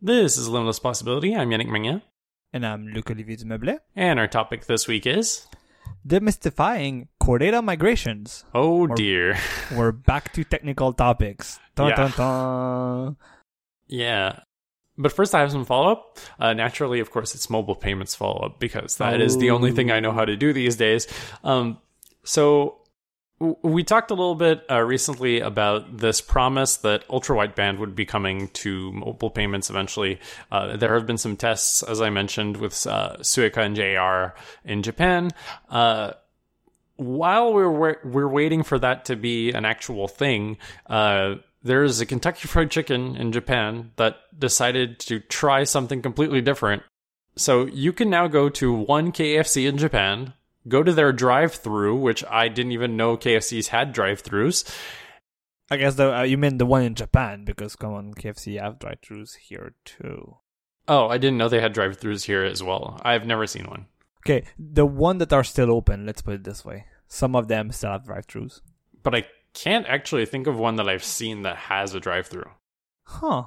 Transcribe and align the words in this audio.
This 0.00 0.38
is 0.38 0.48
Limitless 0.48 0.78
Possibility. 0.78 1.34
I'm 1.36 1.50
Yannick 1.50 1.68
Magnan. 1.68 2.02
And 2.52 2.66
I'm 2.66 2.88
Luc 2.88 3.10
Olivier 3.10 3.36
Dumeuble. 3.36 3.78
And 3.94 4.18
our 4.18 4.26
topic 4.26 4.66
this 4.66 4.88
week 4.88 5.06
is 5.06 5.46
demystifying 6.06 7.08
Core 7.20 7.38
Data 7.38 7.60
migrations. 7.62 8.44
Oh 8.54 8.80
We're- 8.86 8.94
dear. 8.96 9.38
We're 9.76 9.92
back 9.92 10.32
to 10.34 10.44
technical 10.44 10.92
topics. 10.92 11.60
Dun, 11.74 11.88
Yeah. 11.90 11.96
dun, 11.96 12.12
dun. 12.16 13.16
Yeah. 13.88 14.40
But 14.96 15.12
first, 15.12 15.34
I 15.34 15.40
have 15.40 15.50
some 15.52 15.64
follow 15.64 15.92
up. 15.92 16.18
Uh, 16.38 16.52
naturally, 16.52 17.00
of 17.00 17.10
course, 17.10 17.34
it's 17.34 17.48
mobile 17.48 17.74
payments 17.76 18.14
follow 18.14 18.40
up 18.44 18.58
because 18.60 18.96
that 18.96 19.20
is 19.20 19.38
the 19.38 19.50
only 19.50 19.72
thing 19.72 19.90
I 19.90 20.00
know 20.00 20.12
how 20.12 20.24
to 20.26 20.36
do 20.36 20.52
these 20.52 20.76
days. 20.76 21.06
Um, 21.42 21.78
so, 22.22 22.79
we 23.40 23.82
talked 23.84 24.10
a 24.10 24.14
little 24.14 24.34
bit 24.34 24.64
uh, 24.70 24.80
recently 24.80 25.40
about 25.40 25.96
this 25.96 26.20
promise 26.20 26.76
that 26.78 27.04
ultra 27.08 27.34
wideband 27.34 27.78
would 27.78 27.94
be 27.94 28.04
coming 28.04 28.48
to 28.48 28.92
mobile 28.92 29.30
payments 29.30 29.70
eventually. 29.70 30.20
Uh, 30.52 30.76
there 30.76 30.94
have 30.94 31.06
been 31.06 31.16
some 31.16 31.36
tests, 31.36 31.82
as 31.82 32.02
I 32.02 32.10
mentioned, 32.10 32.58
with 32.58 32.86
uh, 32.86 33.16
Suica 33.20 33.58
and 33.58 33.74
JR 33.74 34.38
in 34.70 34.82
Japan. 34.82 35.30
Uh, 35.70 36.12
while 36.96 37.54
we're 37.54 37.70
wa- 37.70 38.00
we're 38.04 38.28
waiting 38.28 38.62
for 38.62 38.78
that 38.78 39.06
to 39.06 39.16
be 39.16 39.52
an 39.52 39.64
actual 39.64 40.06
thing, 40.06 40.58
uh, 40.86 41.36
there's 41.62 41.98
a 42.00 42.06
Kentucky 42.06 42.46
Fried 42.46 42.70
Chicken 42.70 43.16
in 43.16 43.32
Japan 43.32 43.92
that 43.96 44.16
decided 44.38 44.98
to 45.00 45.18
try 45.18 45.64
something 45.64 46.02
completely 46.02 46.42
different. 46.42 46.82
So 47.36 47.64
you 47.64 47.94
can 47.94 48.10
now 48.10 48.26
go 48.26 48.50
to 48.50 48.70
one 48.70 49.12
KFC 49.12 49.66
in 49.66 49.78
Japan, 49.78 50.34
go 50.68 50.82
to 50.82 50.92
their 50.92 51.12
drive-through, 51.12 51.96
which 51.96 52.24
I 52.30 52.48
didn't 52.48 52.72
even 52.72 52.96
know 52.96 53.16
KFCs 53.16 53.68
had 53.68 53.92
drive-throughs. 53.92 54.70
I 55.70 55.76
guess 55.76 55.94
the, 55.94 56.18
uh, 56.18 56.22
you 56.22 56.36
mean 56.36 56.58
the 56.58 56.66
one 56.66 56.82
in 56.82 56.94
Japan 56.94 57.44
because 57.44 57.76
come 57.76 57.94
on, 57.94 58.14
KFC 58.14 58.60
have 58.60 58.78
drive-thrus 58.78 59.34
here 59.34 59.74
too. 59.84 60.36
Oh, 60.88 61.06
I 61.08 61.18
didn't 61.18 61.38
know 61.38 61.48
they 61.48 61.60
had 61.60 61.72
drive-throughs 61.74 62.24
here 62.24 62.42
as 62.44 62.62
well. 62.62 63.00
I've 63.04 63.26
never 63.26 63.46
seen 63.46 63.66
one. 63.66 63.86
Okay, 64.26 64.44
the 64.58 64.84
one 64.84 65.18
that 65.18 65.32
are 65.32 65.44
still 65.44 65.70
open. 65.70 66.04
Let's 66.06 66.22
put 66.22 66.34
it 66.34 66.44
this 66.44 66.64
way: 66.64 66.86
some 67.08 67.34
of 67.36 67.48
them 67.48 67.70
still 67.70 67.92
have 67.92 68.04
drive-thrus. 68.04 68.60
But 69.02 69.14
I 69.14 69.24
can't 69.54 69.86
actually 69.86 70.26
think 70.26 70.46
of 70.46 70.58
one 70.58 70.76
that 70.76 70.88
I've 70.88 71.04
seen 71.04 71.42
that 71.42 71.56
has 71.56 71.94
a 71.94 72.00
drive-through. 72.00 72.50
Huh. 73.04 73.44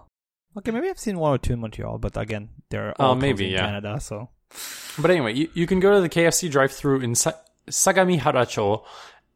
Okay, 0.57 0.71
maybe 0.71 0.89
I've 0.89 0.99
seen 0.99 1.19
one 1.19 1.33
or 1.33 1.37
two 1.37 1.53
in 1.53 1.59
Montreal, 1.59 1.97
but 1.97 2.15
again, 2.17 2.49
they're 2.69 2.93
Oh, 2.99 3.07
all 3.07 3.15
maybe, 3.15 3.33
closed 3.39 3.41
in 3.41 3.51
yeah. 3.51 3.65
Canada. 3.65 3.99
So 3.99 4.29
But 4.97 5.11
anyway, 5.11 5.33
you, 5.33 5.49
you 5.53 5.67
can 5.67 5.79
go 5.79 5.93
to 5.93 6.01
the 6.01 6.09
KFC 6.09 6.49
drive 6.49 6.71
through 6.71 7.01
in 7.01 7.15
Sa- 7.15 7.33
Sagami 7.67 8.19
Haracho 8.19 8.83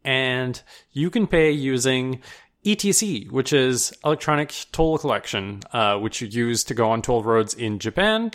and 0.03 0.61
you 0.93 1.09
can 1.09 1.27
pay 1.27 1.51
using 1.51 2.21
ETC, 2.63 3.31
which 3.31 3.53
is 3.53 3.93
electronic 4.03 4.53
toll 4.71 4.97
collection, 4.97 5.61
uh, 5.73 5.97
which 5.97 6.21
you 6.21 6.27
use 6.27 6.63
to 6.65 6.73
go 6.73 6.91
on 6.91 7.01
toll 7.01 7.23
roads 7.23 7.53
in 7.53 7.79
Japan. 7.79 8.31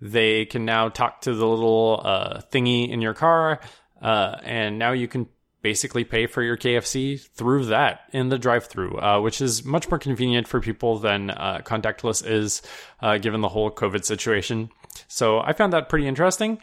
They 0.00 0.44
can 0.44 0.64
now 0.64 0.88
talk 0.88 1.22
to 1.22 1.34
the 1.34 1.46
little 1.46 2.00
uh, 2.04 2.40
thingy 2.52 2.90
in 2.90 3.00
your 3.00 3.14
car, 3.14 3.60
uh, 4.02 4.36
and 4.42 4.78
now 4.78 4.92
you 4.92 5.08
can 5.08 5.28
basically 5.62 6.04
pay 6.04 6.26
for 6.26 6.42
your 6.42 6.56
KFC 6.56 7.20
through 7.20 7.66
that 7.66 8.02
in 8.12 8.28
the 8.28 8.38
drive-through, 8.38 8.98
uh, 8.98 9.20
which 9.20 9.40
is 9.40 9.64
much 9.64 9.90
more 9.90 9.98
convenient 9.98 10.46
for 10.46 10.60
people 10.60 10.98
than 10.98 11.30
uh, 11.30 11.60
contactless 11.64 12.24
is, 12.24 12.62
uh, 13.00 13.18
given 13.18 13.40
the 13.40 13.48
whole 13.48 13.70
COVID 13.70 14.04
situation. 14.04 14.70
So 15.08 15.40
I 15.40 15.52
found 15.52 15.72
that 15.72 15.88
pretty 15.88 16.06
interesting. 16.06 16.60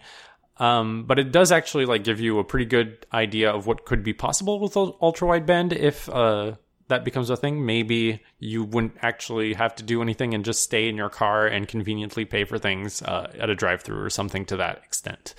Um, 0.58 1.06
but 1.06 1.18
it 1.18 1.32
does 1.32 1.52
actually 1.52 1.86
like 1.86 2.04
give 2.04 2.20
you 2.20 2.38
a 2.40 2.44
pretty 2.44 2.66
good 2.66 3.06
idea 3.12 3.52
of 3.52 3.66
what 3.66 3.86
could 3.86 4.04
be 4.04 4.14
possible 4.14 4.60
with 4.60 4.78
ultra 4.78 5.28
wideband 5.28 5.74
if 5.74 6.08
uh, 6.10 6.54
that 6.90 7.04
becomes 7.04 7.32
a 7.32 7.38
thing. 7.38 7.66
Maybe 7.66 8.22
you 8.38 8.64
wouldn't 8.64 8.98
actually 9.02 9.56
have 9.56 9.76
to 9.76 9.84
do 9.84 10.02
anything 10.02 10.36
and 10.36 10.46
just 10.46 10.62
stay 10.62 10.88
in 10.90 10.96
your 10.96 11.10
car 11.10 11.48
and 11.48 11.68
conveniently 11.68 12.26
pay 12.26 12.44
for 12.44 12.60
things 12.60 13.02
uh, 13.02 13.32
at 13.40 13.50
a 13.50 13.56
drive-through 13.56 14.04
or 14.04 14.12
something 14.12 14.46
to 14.46 14.58
that 14.58 14.78
extent. 14.86 15.34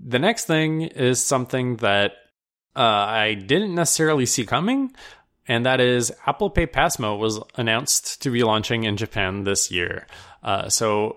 The 0.00 0.20
next 0.20 0.44
thing 0.44 0.82
is 0.82 1.20
something 1.20 1.76
that 1.78 2.12
uh, 2.76 2.80
I 2.80 3.34
didn't 3.34 3.74
necessarily 3.74 4.26
see 4.26 4.46
coming, 4.46 4.92
and 5.48 5.66
that 5.66 5.80
is 5.80 6.12
Apple 6.26 6.50
Pay 6.50 6.66
PASMO 6.66 7.18
was 7.18 7.40
announced 7.56 8.22
to 8.22 8.30
be 8.30 8.44
launching 8.44 8.84
in 8.84 8.96
Japan 8.96 9.42
this 9.42 9.72
year. 9.72 10.06
Uh, 10.44 10.68
so 10.68 11.16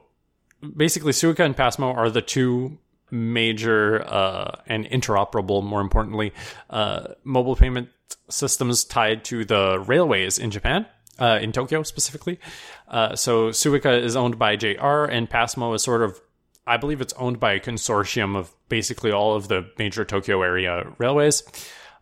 basically, 0.76 1.12
Suica 1.12 1.46
and 1.46 1.56
PASMO 1.56 1.96
are 1.96 2.10
the 2.10 2.22
two 2.22 2.78
major 3.10 4.04
uh, 4.08 4.62
and 4.68 4.86
interoperable, 4.86 5.64
more 5.64 5.82
importantly, 5.82 6.34
uh, 6.70 7.08
mobile 7.24 7.56
payment 7.56 7.90
systems 8.30 8.84
tied 8.84 9.24
to 9.26 9.46
the 9.46 9.84
railways 9.86 10.40
in 10.40 10.52
Japan. 10.52 10.86
Uh, 11.20 11.38
in 11.40 11.52
Tokyo 11.52 11.84
specifically. 11.84 12.40
Uh, 12.88 13.16
so 13.16 13.50
Suica 13.50 14.02
is 14.02 14.16
owned 14.16 14.40
by 14.40 14.56
JR 14.56 15.04
and 15.04 15.30
PASMO 15.30 15.76
is 15.76 15.84
sort 15.84 16.02
of 16.02 16.20
I 16.66 16.78
believe 16.78 17.02
it's 17.02 17.14
owned 17.14 17.40
by 17.40 17.54
a 17.54 17.60
consortium 17.60 18.36
of 18.36 18.54
basically 18.70 19.12
all 19.12 19.36
of 19.36 19.48
the 19.48 19.70
major 19.78 20.06
Tokyo 20.06 20.42
area 20.42 20.86
railways. 20.98 21.44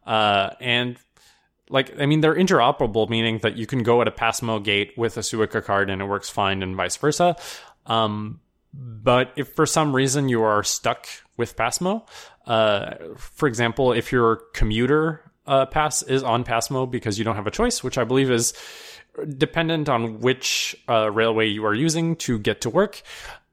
Uh, 0.06 0.52
and 0.59 0.98
like, 1.69 2.00
I 2.00 2.06
mean, 2.06 2.22
they're 2.22 2.36
interoperable, 2.36 3.09
meaning 3.09 3.40
that 3.40 3.56
you 3.56 3.66
can 3.66 3.84
go 3.84 4.02
at 4.02 4.08
a 4.08 4.12
PASMO 4.12 4.64
gate 4.64 4.94
with 4.98 5.18
a 5.18 5.22
Suica 5.22 5.64
card 5.64 5.90
and 5.90 6.02
it 6.02 6.06
works 6.06 6.30
fine 6.30 6.62
and 6.62 6.75
vice 6.75 6.98
versa. 6.98 7.36
Um, 7.86 8.42
but 8.74 9.31
if 9.35 9.53
for 9.53 9.66
some 9.66 9.96
reason 9.96 10.30
you 10.30 10.44
are 10.44 10.63
stuck 10.63 11.07
with 11.38 11.56
PASMO, 11.56 12.07
uh, 12.46 12.96
for 13.18 13.47
example, 13.47 13.94
if 13.94 14.12
your 14.12 14.38
commuter 14.53 15.31
uh, 15.47 15.66
pass 15.66 16.02
is 16.03 16.24
on 16.24 16.44
PASMO 16.44 16.90
because 16.90 17.18
you 17.18 17.25
don't 17.25 17.35
have 17.35 17.47
a 17.47 17.52
choice, 17.52 17.84
which 17.84 17.97
I 17.97 18.03
believe 18.03 18.30
is 18.30 18.53
dependent 19.38 19.90
on 19.90 20.19
which 20.19 20.75
uh, 20.88 21.12
railway 21.12 21.47
you 21.47 21.66
are 21.66 21.74
using 21.74 22.16
to 22.18 22.38
get 22.40 22.62
to 22.62 22.69
work, 22.69 23.02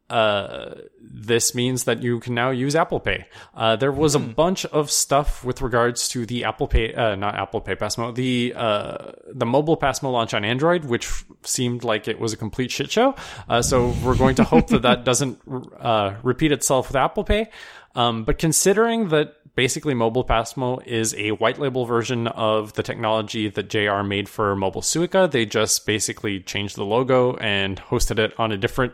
uh, 0.08 0.74
this 1.00 1.54
means 1.54 1.84
that 1.84 2.02
you 2.02 2.20
can 2.20 2.34
now 2.34 2.50
use 2.50 2.76
Apple 2.76 3.00
Pay. 3.00 3.26
Uh, 3.54 3.74
there 3.76 3.90
was 3.90 4.14
a 4.14 4.18
bunch 4.18 4.64
of 4.66 4.90
stuff 4.90 5.44
with 5.44 5.60
regards 5.60 6.08
to 6.10 6.24
the 6.26 6.44
Apple 6.44 6.68
Pay, 6.68 6.94
uh, 6.94 7.16
not 7.16 7.34
Apple 7.34 7.60
Pay 7.60 7.74
PASMO, 7.74 8.14
the 8.14 8.54
uh, 8.56 9.12
the 9.32 9.46
mobile 9.46 9.76
PASMO 9.76 10.12
launch 10.12 10.32
on 10.34 10.44
Android, 10.44 10.84
which 10.84 11.24
seemed 11.42 11.82
like 11.82 12.06
it 12.06 12.20
was 12.20 12.32
a 12.32 12.36
complete 12.36 12.70
shit 12.70 12.90
show. 12.90 13.16
Uh, 13.48 13.62
so 13.62 13.94
we're 14.04 14.16
going 14.16 14.36
to 14.36 14.44
hope 14.44 14.68
that 14.68 14.82
that 14.82 15.04
doesn't 15.10 15.40
uh, 15.80 16.14
repeat 16.22 16.52
itself 16.52 16.88
with 16.88 16.96
Apple 16.96 17.24
Pay. 17.24 17.48
Um, 17.96 18.24
but 18.24 18.38
considering 18.38 19.08
that 19.08 19.34
basically 19.56 19.94
mobile 19.94 20.24
PASMO 20.24 20.86
is 20.86 21.14
a 21.14 21.32
white 21.32 21.58
label 21.58 21.86
version 21.86 22.28
of 22.28 22.74
the 22.74 22.82
technology 22.82 23.48
that 23.48 23.70
JR 23.70 24.02
made 24.02 24.28
for 24.28 24.54
mobile 24.54 24.82
Suica, 24.82 25.28
they 25.28 25.46
just 25.46 25.86
basically 25.86 26.40
changed 26.40 26.76
the 26.76 26.84
logo 26.84 27.36
and 27.36 27.80
hosted 27.80 28.18
it 28.18 28.38
on 28.38 28.52
a 28.52 28.58
different 28.58 28.92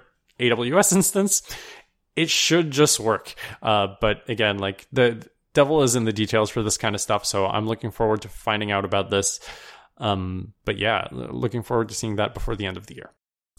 AWS 0.51 0.95
instance, 0.97 1.43
it 2.17 2.31
should 2.31 2.71
just 2.71 3.01
work. 3.01 3.35
Uh, 3.63 3.95
but 4.01 4.29
again, 4.29 4.59
like 4.59 4.87
the 4.93 5.27
devil 5.55 5.83
is 5.83 5.97
in 5.97 6.05
the 6.05 6.13
details 6.13 6.51
for 6.51 6.63
this 6.63 6.79
kind 6.79 6.95
of 6.95 7.01
stuff. 7.01 7.25
So 7.25 7.47
I'm 7.47 7.67
looking 7.67 7.91
forward 7.91 8.23
to 8.23 8.29
finding 8.29 8.71
out 8.71 8.85
about 8.85 9.11
this. 9.11 9.41
Um, 9.99 10.53
but 10.65 10.79
yeah, 10.79 11.09
looking 11.13 11.63
forward 11.63 11.89
to 11.89 11.95
seeing 11.95 12.17
that 12.17 12.35
before 12.35 12.57
the 12.57 12.67
end 12.67 12.77
of 12.77 12.87
the 12.87 12.97
year. 12.97 13.11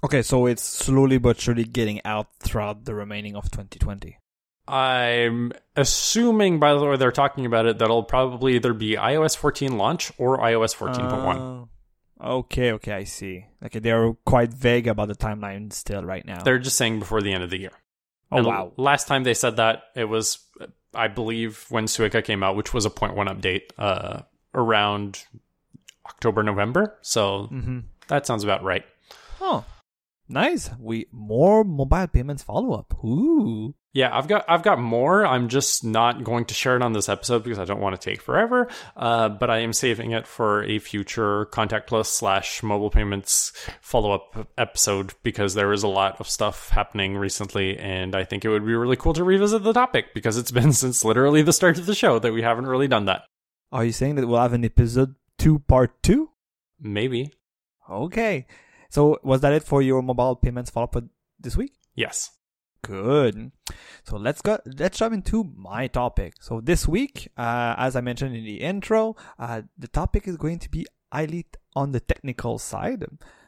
okay, 0.04 0.22
so 0.22 0.46
it's 0.46 0.64
slowly 0.64 1.18
but 1.18 1.40
surely 1.40 1.64
getting 1.64 2.02
out 2.04 2.28
throughout 2.40 2.86
the 2.86 2.94
remaining 2.94 3.36
of 3.36 3.50
2020. 3.52 4.18
I'm 4.68 5.52
assuming 5.76 6.60
by 6.60 6.74
the 6.74 6.86
way 6.86 6.98
they're 6.98 7.12
talking 7.12 7.46
about 7.46 7.66
it, 7.66 7.80
that'll 7.80 8.04
probably 8.04 8.56
either 8.56 8.74
be 8.74 8.96
iOS 8.96 9.36
14 9.38 9.78
launch 9.78 10.12
or 10.18 10.38
iOS 10.40 10.76
14.1. 10.76 11.64
Uh, 11.64 11.66
okay, 12.24 12.72
okay, 12.74 12.94
I 12.94 13.04
see. 13.04 13.46
Okay, 13.66 13.80
they're 13.80 14.14
quite 14.26 14.54
vague 14.54 14.88
about 14.88 15.08
the 15.10 15.16
timeline 15.16 15.72
still 15.74 16.04
right 16.04 16.26
now. 16.26 16.44
They're 16.44 16.60
just 16.60 16.78
saying 16.78 17.00
before 17.00 17.22
the 17.22 17.34
end 17.34 17.44
of 17.44 17.50
the 17.50 17.60
year. 17.60 17.72
oh 18.32 18.38
And 18.38 18.48
wow. 18.48 18.72
Last 18.78 19.08
time 19.08 19.24
they 19.24 19.34
said 19.34 19.58
that, 19.58 19.84
it 19.96 20.06
was, 20.06 20.40
I 20.94 21.08
believe, 21.08 21.66
when 21.70 21.86
Suica 21.86 22.24
came 22.24 22.44
out, 22.44 22.56
which 22.56 22.74
was 22.74 22.86
a 22.86 22.90
one 22.90 23.28
update 23.28 23.72
uh, 23.78 24.22
around 24.54 25.24
October, 26.06 26.44
November. 26.44 26.98
So 27.02 27.50
Mm-hmm. 27.52 27.80
that 28.08 28.26
sounds 28.26 28.44
about 28.44 28.64
right. 28.64 28.86
Oh, 29.42 29.66
nice. 30.30 30.70
We 30.80 31.08
more 31.12 31.64
mobile 31.64 32.08
payments 32.08 32.44
follow 32.44 32.74
up. 32.74 32.94
Ooh. 33.04 33.76
Yeah, 33.94 34.10
I've 34.12 34.28
got 34.28 34.46
I've 34.48 34.64
got 34.64 34.80
more. 34.80 35.24
I'm 35.24 35.50
just 35.50 35.84
not 35.84 36.24
going 36.24 36.46
to 36.46 36.56
share 36.56 36.76
it 36.76 36.82
on 36.82 36.94
this 36.94 37.10
episode 37.10 37.44
because 37.44 37.60
I 37.60 37.66
don't 37.66 37.80
want 37.80 38.00
to 38.00 38.10
take 38.10 38.22
forever. 38.22 38.68
Uh, 38.98 39.30
but 39.30 39.52
I 39.52 39.60
am 39.60 39.72
saving 39.72 40.12
it 40.12 40.26
for 40.26 40.64
a 40.64 40.80
future 40.80 41.46
contactless 41.46 42.08
slash 42.08 42.64
mobile 42.64 42.90
payments 42.90 43.54
follow 43.82 44.12
up 44.12 44.50
episode 44.58 45.14
because 45.22 45.54
there 45.54 45.72
is 45.72 45.84
a 45.84 45.88
lot 45.88 46.20
of 46.20 46.28
stuff 46.28 46.70
happening 46.70 47.16
recently, 47.16 47.78
and 47.78 48.16
I 48.16 48.24
think 48.24 48.44
it 48.44 48.50
would 48.50 48.66
be 48.66 48.74
really 48.74 48.96
cool 48.96 49.14
to 49.14 49.24
revisit 49.24 49.64
the 49.64 49.74
topic 49.74 50.16
because 50.16 50.38
it's 50.38 50.52
been 50.52 50.74
since 50.84 51.06
literally 51.06 51.44
the 51.44 51.54
start 51.54 51.78
of 51.78 51.86
the 51.86 51.96
show 51.96 52.18
that 52.18 52.34
we 52.34 52.42
haven't 52.42 52.66
really 52.66 52.88
done 52.88 53.06
that. 53.06 53.26
Are 53.72 53.86
you 53.86 53.92
saying 53.92 54.16
that 54.16 54.28
we'll 54.28 54.42
have 54.42 54.54
an 54.54 54.66
episode 54.66 55.14
two, 55.38 55.60
part 55.60 56.02
two? 56.02 56.30
Maybe 56.80 57.32
Okay. 57.90 58.48
So 58.90 59.20
was 59.24 59.42
that 59.42 59.54
it 59.54 59.64
for 59.64 59.82
your 59.82 60.02
mobile 60.02 60.36
payments 60.36 60.70
follow 60.70 60.86
up 60.86 61.04
this 61.40 61.58
week? 61.58 61.74
yes. 61.96 62.32
Good. 62.84 63.52
So 64.04 64.18
let's 64.18 64.42
go. 64.42 64.60
Let's 64.66 64.98
jump 64.98 65.14
into 65.14 65.46
my 65.56 65.88
topic. 65.88 66.34
So 66.42 66.60
this 66.60 66.88
week, 66.88 67.30
uh, 67.38 67.76
as 67.78 67.96
I 67.96 68.02
mentioned 68.02 68.36
in 68.36 68.44
the 68.44 68.58
intro, 68.62 69.16
uh, 69.40 69.62
the 69.78 69.88
topic 69.88 70.28
is 70.28 70.36
going 70.36 70.60
to 70.60 70.70
be 70.70 70.86
highly 71.12 71.46
on 71.76 71.94
the 71.94 72.02
technical 72.02 72.60
side. 72.60 73.06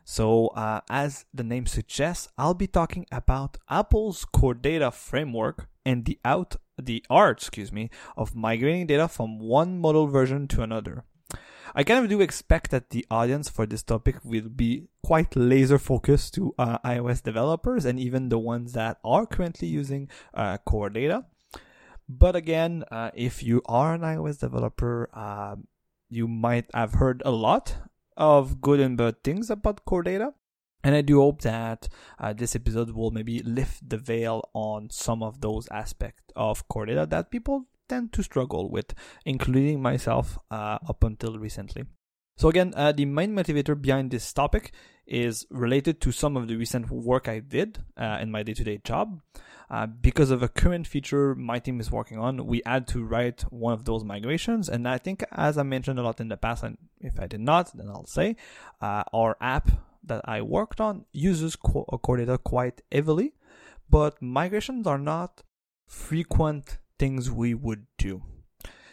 So, 0.07 0.47
uh, 0.49 0.81
as 0.87 1.25
the 1.33 1.43
name 1.43 1.65
suggests, 1.65 2.29
I'll 2.37 2.53
be 2.53 2.67
talking 2.67 3.07
about 3.11 3.57
Apple's 3.69 4.23
core 4.23 4.53
data 4.53 4.91
framework 4.91 5.67
and 5.83 6.05
the 6.05 6.19
out 6.23 6.57
the 6.77 7.03
art, 7.09 7.39
excuse 7.39 7.71
me, 7.71 7.89
of 8.15 8.35
migrating 8.35 8.85
data 8.85 9.07
from 9.07 9.39
one 9.39 9.79
model 9.79 10.07
version 10.07 10.47
to 10.49 10.61
another. 10.61 11.05
I 11.73 11.83
kind 11.83 12.03
of 12.03 12.09
do 12.09 12.21
expect 12.21 12.71
that 12.71 12.91
the 12.91 13.05
audience 13.11 13.49
for 13.49 13.65
this 13.65 13.83
topic 13.83 14.23
will 14.23 14.47
be 14.47 14.87
quite 15.03 15.35
laser 15.35 15.77
focused 15.77 16.33
to 16.35 16.53
uh, 16.57 16.77
iOS 16.79 17.21
developers 17.21 17.83
and 17.83 17.99
even 17.99 18.29
the 18.29 18.39
ones 18.39 18.73
that 18.73 18.97
are 19.03 19.25
currently 19.25 19.67
using 19.67 20.09
uh, 20.33 20.57
core 20.59 20.89
data. 20.89 21.25
But 22.07 22.35
again, 22.35 22.85
uh, 22.91 23.11
if 23.13 23.43
you 23.43 23.61
are 23.65 23.95
an 23.95 24.01
iOS 24.01 24.39
developer, 24.39 25.09
um, 25.17 25.67
you 26.09 26.27
might 26.27 26.69
have 26.73 26.93
heard 26.93 27.21
a 27.25 27.31
lot 27.31 27.75
of 28.15 28.61
good 28.61 28.79
and 28.79 28.95
bad 28.95 29.23
things 29.23 29.49
about 29.49 29.83
core 29.85 30.03
data. 30.03 30.33
And 30.83 30.95
I 30.95 31.01
do 31.01 31.19
hope 31.19 31.41
that 31.41 31.89
uh, 32.19 32.31
this 32.33 32.55
episode 32.55 32.91
will 32.91 33.09
maybe 33.09 33.39
lift 33.39 33.89
the 33.89 33.97
veil 33.97 34.47
on 34.53 34.91
some 34.91 35.23
of 35.23 35.41
those 35.41 35.67
aspects 35.71 36.31
of 36.35 36.67
core 36.67 36.85
data 36.85 37.07
that 37.09 37.31
people 37.31 37.65
tend 37.87 38.13
to 38.13 38.23
struggle 38.23 38.69
with, 38.69 38.93
including 39.25 39.81
myself 39.81 40.37
uh, 40.51 40.79
up 40.87 41.03
until 41.03 41.37
recently. 41.37 41.85
So 42.37 42.49
again, 42.49 42.73
uh, 42.75 42.91
the 42.91 43.05
main 43.05 43.33
motivator 43.33 43.79
behind 43.79 44.11
this 44.11 44.33
topic 44.33 44.73
is 45.07 45.45
related 45.49 46.01
to 46.01 46.11
some 46.11 46.35
of 46.35 46.47
the 46.47 46.57
recent 46.57 46.89
work 46.91 47.29
I 47.29 47.39
did 47.39 47.79
uh, 47.97 48.17
in 48.21 48.31
my 48.31 48.43
day-to-day 48.43 48.81
job. 48.83 49.21
Uh, 49.69 49.87
because 49.87 50.29
of 50.29 50.43
a 50.43 50.47
current 50.47 50.85
feature 50.85 51.33
my 51.33 51.59
team 51.59 51.79
is 51.79 51.91
working 51.91 52.19
on, 52.19 52.45
we 52.45 52.61
had 52.65 52.87
to 52.87 53.03
write 53.03 53.41
one 53.49 53.73
of 53.73 53.85
those 53.85 54.03
migrations. 54.03 54.69
And 54.69 54.87
I 54.87 54.97
think, 54.97 55.23
as 55.31 55.57
I 55.57 55.63
mentioned 55.63 55.97
a 55.97 56.03
lot 56.03 56.19
in 56.19 56.27
the 56.27 56.37
past, 56.37 56.63
and 56.63 56.77
if 56.99 57.19
I 57.19 57.27
did 57.27 57.39
not, 57.39 57.75
then 57.75 57.87
I'll 57.87 58.05
say, 58.05 58.35
uh, 58.81 59.03
our 59.13 59.37
app 59.39 59.71
that 60.03 60.21
I 60.25 60.41
worked 60.41 60.79
on 60.81 61.05
uses 61.13 61.55
core 61.55 62.17
data 62.17 62.37
quite 62.37 62.81
heavily, 62.91 63.33
but 63.89 64.21
migrations 64.21 64.85
are 64.85 64.99
not 64.99 65.41
frequent 65.87 66.77
things 66.97 67.31
we 67.31 67.53
would 67.53 67.85
do. 67.97 68.23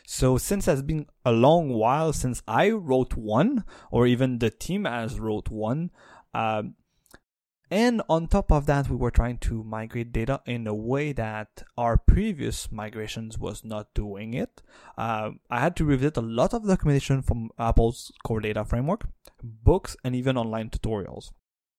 So 0.06 0.37
since 0.37 0.69
it's 0.69 0.82
been 0.82 1.06
a 1.25 1.32
long 1.32 1.70
while 1.70 2.12
since 2.12 2.43
I 2.46 2.70
wrote 2.70 3.16
one, 3.16 3.64
or 3.90 4.06
even 4.06 4.38
the 4.38 4.50
team 4.50 4.84
has 4.84 5.19
wrote 5.19 5.49
one, 5.49 5.90
um, 6.34 6.75
and 7.70 8.02
on 8.10 8.26
top 8.26 8.52
of 8.52 8.66
that, 8.66 8.90
we 8.90 8.96
were 8.96 9.10
trying 9.10 9.38
to 9.38 9.64
migrate 9.64 10.12
data 10.12 10.43
in 10.44 10.66
a 10.66 10.75
way 10.75 11.14
that 11.14 11.62
our 11.78 11.96
previous 11.96 12.70
migrations 12.70 13.38
was 13.38 13.64
not 13.64 13.94
doing 13.94 14.34
it. 14.34 14.60
Uh, 14.99 15.31
I 15.49 15.60
had 15.60 15.75
to 15.76 15.87
revisit 15.87 16.19
a 16.19 16.20
lot 16.20 16.52
of 16.52 16.66
documentation 16.66 17.22
from 17.22 17.49
Apple's 17.58 18.12
core 18.25 18.40
data 18.40 18.66
framework, 18.66 19.08
books, 19.43 19.96
and 20.04 20.14
even 20.14 20.37
online 20.37 20.69
tutorials. 20.69 21.31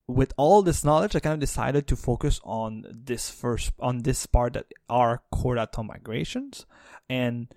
With 0.08 0.34
all 0.36 0.62
this 0.62 0.84
knowledge, 0.84 1.16
I 1.16 1.20
kind 1.20 1.34
of 1.34 1.40
decided 1.40 1.88
to 1.88 1.96
focus 1.96 2.40
on 2.44 2.86
this 2.90 3.30
first, 3.30 3.72
on 3.80 4.00
this 4.00 4.26
part 4.26 4.54
that 4.54 4.66
are 4.90 5.24
core 5.32 5.56
data 5.56 5.82
migrations. 5.82 6.66
And 7.10 7.54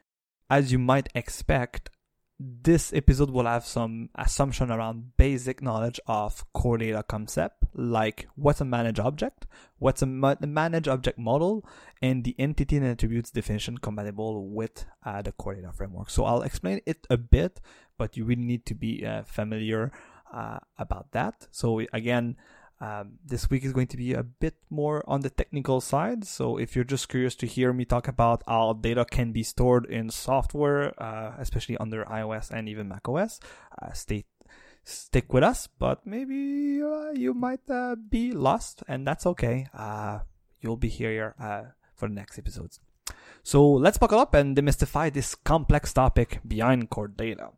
as 0.49 0.71
you 0.71 0.79
might 0.79 1.09
expect, 1.15 1.91
this 2.39 2.93
episode 2.93 3.31
will 3.31 3.47
have 3.47 3.65
some 3.65 4.11
assumption 4.15 4.71
around 4.71 5.17
basic 5.17 5.63
knowledge 5.63 5.99
of 6.07 6.45
core 6.53 6.77
data 6.77 7.03
concept, 7.03 7.65
like 7.75 8.29
what's 8.37 8.61
a 8.61 8.65
managed 8.65 9.01
object, 9.01 9.47
what's 9.79 10.03
a 10.03 10.07
managed 10.07 10.87
object 10.87 11.19
model, 11.19 11.67
and 12.03 12.25
the 12.25 12.37
entity 12.39 12.77
and 12.77 12.87
attributes 12.87 13.31
definition 13.31 13.79
compatible 13.79 14.51
with 14.51 14.85
uh, 15.05 15.23
the 15.23 15.33
core 15.33 15.55
data 15.55 15.73
framework. 15.73 16.11
So 16.11 16.25
I'll 16.25 16.43
explain 16.43 16.81
it 16.85 17.07
a 17.09 17.17
bit, 17.17 17.61
but 17.97 18.17
you 18.17 18.25
really 18.25 18.45
need 18.45 18.67
to 18.67 18.75
be 18.75 19.05
uh, 19.05 19.23
familiar 19.23 19.91
uh, 20.33 20.59
about 20.79 21.13
that. 21.13 21.47
So 21.51 21.81
again, 21.93 22.37
um, 22.81 23.19
this 23.25 23.49
week 23.49 23.65
is 23.65 23.73
going 23.73 23.87
to 23.89 23.97
be 23.97 24.13
a 24.13 24.23
bit 24.23 24.55
more 24.69 25.03
on 25.07 25.21
the 25.21 25.31
technical 25.31 25.81
side. 25.81 26.25
So 26.25 26.59
if 26.59 26.77
you're 26.77 26.85
just 26.85 27.09
curious 27.09 27.35
to 27.37 27.47
hear 27.47 27.73
me 27.73 27.85
talk 27.85 28.07
about 28.07 28.43
how 28.47 28.75
data 28.75 29.07
can 29.07 29.33
be 29.33 29.43
stored 29.43 29.87
in 29.87 30.11
software, 30.11 30.93
uh, 31.03 31.35
especially 31.39 31.79
under 31.79 32.05
iOS 32.05 32.51
and 32.51 32.69
even 32.69 32.89
macOS, 32.89 33.41
uh, 33.81 33.93
stay 33.93 34.25
stick 34.85 35.33
with 35.33 35.43
us. 35.43 35.69
But 35.79 36.07
maybe 36.07 36.83
uh, 36.83 37.13
you 37.13 37.33
might 37.33 37.69
uh, 37.71 37.97
be 37.97 38.33
lost, 38.33 38.83
and 38.87 39.07
that's 39.07 39.27
okay. 39.27 39.69
Uh, 39.73 40.21
you'll 40.61 40.77
be 40.77 40.89
here 40.89 41.35
uh, 41.41 41.73
for 41.95 42.09
the 42.09 42.15
next 42.15 42.39
episodes. 42.39 42.81
So 43.43 43.71
let's 43.71 43.97
buckle 43.99 44.19
up 44.19 44.35
and 44.35 44.57
demystify 44.57 45.13
this 45.13 45.35
complex 45.35 45.93
topic 45.93 46.41
behind 46.47 46.91
core 46.91 47.09
data. 47.09 47.51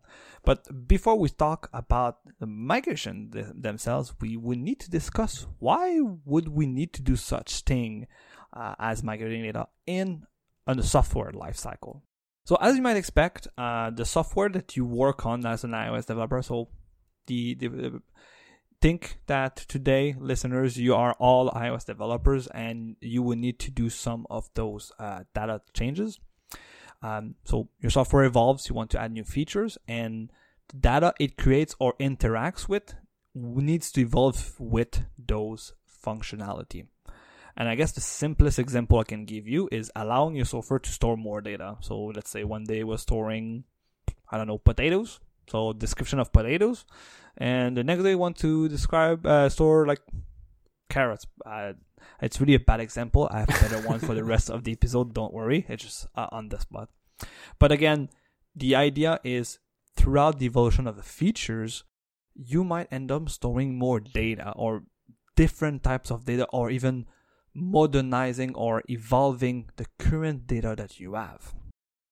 But 0.49 0.89
before 0.89 1.19
we 1.19 1.29
talk 1.29 1.69
about 1.75 2.21
the 2.41 2.47
migration 2.47 3.31
th- 3.31 3.49
themselves, 3.55 4.15
we 4.19 4.39
would 4.39 4.57
need 4.57 4.81
to 4.81 4.89
discuss 4.89 5.47
why 5.59 6.01
would 6.25 6.49
we 6.49 6.65
need 6.65 6.95
to 6.95 7.03
do 7.03 7.17
such 7.17 7.61
thing 7.65 8.07
uh, 8.55 8.75
as 8.79 9.03
migrating 9.03 9.43
data 9.43 9.69
in 9.87 10.25
on 10.67 10.79
the 10.79 10.83
software 10.83 11.33
lifecycle. 11.33 12.01
So 12.47 12.57
as 12.63 12.77
you 12.77 12.81
might 12.81 12.97
expect, 12.97 13.47
uh, 13.59 13.91
the 13.91 14.07
software 14.07 14.49
that 14.49 14.75
you 14.75 14.87
work 14.87 15.27
on 15.27 15.45
as 15.45 15.65
an 15.65 15.73
iOS 15.73 16.07
developer, 16.07 16.41
so 16.41 16.71
the, 17.27 17.53
the 17.53 18.01
think 18.81 19.19
that 19.27 19.57
today, 19.57 20.17
listeners, 20.19 20.79
you 20.79 20.95
are 20.95 21.15
all 21.19 21.51
iOS 21.51 21.85
developers 21.85 22.47
and 22.47 22.97
you 23.03 23.23
will 23.23 23.37
need 23.37 23.59
to 23.59 23.71
do 23.71 23.91
some 23.91 24.27
of 24.31 24.49
those 24.55 24.93
uh, 24.99 25.25
data 25.35 25.61
changes. 25.75 26.19
Um, 27.03 27.37
so 27.45 27.69
your 27.81 27.91
software 27.91 28.25
evolves, 28.25 28.69
you 28.69 28.75
want 28.75 28.91
to 28.91 29.01
add 29.01 29.13
new 29.13 29.25
features, 29.25 29.79
and 29.87 30.31
the 30.69 30.77
data 30.79 31.15
it 31.21 31.37
creates 31.37 31.75
or 31.79 31.95
interacts 32.01 32.69
with 32.69 32.95
needs 33.35 33.93
to 33.93 34.01
evolve 34.01 34.55
with 34.59 35.03
those 35.19 35.75
functionality. 36.05 36.87
And 37.57 37.69
I 37.69 37.75
guess 37.75 37.93
the 37.93 38.01
simplest 38.01 38.59
example 38.59 38.99
I 38.99 39.05
can 39.05 39.25
give 39.25 39.49
you 39.49 39.69
is 39.73 39.91
allowing 39.97 40.37
your 40.37 40.45
software 40.45 40.79
to 40.79 40.91
store 40.91 41.17
more 41.17 41.41
data. 41.41 41.77
So 41.81 42.13
let's 42.15 42.31
say 42.31 42.45
one 42.45 42.65
day 42.65 42.85
we're 42.85 42.99
storing, 42.99 43.65
I 44.31 44.39
don't 44.39 44.47
know, 44.47 44.59
potatoes. 44.59 45.21
So 45.49 45.73
description 45.73 46.19
of 46.19 46.33
potatoes, 46.33 46.85
and 47.39 47.75
the 47.77 47.83
next 47.83 48.03
day 48.03 48.11
you 48.11 48.19
want 48.19 48.37
to 48.39 48.69
describe 48.69 49.25
uh, 49.25 49.49
store 49.49 49.87
like 49.87 50.01
carrots. 50.99 51.27
Uh, 51.47 51.73
it's 52.21 52.41
really 52.41 52.55
a 52.55 52.61
bad 52.71 52.81
example. 52.81 53.29
I 53.31 53.41
have 53.41 53.51
a 53.51 53.63
better 53.63 53.81
one 53.87 54.01
for 54.01 54.15
the 54.15 54.25
rest 54.35 54.51
of 54.51 54.65
the 54.65 54.73
episode. 54.73 55.15
Don't 55.15 55.33
worry. 55.33 55.65
It's 55.69 55.85
just 55.85 56.07
uh, 56.17 56.29
on 56.33 56.49
the 56.49 56.59
spot. 56.59 56.89
But 57.59 57.71
again, 57.71 58.09
the 58.55 58.75
idea 58.75 59.21
is 59.23 59.59
throughout 59.97 60.39
the 60.39 60.47
evolution 60.47 60.87
of 60.89 60.97
the 60.97 61.09
features, 61.21 61.85
you 62.35 62.65
might 62.65 62.89
end 62.91 63.11
up 63.13 63.31
storing 63.31 63.79
more 63.79 64.01
data 64.01 64.53
or 64.57 64.83
different 65.37 65.83
types 65.83 66.11
of 66.11 66.25
data 66.25 66.47
or 66.53 66.71
even 66.71 67.07
modernizing 67.55 68.55
or 68.55 68.83
evolving 68.89 69.71
the 69.77 69.87
current 69.99 70.47
data 70.47 70.75
that 70.77 70.99
you 70.99 71.15
have. 71.15 71.55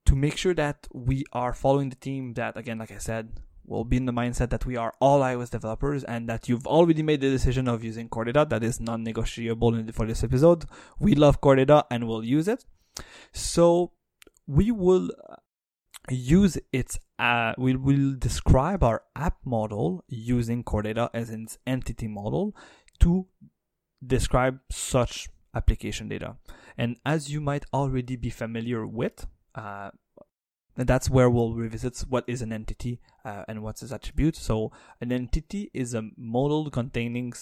To 0.06 0.14
make 0.14 0.36
sure 0.36 0.54
that 0.54 0.86
we 0.92 1.24
are 1.32 1.52
following 1.52 1.90
the 1.90 2.02
team 2.08 2.34
that, 2.34 2.56
again, 2.56 2.78
like 2.78 2.92
I 2.92 2.98
said, 2.98 3.40
will 3.66 3.84
be 3.84 3.96
in 3.96 4.06
the 4.06 4.12
mindset 4.12 4.50
that 4.50 4.66
we 4.66 4.76
are 4.76 4.92
all 5.00 5.20
iOS 5.20 5.50
developers 5.50 6.04
and 6.04 6.28
that 6.28 6.48
you've 6.48 6.66
already 6.66 7.02
made 7.02 7.20
the 7.20 7.30
decision 7.30 7.68
of 7.68 7.82
using 7.84 8.08
Core 8.08 8.24
Data. 8.24 8.46
That 8.48 8.62
is 8.62 8.80
non 8.80 9.02
negotiable 9.02 9.84
for 9.92 10.06
this 10.06 10.22
episode. 10.22 10.64
We 10.98 11.14
love 11.14 11.40
Core 11.40 11.56
Data 11.56 11.84
and 11.90 12.06
we'll 12.06 12.24
use 12.24 12.48
it. 12.48 12.64
So 13.32 13.92
we 14.46 14.70
will 14.70 15.10
use 16.10 16.56
its 16.72 16.98
uh, 17.18 17.54
we 17.58 17.74
will 17.74 18.14
describe 18.16 18.82
our 18.84 19.02
app 19.16 19.38
model 19.44 20.04
using 20.08 20.62
Core 20.62 20.82
Data 20.82 21.10
as 21.12 21.30
its 21.30 21.58
entity 21.66 22.08
model 22.08 22.54
to 23.00 23.26
describe 24.06 24.60
such 24.70 25.28
application 25.54 26.08
data. 26.08 26.36
And 26.76 26.96
as 27.04 27.30
you 27.30 27.40
might 27.40 27.64
already 27.72 28.16
be 28.16 28.30
familiar 28.30 28.86
with, 28.86 29.26
uh, 29.54 29.90
that's 30.76 31.08
where 31.08 31.30
we'll 31.30 31.54
revisit 31.54 31.98
what 32.08 32.24
is 32.26 32.42
an 32.42 32.52
entity 32.52 33.00
uh, 33.24 33.44
and 33.48 33.62
what's 33.62 33.82
its 33.82 33.92
attribute. 33.92 34.36
So 34.36 34.72
an 35.00 35.10
entity 35.10 35.70
is 35.72 35.94
a 35.94 36.10
model 36.16 36.70
containing 36.70 37.32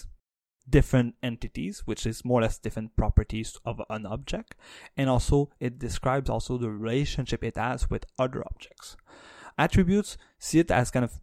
different 0.69 1.15
entities, 1.23 1.83
which 1.85 2.07
is 2.07 2.25
more 2.25 2.41
or 2.41 2.43
less 2.43 2.59
different 2.59 2.97
properties 2.97 3.59
of 3.65 3.83
an 3.91 4.07
object, 4.07 4.55
and 4.97 5.11
also 5.11 5.51
it 5.61 5.79
describes 5.79 6.31
also 6.31 6.57
the 6.57 6.71
relationship 6.71 7.45
it 7.45 7.57
has 7.57 7.91
with 7.91 8.07
other 8.19 8.43
objects. 8.47 8.97
Attributes 9.59 10.17
see 10.39 10.59
it 10.59 10.71
as 10.71 10.91
kind 10.91 11.05
of 11.05 11.19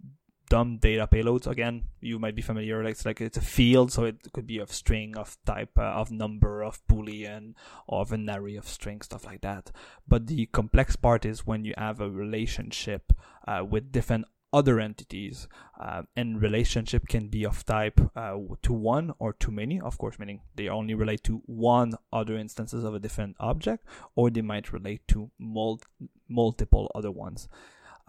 dumb 0.52 0.78
data 0.78 1.08
payloads. 1.08 1.48
Again, 1.48 1.86
you 2.02 2.20
might 2.20 2.36
be 2.36 2.42
familiar. 2.42 2.84
Like 2.84 2.92
it's 2.92 3.06
like 3.06 3.22
it's 3.22 3.38
a 3.38 3.42
field, 3.58 3.94
so 3.94 4.04
it 4.04 4.18
could 4.34 4.46
be 4.46 4.60
of 4.60 4.74
string, 4.74 5.16
of 5.16 5.38
type, 5.46 5.78
uh, 5.78 6.02
of 6.02 6.12
number, 6.12 6.62
of 6.62 6.86
boolean, 6.88 7.54
of 7.88 8.12
an 8.12 8.30
array 8.30 8.58
of 8.58 8.68
string, 8.68 9.00
stuff 9.02 9.26
like 9.26 9.42
that. 9.42 9.72
But 10.06 10.28
the 10.28 10.48
complex 10.48 10.98
part 10.98 11.26
is 11.26 11.48
when 11.48 11.64
you 11.64 11.74
have 11.78 12.02
a 12.02 12.12
relationship 12.12 13.14
uh, 13.48 13.64
with 13.64 13.94
different 13.94 14.26
other 14.54 14.82
entities, 14.82 15.48
uh, 15.80 16.02
and 16.18 16.42
relationship 16.42 17.08
can 17.08 17.30
be 17.30 17.46
of 17.46 17.66
type 17.66 18.02
uh, 18.18 18.36
to 18.62 18.74
one 18.74 19.14
or 19.20 19.32
too 19.32 19.52
many. 19.52 19.80
Of 19.80 19.98
course, 19.98 20.20
meaning 20.20 20.42
they 20.56 20.68
only 20.68 20.96
relate 20.96 21.24
to 21.24 21.42
one 21.46 21.94
other 22.12 22.36
instances 22.36 22.84
of 22.84 22.94
a 22.94 23.00
different 23.00 23.38
object, 23.40 23.88
or 24.16 24.30
they 24.30 24.42
might 24.42 24.74
relate 24.74 25.08
to 25.14 25.32
mul- 25.40 25.80
multiple 26.28 26.92
other 26.94 27.12
ones. 27.12 27.48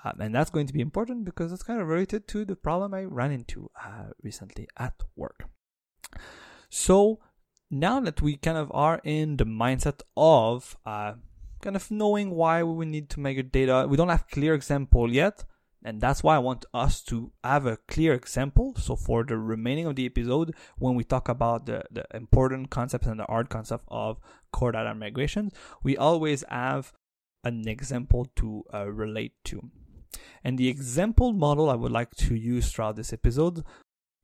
Uh, 0.05 0.13
and 0.19 0.35
that's 0.35 0.51
going 0.51 0.67
to 0.67 0.73
be 0.73 0.81
important 0.81 1.25
because 1.25 1.53
it's 1.53 1.63
kind 1.63 1.81
of 1.81 1.87
related 1.87 2.27
to 2.29 2.45
the 2.45 2.57
problem 2.57 2.93
I 2.93 3.05
ran 3.05 3.31
into 3.31 3.71
uh, 3.81 4.11
recently 4.23 4.69
at 4.77 4.95
work. 5.17 5.45
So 6.69 7.21
now 7.71 8.01
that 8.01 8.21
we 8.21 8.37
kind 8.37 8.59
of 8.59 8.71
are 8.75 9.01
in 9.05 9.37
the 9.37 9.47
mindset 9.47 10.01
of 10.17 10.77
uh, 10.85 11.15
kind 11.61 11.77
of 11.77 11.91
knowing 11.91 12.31
why 12.31 12.63
we 12.63 12.85
need 12.85 13.09
to 13.11 13.21
migrate 13.21 13.53
data, 13.53 13.87
we 13.89 13.97
don't 13.97 14.09
have 14.09 14.29
clear 14.29 14.55
example 14.55 15.13
yet. 15.13 15.45
And 15.85 16.01
that's 16.01 16.23
why 16.23 16.37
I 16.37 16.39
want 16.39 16.65
us 16.73 17.03
to 17.05 17.33
have 17.43 17.67
a 17.67 17.77
clear 17.89 18.15
example. 18.15 18.75
So 18.77 18.95
for 18.95 19.25
the 19.25 19.37
remaining 19.37 19.87
of 19.87 19.97
the 19.97 20.07
episode, 20.07 20.55
when 20.79 20.95
we 20.95 21.03
talk 21.03 21.29
about 21.29 21.67
the, 21.67 21.83
the 21.91 22.05
important 22.15 22.71
concepts 22.71 23.07
and 23.09 23.19
the 23.19 23.25
hard 23.25 23.49
concept 23.49 23.85
of 23.89 24.21
core 24.53 24.73
data 24.73 24.95
migrations, 24.95 25.53
we 25.83 25.97
always 25.97 26.45
have 26.49 26.93
an 27.43 27.67
example 27.67 28.29
to 28.37 28.63
uh, 28.73 28.87
relate 28.87 29.33
to. 29.47 29.71
And 30.45 30.59
the 30.59 30.69
example 30.69 31.33
model 31.33 31.71
I 31.71 31.75
would 31.75 31.93
like 31.93 32.15
to 32.17 32.35
use 32.35 32.71
throughout 32.71 32.97
this 32.97 33.13
episode 33.13 33.65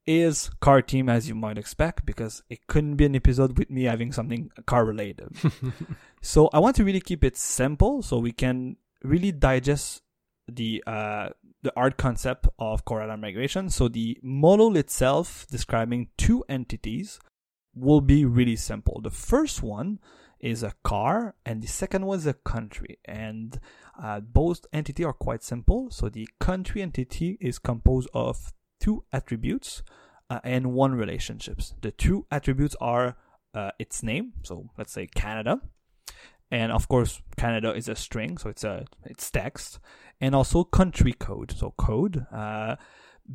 is 0.05 0.49
car 0.59 0.81
team 0.81 1.07
as 1.07 1.27
you 1.27 1.35
might 1.35 1.57
expect 1.57 2.05
because 2.05 2.41
it 2.49 2.65
couldn't 2.67 2.95
be 2.95 3.05
an 3.05 3.15
episode 3.15 3.57
with 3.57 3.69
me 3.69 3.83
having 3.83 4.11
something 4.11 4.49
car 4.65 4.83
related. 4.83 5.35
so 6.21 6.49
I 6.51 6.59
want 6.59 6.75
to 6.77 6.83
really 6.83 7.01
keep 7.01 7.23
it 7.23 7.37
simple 7.37 8.01
so 8.01 8.17
we 8.17 8.31
can 8.31 8.77
really 9.03 9.31
digest 9.31 10.01
the 10.47 10.83
uh, 10.87 11.29
the 11.61 11.73
art 11.75 11.97
concept 11.97 12.47
of 12.57 12.85
core 12.85 13.01
data 13.01 13.17
migration. 13.17 13.69
So 13.69 13.87
the 13.87 14.17
model 14.23 14.77
itself 14.77 15.45
describing 15.51 16.07
two 16.17 16.43
entities 16.49 17.19
will 17.75 18.01
be 18.01 18.25
really 18.25 18.55
simple. 18.55 19.01
The 19.01 19.11
first 19.11 19.61
one 19.61 19.99
is 20.39 20.63
a 20.63 20.73
car 20.83 21.35
and 21.45 21.61
the 21.61 21.67
second 21.67 22.05
one 22.05 22.17
is 22.17 22.25
a 22.25 22.33
country 22.33 22.97
and 23.05 23.59
uh, 24.01 24.21
both 24.21 24.65
entity 24.71 25.03
are 25.03 25.13
quite 25.13 25.43
simple. 25.43 25.89
So 25.91 26.09
the 26.09 26.27
country 26.39 26.81
entity 26.81 27.37
is 27.41 27.59
composed 27.59 28.09
of 28.13 28.53
two 28.79 29.03
attributes 29.11 29.83
uh, 30.29 30.39
and 30.43 30.73
one 30.73 30.93
relationships. 30.95 31.73
The 31.81 31.91
two 31.91 32.25
attributes 32.31 32.75
are 32.79 33.17
uh, 33.53 33.71
its 33.77 34.01
name. 34.01 34.33
So 34.43 34.69
let's 34.77 34.93
say 34.93 35.07
canada. 35.07 35.59
And 36.51 36.71
of 36.71 36.87
course 36.87 37.21
canada 37.37 37.73
is 37.75 37.87
a 37.87 37.95
string 37.95 38.37
so 38.37 38.49
it's 38.49 38.63
a 38.63 38.85
it's 39.05 39.29
text. 39.29 39.79
And 40.21 40.33
also 40.33 40.63
country 40.63 41.13
code. 41.13 41.51
So 41.51 41.73
code 41.77 42.25
uh, 42.31 42.77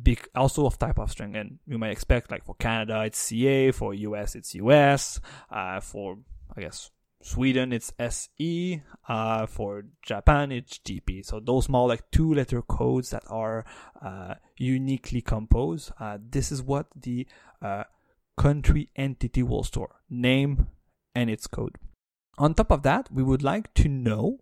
big 0.01 0.27
also 0.35 0.65
of 0.65 0.79
type 0.79 0.99
of 0.99 1.11
string. 1.11 1.35
And 1.35 1.59
you 1.67 1.77
might 1.77 1.91
expect 1.91 2.31
like 2.31 2.43
for 2.43 2.55
canada 2.55 3.03
it's 3.05 3.19
ca 3.19 3.71
for 3.71 3.93
us 3.93 4.35
it's 4.35 4.55
us 4.55 5.19
uh, 5.51 5.79
for 5.79 6.17
i 6.57 6.61
guess 6.61 6.89
Sweden 7.25 7.73
it's 7.73 7.91
SE, 7.97 8.83
uh, 9.09 9.47
for 9.47 9.85
Japan 10.03 10.51
it's 10.51 10.77
GP. 10.77 11.25
So 11.25 11.39
those 11.39 11.65
small 11.65 11.87
like 11.87 12.03
two 12.11 12.31
letter 12.31 12.61
codes 12.61 13.09
that 13.09 13.23
are 13.27 13.65
uh, 13.99 14.35
uniquely 14.57 15.21
composed. 15.21 15.91
Uh, 15.99 16.19
this 16.21 16.51
is 16.51 16.61
what 16.61 16.85
the 16.95 17.25
uh, 17.63 17.85
country 18.37 18.89
entity 18.95 19.41
will 19.41 19.63
store 19.63 19.95
name 20.07 20.67
and 21.15 21.31
its 21.31 21.47
code. 21.47 21.77
On 22.37 22.53
top 22.53 22.71
of 22.71 22.83
that, 22.83 23.11
we 23.11 23.23
would 23.23 23.41
like 23.41 23.73
to 23.73 23.89
know 23.89 24.41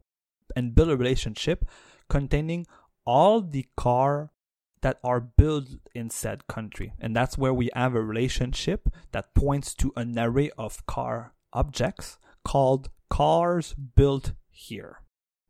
and 0.53 0.75
build 0.75 0.89
a 0.89 0.97
relationship 0.97 1.63
containing 2.09 2.67
all 3.05 3.39
the 3.39 3.65
car 3.77 4.33
that 4.81 4.99
are 5.05 5.21
built 5.21 5.69
in 5.95 6.09
said 6.09 6.47
country. 6.47 6.91
And 6.99 7.15
that's 7.15 7.37
where 7.37 7.53
we 7.53 7.69
have 7.73 7.95
a 7.95 8.03
relationship 8.03 8.89
that 9.13 9.33
points 9.33 9.73
to 9.75 9.93
an 9.95 10.19
array 10.19 10.51
of 10.57 10.85
car 10.85 11.33
objects 11.53 12.17
called 12.43 12.89
Cars 13.09 13.73
Built 13.95 14.33
Here. 14.49 14.99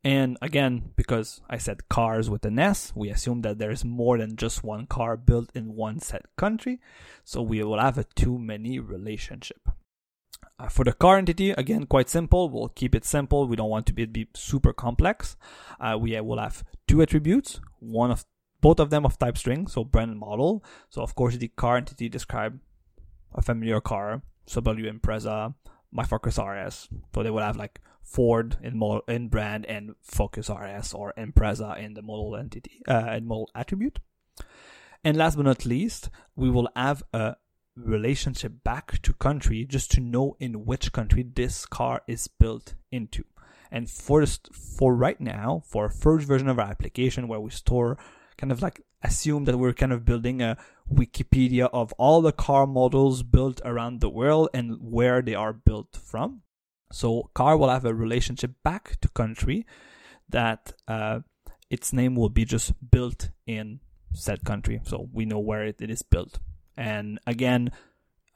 And 0.04 0.36
again, 0.42 0.90
because 0.96 1.40
I 1.48 1.56
said 1.56 1.88
cars 1.88 2.28
with 2.28 2.44
an 2.44 2.58
S, 2.58 2.92
we 2.94 3.08
assume 3.08 3.40
that 3.40 3.58
there's 3.58 3.86
more 3.86 4.18
than 4.18 4.36
just 4.36 4.62
one 4.62 4.86
car 4.86 5.16
built 5.16 5.48
in 5.54 5.74
one 5.74 5.98
set 5.98 6.26
country. 6.36 6.78
So 7.24 7.40
we 7.40 7.62
will 7.62 7.80
have 7.80 7.96
a 7.96 8.04
too 8.04 8.38
many 8.38 8.78
relationship. 8.78 9.66
Uh, 10.58 10.68
for 10.68 10.84
the 10.84 10.92
car 10.92 11.16
entity, 11.16 11.50
again, 11.52 11.86
quite 11.86 12.10
simple. 12.10 12.50
We'll 12.50 12.68
keep 12.68 12.94
it 12.94 13.06
simple. 13.06 13.48
We 13.48 13.56
don't 13.56 13.70
want 13.70 13.86
to 13.86 13.94
be, 13.94 14.04
be 14.04 14.28
super 14.34 14.74
complex. 14.74 15.36
Uh, 15.80 15.96
we 15.98 16.20
will 16.20 16.38
have 16.38 16.62
two 16.86 17.00
attributes, 17.00 17.60
one 17.80 18.10
of 18.10 18.26
both 18.60 18.80
of 18.80 18.90
them 18.90 19.06
of 19.06 19.18
type 19.18 19.38
string, 19.38 19.66
so 19.66 19.84
brand 19.84 20.10
and 20.10 20.20
model. 20.20 20.62
So 20.90 21.02
of 21.02 21.14
course, 21.14 21.36
the 21.36 21.48
car 21.48 21.78
entity 21.78 22.10
describe 22.10 22.60
a 23.34 23.42
familiar 23.42 23.80
car, 23.80 24.22
Subaru 24.46 24.90
Impreza, 24.90 25.54
my 25.94 26.04
Focus 26.04 26.38
RS. 26.38 26.88
So 27.14 27.22
they 27.22 27.30
would 27.30 27.42
have 27.42 27.56
like 27.56 27.80
Ford 28.02 28.58
in 28.62 28.76
model, 28.76 29.02
in 29.08 29.28
brand 29.28 29.64
and 29.64 29.94
Focus 30.02 30.50
RS 30.50 30.92
or 30.92 31.14
Impreza 31.16 31.78
in 31.78 31.94
the 31.94 32.02
model 32.02 32.36
entity 32.36 32.82
uh, 32.86 33.14
in 33.16 33.26
model 33.26 33.48
attribute. 33.54 34.00
And 35.02 35.16
last 35.16 35.36
but 35.36 35.46
not 35.46 35.64
least, 35.64 36.10
we 36.34 36.50
will 36.50 36.68
have 36.74 37.02
a 37.12 37.36
relationship 37.76 38.64
back 38.64 39.00
to 39.02 39.12
country 39.14 39.64
just 39.64 39.90
to 39.92 40.00
know 40.00 40.36
in 40.38 40.64
which 40.64 40.92
country 40.92 41.22
this 41.22 41.64
car 41.66 42.02
is 42.06 42.28
built 42.28 42.74
into. 42.90 43.24
And 43.70 43.90
for 43.90 44.24
for 44.52 44.94
right 44.94 45.20
now, 45.20 45.62
for 45.66 45.88
first 45.88 46.26
version 46.26 46.48
of 46.48 46.58
our 46.58 46.66
application 46.66 47.28
where 47.28 47.40
we 47.40 47.50
store 47.50 47.98
kind 48.36 48.52
of 48.52 48.62
like 48.62 48.80
assume 49.04 49.44
that 49.44 49.58
we're 49.58 49.74
kind 49.74 49.92
of 49.92 50.04
building 50.04 50.42
a 50.42 50.56
Wikipedia 50.92 51.68
of 51.72 51.92
all 51.98 52.20
the 52.20 52.32
car 52.32 52.66
models 52.66 53.22
built 53.22 53.60
around 53.64 54.00
the 54.00 54.10
world 54.10 54.48
and 54.52 54.78
where 54.80 55.22
they 55.22 55.34
are 55.34 55.52
built 55.52 55.96
from. 55.96 56.42
So 56.90 57.30
car 57.34 57.56
will 57.56 57.68
have 57.68 57.84
a 57.84 57.94
relationship 57.94 58.52
back 58.62 59.00
to 59.00 59.08
country 59.08 59.66
that 60.28 60.72
uh, 60.88 61.20
its 61.70 61.92
name 61.92 62.14
will 62.16 62.28
be 62.28 62.44
just 62.44 62.72
built 62.90 63.30
in 63.46 63.80
said 64.12 64.44
country. 64.44 64.80
So 64.84 65.08
we 65.12 65.24
know 65.24 65.38
where 65.38 65.64
it, 65.64 65.80
it 65.80 65.90
is 65.90 66.02
built. 66.02 66.38
And 66.76 67.18
again, 67.26 67.70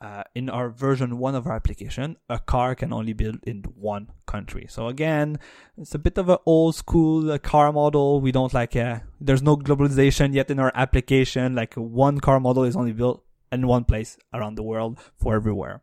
uh, 0.01 0.23
in 0.35 0.49
our 0.49 0.71
version 0.71 1.19
one 1.19 1.35
of 1.35 1.47
our 1.47 1.55
application, 1.55 2.17
a 2.29 2.39
car 2.39 2.75
can 2.75 2.93
only 2.93 3.13
build 3.13 3.39
in 3.43 3.63
one 3.75 4.09
country. 4.27 4.67
So 4.69 4.89
again, 4.89 5.39
it's 5.77 5.95
a 5.95 5.99
bit 5.99 6.19
of 6.19 6.29
an 6.29 6.39
old 6.47 6.77
school 6.77 7.33
uh, 7.33 7.39
car 7.39 7.73
model. 7.73 8.21
We 8.21 8.31
don't 8.31 8.55
like, 8.55 8.77
uh, 8.77 9.01
there's 9.21 9.43
no 9.43 9.57
globalization 9.57 10.35
yet 10.35 10.51
in 10.51 10.61
our 10.61 10.73
application. 10.75 11.55
Like 11.55 11.75
one 11.75 12.21
car 12.21 12.39
model 12.39 12.63
is 12.65 12.77
only 12.77 12.93
built 12.93 13.25
in 13.51 13.67
one 13.67 13.85
place 13.85 14.17
around 14.33 14.55
the 14.55 14.63
world 14.63 14.99
for 15.17 15.35
everywhere. 15.35 15.83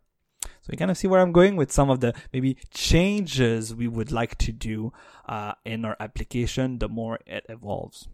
So 0.62 0.72
you 0.72 0.78
kind 0.78 0.92
of 0.92 0.98
see 0.98 1.08
where 1.08 1.22
I'm 1.22 1.32
going 1.32 1.58
with 1.58 1.72
some 1.72 1.90
of 1.90 2.00
the 2.00 2.14
maybe 2.32 2.58
changes 2.74 3.76
we 3.76 3.88
would 3.88 4.12
like 4.12 4.38
to 4.40 4.52
do 4.52 4.94
uh, 5.28 5.54
in 5.66 5.86
our 5.86 5.98
application 6.00 6.80
the 6.80 6.88
more 6.88 7.20
it 7.28 7.46
evolves. 7.50 8.08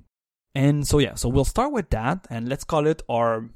And 0.55 0.85
so 0.85 0.97
yeah, 0.97 1.15
so 1.15 1.29
we'll 1.29 1.45
start 1.45 1.71
with 1.71 1.91
that 1.91 2.27
and 2.29 2.49
let's 2.49 2.63
call 2.63 2.87
it 2.87 3.03
our 3.07 3.49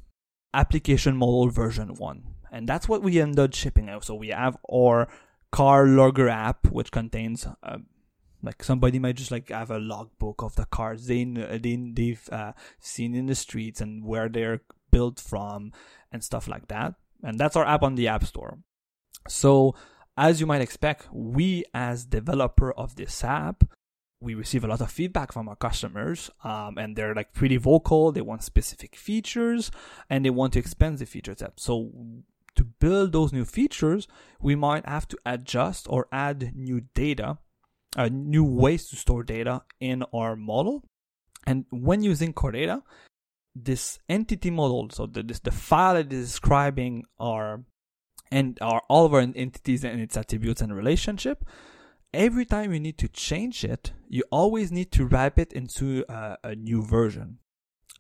application 0.54 1.18
model 1.18 1.50
version 1.50 1.96
1 1.96 2.24
and 2.52 2.68
that's 2.68 2.88
what 2.88 3.02
we 3.02 3.20
ended 3.20 3.56
shipping 3.56 3.90
out. 3.90 4.06
So 4.06 4.16
we 4.16 4.30
have 4.30 4.58
our 4.72 5.08
car 5.52 5.86
logger 5.86 6.30
app, 6.30 6.68
which 6.68 6.92
contains 6.92 7.48
uh, 7.64 7.78
like 8.44 8.64
somebody 8.64 9.00
might 9.00 9.16
just 9.16 9.32
like 9.32 9.50
have 9.50 9.72
a 9.72 9.80
logbook 9.80 10.44
of 10.44 10.56
the 10.56 10.66
cars 10.66 11.08
they 11.08 11.24
they 11.24 11.76
they've 11.94 12.30
uh, 12.32 12.54
seen 12.80 13.16
in 13.16 13.26
the 13.26 13.36
streets 13.36 13.82
and 13.82 14.06
where 14.06 14.30
they're 14.30 14.62
built 14.92 15.20
from 15.20 15.72
and 16.12 16.24
stuff 16.24 16.48
like 16.48 16.68
that. 16.68 16.96
And 17.24 17.40
that's 17.40 17.56
our 17.56 17.66
app 17.66 17.84
on 17.84 17.96
the 17.96 18.08
App 18.08 18.24
Store. 18.26 18.60
So 19.28 19.76
as 20.18 20.40
you 20.40 20.46
might 20.46 20.62
expect, 20.62 21.08
we 21.12 21.66
as 21.74 22.06
developer 22.06 22.72
of 22.72 22.96
this 22.96 23.24
app 23.24 23.64
we 24.26 24.34
receive 24.34 24.64
a 24.64 24.68
lot 24.68 24.82
of 24.82 24.92
feedback 24.92 25.32
from 25.32 25.48
our 25.48 25.56
customers 25.56 26.32
um, 26.44 26.78
and 26.78 26.96
they're 26.96 27.14
like 27.14 27.34
pretty 27.34 27.58
vocal 27.58 28.12
they 28.12 28.22
want 28.22 28.44
specific 28.44 28.96
features 28.96 29.72
and 30.10 30.26
they 30.26 30.30
want 30.30 30.54
to 30.54 30.60
expand 30.60 30.98
the 30.98 31.06
feature 31.06 31.36
set 31.38 31.54
so 31.58 31.92
to 32.56 32.64
build 32.64 33.12
those 33.12 33.34
new 33.34 33.46
features, 33.46 34.08
we 34.40 34.56
might 34.56 34.88
have 34.88 35.08
to 35.10 35.18
adjust 35.26 35.88
or 35.90 36.08
add 36.12 36.56
new 36.56 36.82
data, 36.94 37.38
uh, 37.98 38.10
new 38.12 38.44
ways 38.44 38.88
to 38.90 38.96
store 38.96 39.24
data 39.24 39.64
in 39.80 40.04
our 40.14 40.36
model. 40.36 40.84
And 41.46 41.66
when 41.70 42.02
using 42.02 42.34
core 42.34 42.52
data, 42.52 42.84
this 43.56 44.00
entity 44.10 44.52
model, 44.52 44.90
so 44.90 45.06
the, 45.06 45.24
this, 45.24 45.40
the 45.40 45.52
file 45.52 45.94
that 45.96 46.12
is 46.12 46.28
describing 46.28 47.06
our 47.20 47.64
and 48.32 48.58
our 48.60 48.82
all 48.90 49.06
of 49.06 49.14
our 49.14 49.20
entities 49.20 49.84
and 49.84 50.02
its 50.02 50.18
attributes 50.18 50.62
and 50.62 50.76
relationship, 50.76 51.46
every 52.14 52.46
time 52.46 52.74
you 52.74 52.80
need 52.80 52.98
to 52.98 53.08
change 53.08 53.64
it, 53.64 53.94
you 54.10 54.24
always 54.32 54.72
need 54.72 54.92
to 54.92 55.06
wrap 55.06 55.38
it 55.38 55.54
into 55.54 56.04
a, 56.10 56.38
a 56.44 56.56
new 56.56 56.84
version. 56.84 57.38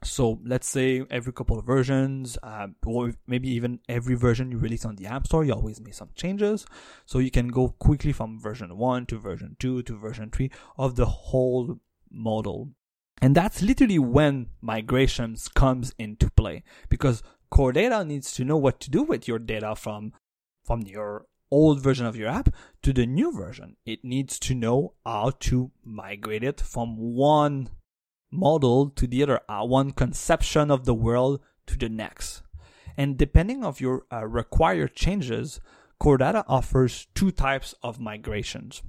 So 0.06 0.40
let's 0.46 0.68
say 0.68 1.04
every 1.10 1.34
couple 1.34 1.58
of 1.58 1.66
versions, 1.66 2.38
uh, 2.44 2.68
or 2.86 3.14
maybe 3.28 3.50
even 3.50 3.80
every 3.90 4.16
version 4.16 4.52
you 4.52 4.58
release 4.58 4.86
on 4.86 4.96
the 4.96 5.08
App 5.08 5.26
Store, 5.26 5.44
you 5.44 5.54
always 5.54 5.82
make 5.82 5.96
some 5.96 6.10
changes. 6.16 6.66
So 7.06 7.20
you 7.20 7.32
can 7.32 7.48
go 7.48 7.70
quickly 7.80 8.12
from 8.12 8.40
version 8.40 8.78
1 8.78 9.06
to 9.08 9.18
version 9.18 9.56
2 9.60 9.84
to 9.84 9.98
version 9.98 10.30
3 10.32 10.52
of 10.78 10.96
the 10.96 11.06
whole 11.06 11.80
model. 12.12 12.70
And 13.22 13.36
that's 13.36 13.62
literally 13.62 14.00
when 14.00 14.48
migrations 14.62 15.48
comes 15.48 15.94
into 15.98 16.30
play 16.30 16.64
because 16.90 17.24
core 17.50 17.72
data 17.72 18.04
needs 18.04 18.34
to 18.34 18.46
know 18.46 18.58
what 18.58 18.80
to 18.82 18.92
do 18.92 19.04
with 19.04 19.28
your 19.28 19.40
data 19.40 19.76
from 19.76 20.14
from 20.64 20.82
your 20.82 21.26
old 21.52 21.80
version 21.80 22.06
of 22.06 22.16
your 22.16 22.28
app 22.28 22.54
to 22.82 22.92
the 22.92 23.06
new 23.06 23.32
version. 23.32 23.78
It 23.86 24.04
needs 24.04 24.40
to 24.40 24.56
know 24.56 24.94
how 25.06 25.32
to 25.42 25.72
migrate 25.84 26.44
it 26.44 26.60
from 26.60 26.98
one 26.98 27.70
model 28.36 28.89
to 28.92 29.08
the 29.08 29.24
other, 29.24 29.42
uh, 29.50 29.65
one 29.65 29.92
conception 29.92 30.70
of 30.70 30.86
the 30.86 30.94
world 30.94 31.42
to 31.68 31.77
the 31.77 31.89
next. 31.89 32.44
And 32.98 33.18
depending 33.18 33.63
of 33.63 33.82
your 33.82 34.06
uh, 34.12 34.25
required 34.25 34.96
changes, 34.96 35.60
Core 36.00 36.18
Data 36.18 36.44
offers 36.48 37.08
two 37.15 37.32
types 37.32 37.74
of 37.82 38.00
migrations. 38.00 38.82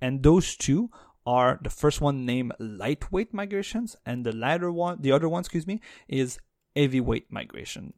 And 0.00 0.22
those 0.22 0.56
two 0.56 0.90
are 1.26 1.58
the 1.62 1.70
first 1.70 2.00
one 2.00 2.24
named 2.24 2.52
lightweight 2.58 3.34
migrations 3.34 3.96
and 4.04 4.24
the 4.24 4.32
latter 4.32 4.70
one, 4.70 5.00
the 5.00 5.12
other 5.12 5.28
one, 5.28 5.40
excuse 5.40 5.66
me, 5.66 5.80
is 6.08 6.38
heavyweight 6.76 7.32
migration. 7.32 7.94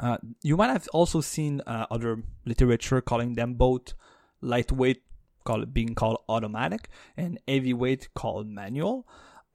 Uh, 0.00 0.18
you 0.42 0.56
might 0.56 0.68
have 0.70 0.88
also 0.92 1.20
seen 1.20 1.60
uh, 1.66 1.86
other 1.90 2.22
literature 2.44 3.00
calling 3.00 3.34
them 3.34 3.54
both 3.54 3.94
lightweight, 4.40 5.02
call 5.44 5.64
being 5.64 5.94
called 5.94 6.18
automatic, 6.28 6.88
and 7.16 7.38
heavyweight 7.48 8.08
called 8.14 8.46
manual. 8.46 9.08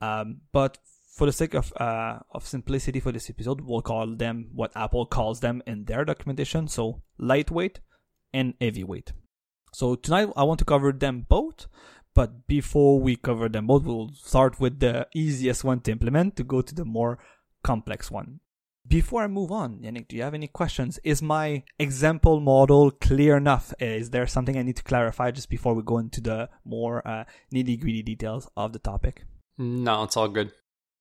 Um, 0.04 0.40
but 0.52 0.78
for 1.16 1.26
the 1.26 1.32
sake 1.32 1.54
of 1.54 1.72
uh, 1.76 2.18
of 2.32 2.46
simplicity 2.46 3.00
for 3.00 3.12
this 3.12 3.30
episode, 3.30 3.60
we'll 3.60 3.82
call 3.82 4.16
them 4.16 4.50
what 4.52 4.72
Apple 4.74 5.06
calls 5.06 5.40
them 5.40 5.62
in 5.66 5.84
their 5.84 6.04
documentation. 6.04 6.68
So 6.68 7.02
lightweight 7.18 7.80
and 8.32 8.54
heavyweight. 8.60 9.12
So 9.72 9.94
tonight 9.94 10.28
I 10.36 10.44
want 10.44 10.58
to 10.60 10.64
cover 10.64 10.92
them 10.92 11.26
both. 11.28 11.66
But 12.14 12.46
before 12.46 13.00
we 13.00 13.16
cover 13.16 13.48
them 13.48 13.66
both, 13.66 13.82
we'll 13.82 14.10
start 14.14 14.60
with 14.60 14.78
the 14.78 15.08
easiest 15.14 15.64
one 15.64 15.80
to 15.80 15.90
implement 15.90 16.36
to 16.36 16.44
go 16.44 16.62
to 16.62 16.74
the 16.74 16.84
more 16.84 17.18
complex 17.64 18.08
one. 18.08 18.38
Before 18.86 19.24
I 19.24 19.26
move 19.26 19.50
on, 19.50 19.78
Yannick, 19.78 20.08
do 20.08 20.16
you 20.16 20.22
have 20.22 20.34
any 20.34 20.46
questions? 20.46 21.00
Is 21.02 21.22
my 21.22 21.64
example 21.78 22.38
model 22.38 22.92
clear 22.92 23.36
enough? 23.36 23.72
Is 23.80 24.10
there 24.10 24.28
something 24.28 24.56
I 24.56 24.62
need 24.62 24.76
to 24.76 24.84
clarify 24.84 25.32
just 25.32 25.48
before 25.48 25.74
we 25.74 25.82
go 25.82 25.98
into 25.98 26.20
the 26.20 26.50
more 26.64 27.06
uh, 27.08 27.24
nitty 27.52 27.80
gritty 27.80 28.02
details 28.02 28.48
of 28.56 28.72
the 28.74 28.78
topic? 28.78 29.24
No, 29.58 30.04
it's 30.04 30.16
all 30.16 30.28
good. 30.28 30.52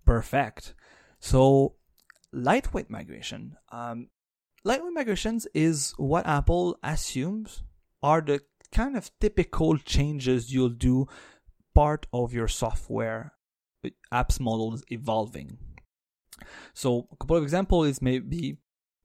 Perfect. 0.05 0.73
So, 1.19 1.75
lightweight 2.31 2.89
migration. 2.89 3.55
Um, 3.71 4.09
lightweight 4.63 4.93
migrations 4.93 5.47
is 5.53 5.93
what 5.97 6.27
Apple 6.27 6.77
assumes 6.83 7.63
are 8.01 8.21
the 8.21 8.41
kind 8.71 8.97
of 8.97 9.11
typical 9.19 9.77
changes 9.77 10.53
you'll 10.53 10.69
do 10.69 11.07
part 11.75 12.07
of 12.11 12.33
your 12.33 12.47
software 12.47 13.33
apps 14.11 14.39
models 14.39 14.83
evolving 14.89 15.57
so 16.73 17.07
a 17.11 17.15
couple 17.17 17.37
of 17.37 17.43
examples 17.43 17.87
is 17.87 18.01
maybe 18.01 18.57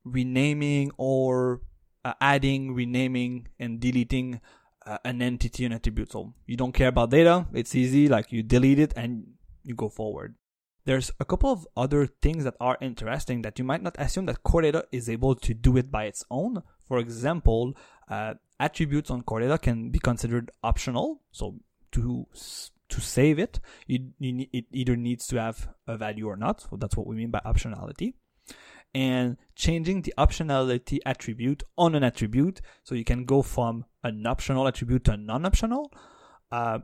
renaming 0.04 0.90
or 0.96 1.60
uh, 2.04 2.14
adding, 2.20 2.74
renaming, 2.74 3.48
and 3.58 3.80
deleting 3.80 4.40
uh, 4.86 4.98
an 5.04 5.22
entity 5.22 5.64
and 5.64 5.74
attribute. 5.74 6.12
So 6.12 6.34
you 6.46 6.56
don't 6.56 6.72
care 6.72 6.88
about 6.88 7.10
data. 7.10 7.46
It's 7.52 7.74
easy. 7.74 8.08
Like 8.08 8.32
you 8.32 8.42
delete 8.42 8.78
it 8.78 8.92
and 8.96 9.26
you 9.68 9.74
go 9.74 9.88
forward. 9.88 10.34
There's 10.84 11.10
a 11.20 11.24
couple 11.24 11.52
of 11.52 11.68
other 11.76 12.06
things 12.06 12.44
that 12.44 12.56
are 12.60 12.78
interesting 12.80 13.42
that 13.42 13.58
you 13.58 13.64
might 13.64 13.82
not 13.82 13.96
assume 13.98 14.24
that 14.26 14.42
core 14.42 14.62
data 14.62 14.86
is 14.90 15.08
able 15.08 15.34
to 15.34 15.52
do 15.52 15.76
it 15.76 15.90
by 15.90 16.04
its 16.04 16.24
own. 16.30 16.62
For 16.86 16.98
example, 16.98 17.74
uh, 18.10 18.34
attributes 18.58 19.10
on 19.10 19.22
core 19.22 19.40
data 19.40 19.58
can 19.58 19.90
be 19.90 19.98
considered 19.98 20.50
optional. 20.62 21.20
So 21.30 21.56
to 21.92 22.26
to 22.88 23.00
save 23.02 23.38
it, 23.38 23.60
you, 23.86 24.12
you, 24.18 24.46
it 24.50 24.64
either 24.72 24.96
needs 24.96 25.26
to 25.26 25.38
have 25.38 25.68
a 25.86 25.98
value 25.98 26.26
or 26.26 26.36
not. 26.36 26.62
So 26.62 26.76
that's 26.78 26.96
what 26.96 27.06
we 27.06 27.16
mean 27.16 27.30
by 27.30 27.40
optionality. 27.40 28.14
And 28.94 29.36
changing 29.54 30.02
the 30.02 30.14
optionality 30.16 31.00
attribute 31.04 31.62
on 31.76 31.94
an 31.94 32.02
attribute. 32.02 32.62
So 32.84 32.94
you 32.94 33.04
can 33.04 33.26
go 33.26 33.42
from 33.42 33.84
an 34.02 34.26
optional 34.26 34.66
attribute 34.66 35.04
to 35.04 35.12
a 35.12 35.16
non-optional, 35.18 35.92
uh, 36.50 36.78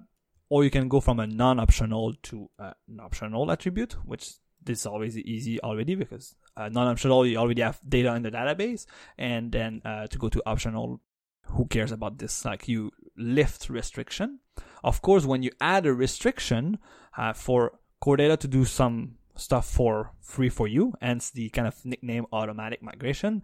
or 0.48 0.64
you 0.64 0.70
can 0.70 0.88
go 0.88 1.00
from 1.00 1.20
a 1.20 1.26
non-optional 1.26 2.14
to 2.22 2.50
an 2.58 3.00
optional 3.00 3.50
attribute, 3.50 3.94
which 4.04 4.34
this 4.62 4.80
is 4.80 4.86
always 4.86 5.16
easy 5.18 5.60
already 5.60 5.94
because 5.94 6.34
uh, 6.56 6.68
non-optional 6.68 7.26
you 7.26 7.36
already 7.36 7.62
have 7.62 7.80
data 7.88 8.14
in 8.14 8.22
the 8.22 8.30
database, 8.30 8.86
and 9.18 9.52
then 9.52 9.82
uh, 9.84 10.06
to 10.06 10.18
go 10.18 10.28
to 10.28 10.42
optional, 10.46 11.00
who 11.46 11.66
cares 11.66 11.92
about 11.92 12.18
this? 12.18 12.44
Like 12.44 12.68
you 12.68 12.90
lift 13.16 13.68
restriction. 13.68 14.40
Of 14.82 15.02
course, 15.02 15.24
when 15.24 15.42
you 15.42 15.50
add 15.60 15.86
a 15.86 15.94
restriction 15.94 16.78
uh, 17.16 17.32
for 17.32 17.78
core 18.00 18.16
data 18.16 18.36
to 18.36 18.48
do 18.48 18.64
some 18.64 19.16
stuff 19.36 19.68
for 19.68 20.12
free 20.20 20.48
for 20.48 20.68
you, 20.68 20.92
hence 21.00 21.30
the 21.30 21.48
kind 21.50 21.66
of 21.66 21.84
nickname 21.84 22.26
automatic 22.32 22.82
migration, 22.82 23.42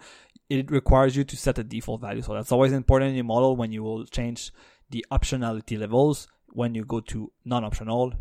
it 0.48 0.70
requires 0.70 1.16
you 1.16 1.24
to 1.24 1.36
set 1.36 1.58
a 1.58 1.64
default 1.64 2.00
value. 2.00 2.22
So 2.22 2.34
that's 2.34 2.52
always 2.52 2.72
important 2.72 3.10
in 3.10 3.16
your 3.16 3.24
model 3.24 3.56
when 3.56 3.72
you 3.72 3.82
will 3.82 4.04
change 4.06 4.52
the 4.90 5.04
optionality 5.10 5.78
levels. 5.78 6.28
When 6.52 6.74
you 6.74 6.84
go 6.84 7.00
to 7.00 7.32
non-optional, 7.44 8.14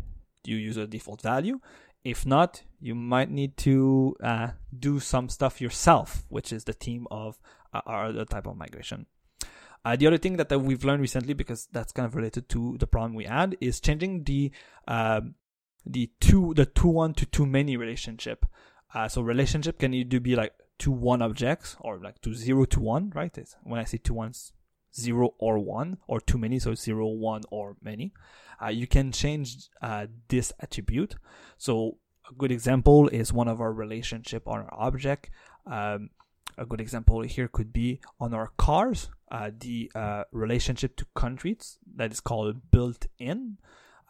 you 0.44 0.56
use 0.56 0.76
a 0.76 0.86
default 0.86 1.22
value. 1.22 1.60
If 2.04 2.24
not, 2.24 2.62
you 2.80 2.94
might 2.94 3.30
need 3.30 3.56
to 3.58 4.16
uh, 4.22 4.48
do 4.78 5.00
some 5.00 5.28
stuff 5.28 5.60
yourself, 5.60 6.24
which 6.28 6.52
is 6.52 6.64
the 6.64 6.72
theme 6.72 7.06
of 7.10 7.38
uh, 7.74 7.82
our 7.86 8.24
type 8.24 8.46
of 8.46 8.56
migration. 8.56 9.06
Uh, 9.84 9.96
the 9.96 10.06
other 10.06 10.18
thing 10.18 10.36
that, 10.36 10.48
that 10.48 10.58
we've 10.58 10.84
learned 10.84 11.00
recently, 11.00 11.34
because 11.34 11.68
that's 11.72 11.92
kind 11.92 12.06
of 12.06 12.14
related 12.14 12.48
to 12.50 12.76
the 12.78 12.86
problem 12.86 13.14
we 13.14 13.24
had, 13.24 13.56
is 13.60 13.80
changing 13.80 14.24
the 14.24 14.50
uh, 14.88 15.20
the 15.86 16.10
two 16.20 16.52
the 16.54 16.66
two 16.66 16.88
one 16.88 17.14
to 17.14 17.26
too 17.26 17.46
many 17.46 17.76
relationship. 17.76 18.46
Uh, 18.94 19.08
so 19.08 19.22
relationship 19.22 19.78
can 19.78 19.94
either 19.94 20.20
be 20.20 20.36
like 20.36 20.52
two 20.78 20.90
one 20.90 21.22
objects 21.22 21.76
or 21.80 21.98
like 21.98 22.20
to 22.20 22.34
zero 22.34 22.64
to 22.64 22.80
one, 22.80 23.10
right? 23.14 23.36
It's, 23.38 23.56
when 23.62 23.80
I 23.80 23.84
say 23.84 23.98
two 23.98 24.14
ones, 24.14 24.52
zero 24.94 25.34
or 25.38 25.58
one, 25.58 25.98
or 26.06 26.20
too 26.20 26.38
many, 26.38 26.58
so 26.58 26.74
zero, 26.74 27.06
one, 27.06 27.42
or 27.50 27.76
many. 27.82 28.12
Uh, 28.62 28.68
you 28.68 28.86
can 28.86 29.12
change 29.12 29.68
uh, 29.82 30.06
this 30.28 30.52
attribute. 30.60 31.16
So 31.56 31.98
a 32.30 32.34
good 32.34 32.52
example 32.52 33.08
is 33.08 33.32
one 33.32 33.48
of 33.48 33.60
our 33.60 33.72
relationship 33.72 34.46
on 34.46 34.60
our 34.60 34.74
object. 34.74 35.30
Um, 35.66 36.10
a 36.58 36.66
good 36.66 36.80
example 36.80 37.22
here 37.22 37.48
could 37.48 37.72
be 37.72 38.00
on 38.18 38.34
our 38.34 38.50
cars, 38.58 39.08
uh, 39.30 39.50
the 39.58 39.90
uh, 39.94 40.24
relationship 40.32 40.96
to 40.96 41.06
countries 41.14 41.78
that 41.96 42.12
is 42.12 42.20
called 42.20 42.70
built 42.70 43.06
in. 43.18 43.58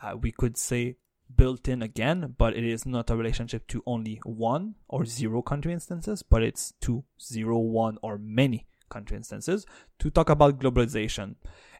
Uh, 0.03 0.17
we 0.17 0.33
could 0.33 0.57
say 0.57 0.97
built 1.37 1.69
in 1.69 1.83
again, 1.83 2.35
but 2.37 2.57
it 2.57 2.65
is 2.65 2.85
not 2.85 3.11
a 3.11 3.17
relationship 3.17 3.69
to 3.69 3.83
only 3.87 4.21
one 4.25 4.75
or 4.89 5.05
zero 5.05 5.43
country 5.43 5.73
instances, 5.73 6.23
but 6.23 6.43
it's 6.43 6.73
to 6.81 7.05
zero, 7.23 7.59
one, 7.59 7.99
or 8.03 8.19
many 8.19 8.67
country 8.91 9.17
instances 9.17 9.67
to 9.99 10.11
talk 10.11 10.29
about 10.29 10.59
globalization. 10.61 11.37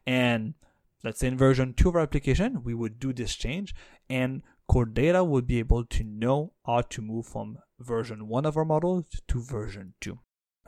And 0.07 0.55
let's 1.03 1.19
say 1.19 1.27
in 1.27 1.37
version 1.37 1.73
2 1.73 1.89
of 1.89 1.95
our 1.95 2.01
application, 2.01 2.63
we 2.63 2.73
would 2.73 2.99
do 2.99 3.13
this 3.13 3.35
change 3.35 3.75
and 4.09 4.41
core 4.67 4.85
data 4.85 5.23
would 5.23 5.45
be 5.45 5.59
able 5.59 5.83
to 5.85 6.03
know 6.03 6.53
how 6.65 6.81
to 6.81 7.01
move 7.01 7.25
from 7.25 7.57
version 7.79 8.27
1 8.27 8.45
of 8.45 8.57
our 8.57 8.65
model 8.65 9.05
to 9.27 9.41
version 9.41 9.93
2. 10.01 10.17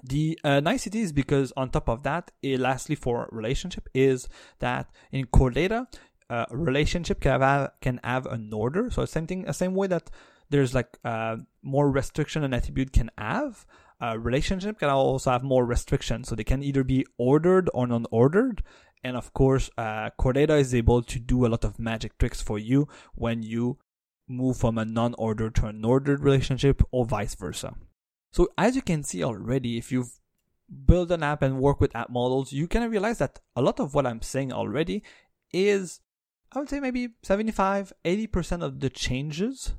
The 0.04 0.38
uh, 0.44 0.60
nicety 0.60 1.00
is 1.00 1.14
because 1.14 1.54
on 1.56 1.70
top 1.70 1.88
of 1.88 2.04
that, 2.04 2.32
it, 2.42 2.60
lastly 2.60 2.96
for 2.96 3.30
relationship 3.32 3.88
is 3.94 4.28
that 4.60 4.90
in 5.12 5.28
core 5.28 5.52
data, 5.52 5.88
uh, 6.30 6.46
relationship 6.52 7.22
can 7.22 7.40
have 7.40 7.72
can 7.82 8.00
have 8.04 8.26
an 8.26 8.52
order. 8.54 8.90
So 8.92 9.06
same 9.06 9.28
thing, 9.28 9.44
the 9.44 9.54
same 9.54 9.76
way 9.76 9.88
that 9.88 10.10
there's 10.50 10.74
like 10.74 10.98
uh, 11.06 11.38
more 11.62 11.90
restriction 11.90 12.44
an 12.44 12.54
attribute 12.54 12.92
can 12.92 13.12
have. 13.18 13.66
A 14.04 14.20
relationship 14.20 14.80
can 14.80 14.90
also 14.90 15.32
have 15.32 15.44
more 15.44 15.66
restrictions, 15.66 16.28
so 16.28 16.36
they 16.36 16.44
can 16.44 16.62
either 16.62 16.84
be 16.84 17.06
ordered 17.18 17.70
or 17.74 17.88
non-ordered. 17.88 18.62
And 19.02 19.16
of 19.16 19.32
course, 19.34 19.70
uh, 19.78 20.10
core 20.18 20.34
data 20.34 20.56
is 20.56 20.76
able 20.76 21.04
to 21.04 21.20
do 21.20 21.46
a 21.46 21.48
lot 21.48 21.64
of 21.64 21.80
magic 21.80 22.18
tricks 22.18 22.42
for 22.42 22.60
you 22.60 22.90
when 23.16 23.44
you 23.44 23.78
move 24.28 24.58
from 24.58 24.78
a 24.78 24.84
non-ordered 24.84 25.56
to 25.56 25.68
an 25.68 25.86
ordered 25.86 26.20
relationship 26.20 26.82
or 26.92 27.06
vice 27.06 27.34
versa. 27.36 27.76
So 28.34 28.50
as 28.58 28.76
you 28.76 28.82
can 28.82 29.04
see 29.04 29.24
already, 29.24 29.78
if 29.78 29.90
you've 29.90 30.20
built 30.86 31.10
an 31.10 31.24
app 31.24 31.42
and 31.42 31.62
work 31.62 31.80
with 31.80 31.96
app 31.96 32.10
models, 32.10 32.52
you 32.52 32.68
can 32.68 32.92
realize 32.92 33.20
that 33.20 33.40
a 33.56 33.62
lot 33.62 33.80
of 33.80 33.94
what 33.94 34.06
I'm 34.06 34.22
saying 34.22 34.52
already 34.52 35.02
is, 35.54 36.02
I 36.52 36.60
would 36.60 36.70
say 36.70 36.82
maybe 36.82 37.10
75, 37.22 37.94
80% 38.04 38.64
of 38.64 38.82
the 38.82 38.90
changes 38.90 39.76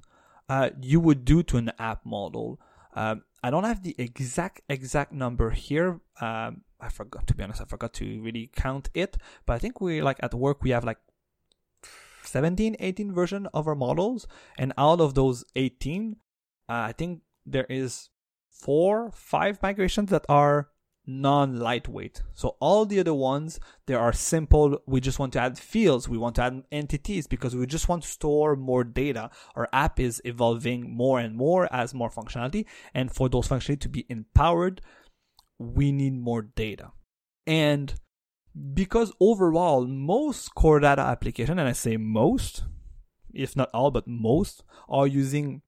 uh, 0.48 0.70
you 0.80 0.98
would 0.98 1.26
do 1.26 1.42
to 1.42 1.58
an 1.58 1.72
app 1.78 2.06
model. 2.06 2.58
Um, 2.94 3.22
I 3.44 3.50
don't 3.50 3.64
have 3.64 3.83
the 3.83 3.94
exact 3.98 4.62
exact 4.70 5.12
number 5.12 5.50
here. 5.50 6.00
Um, 6.18 6.62
I 6.80 6.88
forgot 6.88 7.26
to 7.26 7.35
be 7.35 7.44
honest. 7.44 7.61
I 7.61 7.66
forgot 7.66 7.92
to 8.00 8.22
really 8.22 8.50
count 8.57 8.88
it. 8.94 9.18
But 9.44 9.52
I 9.52 9.59
think 9.59 9.83
we 9.83 10.00
like 10.00 10.16
at 10.22 10.33
work 10.33 10.62
we 10.62 10.70
have 10.70 10.83
like 10.83 10.96
17, 12.22 12.76
18 12.80 13.12
version 13.12 13.46
of 13.52 13.68
our 13.68 13.74
models, 13.74 14.26
and 14.57 14.72
out 14.78 14.98
of 14.98 15.12
those 15.12 15.44
18, 15.57 16.16
uh, 16.70 16.72
I 16.72 16.92
think 16.92 17.20
there 17.44 17.66
is 17.68 18.09
four, 18.48 19.11
five 19.12 19.61
migrations 19.62 20.09
that 20.09 20.24
are 20.26 20.70
non-lightweight. 21.07 22.23
So 22.35 22.57
all 22.61 22.87
the 22.87 22.99
other 22.99 23.14
ones, 23.14 23.61
they 23.87 23.95
are 23.95 24.12
simple. 24.12 24.83
We 24.87 25.01
just 25.01 25.19
want 25.19 25.33
to 25.35 25.40
add 25.40 25.59
fields. 25.59 26.09
We 26.09 26.19
want 26.19 26.37
to 26.37 26.43
add 26.43 26.62
entities 26.73 27.27
because 27.27 27.55
we 27.55 27.67
just 27.67 27.88
want 27.88 28.03
to 28.03 28.09
store 28.09 28.57
more 28.57 28.85
data. 28.85 29.31
Our 29.55 29.69
app 29.73 30.01
is 30.01 30.23
evolving 30.25 30.97
more 30.97 31.21
and 31.21 31.37
more 31.37 31.73
as 31.73 31.95
more 31.95 32.11
functionality. 32.11 32.67
And 32.95 33.12
for 33.12 33.29
those 33.29 33.49
functionality 33.49 33.81
to 33.81 33.88
be 33.88 34.07
empowered, 34.09 34.81
we 35.59 35.93
need 35.93 36.14
more 36.14 36.43
data. 36.43 36.93
And 37.47 37.95
because 38.73 39.12
overall, 39.21 39.87
most 39.87 40.55
core 40.55 40.81
data 40.81 41.03
application, 41.03 41.59
and 41.59 41.69
I 41.69 41.73
say 41.73 41.97
most, 41.97 42.64
if 43.33 43.57
not 43.57 43.71
all, 43.75 43.90
but 43.90 44.07
most 44.07 44.62
are 44.88 45.07
using 45.07 45.62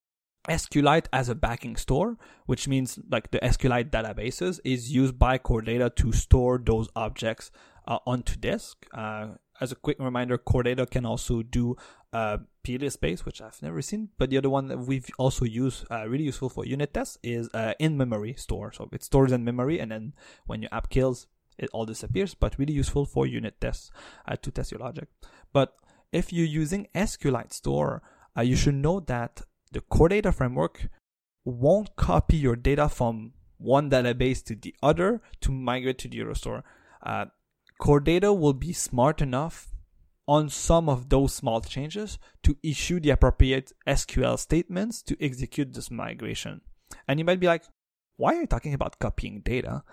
SQLite 0.49 1.07
as 1.13 1.29
a 1.29 1.35
backing 1.35 1.77
store, 1.77 2.17
which 2.47 2.69
means 2.69 2.99
like 3.11 3.31
the 3.31 3.39
SQLite 3.41 3.91
databases 3.91 4.61
is 4.65 4.93
used 4.93 5.19
by 5.19 5.39
Core 5.39 5.63
Data 5.63 5.91
to 5.97 6.13
store 6.13 6.61
those 6.65 6.89
objects 6.97 7.51
uh, 7.87 7.99
onto 8.07 8.37
disk. 8.37 8.87
Uh, 8.93 9.29
as 9.61 9.73
a 9.73 9.77
quick 9.77 9.99
reminder, 9.99 10.37
Core 10.39 10.63
Data 10.63 10.87
can 10.87 11.07
also 11.07 11.43
do 11.43 11.77
uh, 12.13 12.39
PLA 12.63 12.89
space, 12.89 13.25
which 13.25 13.41
I've 13.41 13.61
never 13.63 13.81
seen, 13.83 14.11
but 14.19 14.31
the 14.31 14.39
other 14.39 14.51
one 14.51 14.69
that 14.69 14.79
we've 14.79 15.09
also 15.19 15.45
used, 15.45 15.85
uh, 15.91 16.09
really 16.09 16.25
useful 16.25 16.49
for 16.49 16.65
unit 16.65 16.93
tests, 16.93 17.19
is 17.23 17.49
uh, 17.55 17.75
in 17.79 17.97
memory 17.97 18.35
store. 18.35 18.73
So 18.73 18.89
it 18.93 19.03
stores 19.03 19.33
in 19.33 19.45
memory, 19.45 19.79
and 19.79 19.91
then 19.91 20.15
when 20.47 20.63
your 20.63 20.73
app 20.73 20.91
kills, 20.91 21.27
it 21.59 21.71
all 21.73 21.87
disappears, 21.87 22.35
but 22.35 22.59
really 22.59 22.75
useful 22.75 23.07
for 23.07 23.27
unit 23.27 23.61
tests 23.61 23.91
uh, 24.29 24.37
to 24.37 24.51
test 24.51 24.73
your 24.73 24.81
logic. 24.81 25.09
But 25.53 25.75
if 26.13 26.33
you're 26.33 26.47
using 26.47 26.89
SQLite 26.95 27.53
store, 27.53 28.03
uh, 28.37 28.43
you 28.43 28.57
should 28.57 28.75
know 28.75 29.01
that 29.01 29.43
the 29.73 29.81
core 29.81 30.09
data 30.09 30.33
framework 30.33 30.89
won't 31.45 31.97
copy 31.97 32.37
your 32.37 32.57
data 32.57 32.89
from 32.89 33.33
one 33.59 33.91
database 33.91 34.45
to 34.45 34.55
the 34.55 34.75
other 34.83 35.23
to 35.41 35.51
migrate 35.53 35.99
to 35.99 36.09
the 36.09 36.23
other 36.23 36.35
store. 36.35 36.65
Uh, 37.03 37.27
core 37.79 38.01
data 38.01 38.33
will 38.33 38.53
be 38.53 38.73
smart 38.73 39.23
enough 39.23 39.69
on 40.29 40.49
some 40.49 40.89
of 40.89 41.09
those 41.09 41.33
small 41.33 41.61
changes 41.61 42.19
to 42.43 42.57
issue 42.63 42.99
the 42.99 43.11
appropriate 43.11 43.73
SQL 43.87 44.39
statements 44.39 45.03
to 45.03 45.17
execute 45.25 45.73
this 45.73 45.91
migration. 45.91 46.61
And 47.07 47.19
you 47.19 47.25
might 47.25 47.41
be 47.41 47.47
like, 47.47 47.63
why 48.17 48.35
are 48.35 48.41
you 48.41 48.47
talking 48.47 48.75
about 48.75 48.99
copying 48.99 49.41
data? 49.41 49.85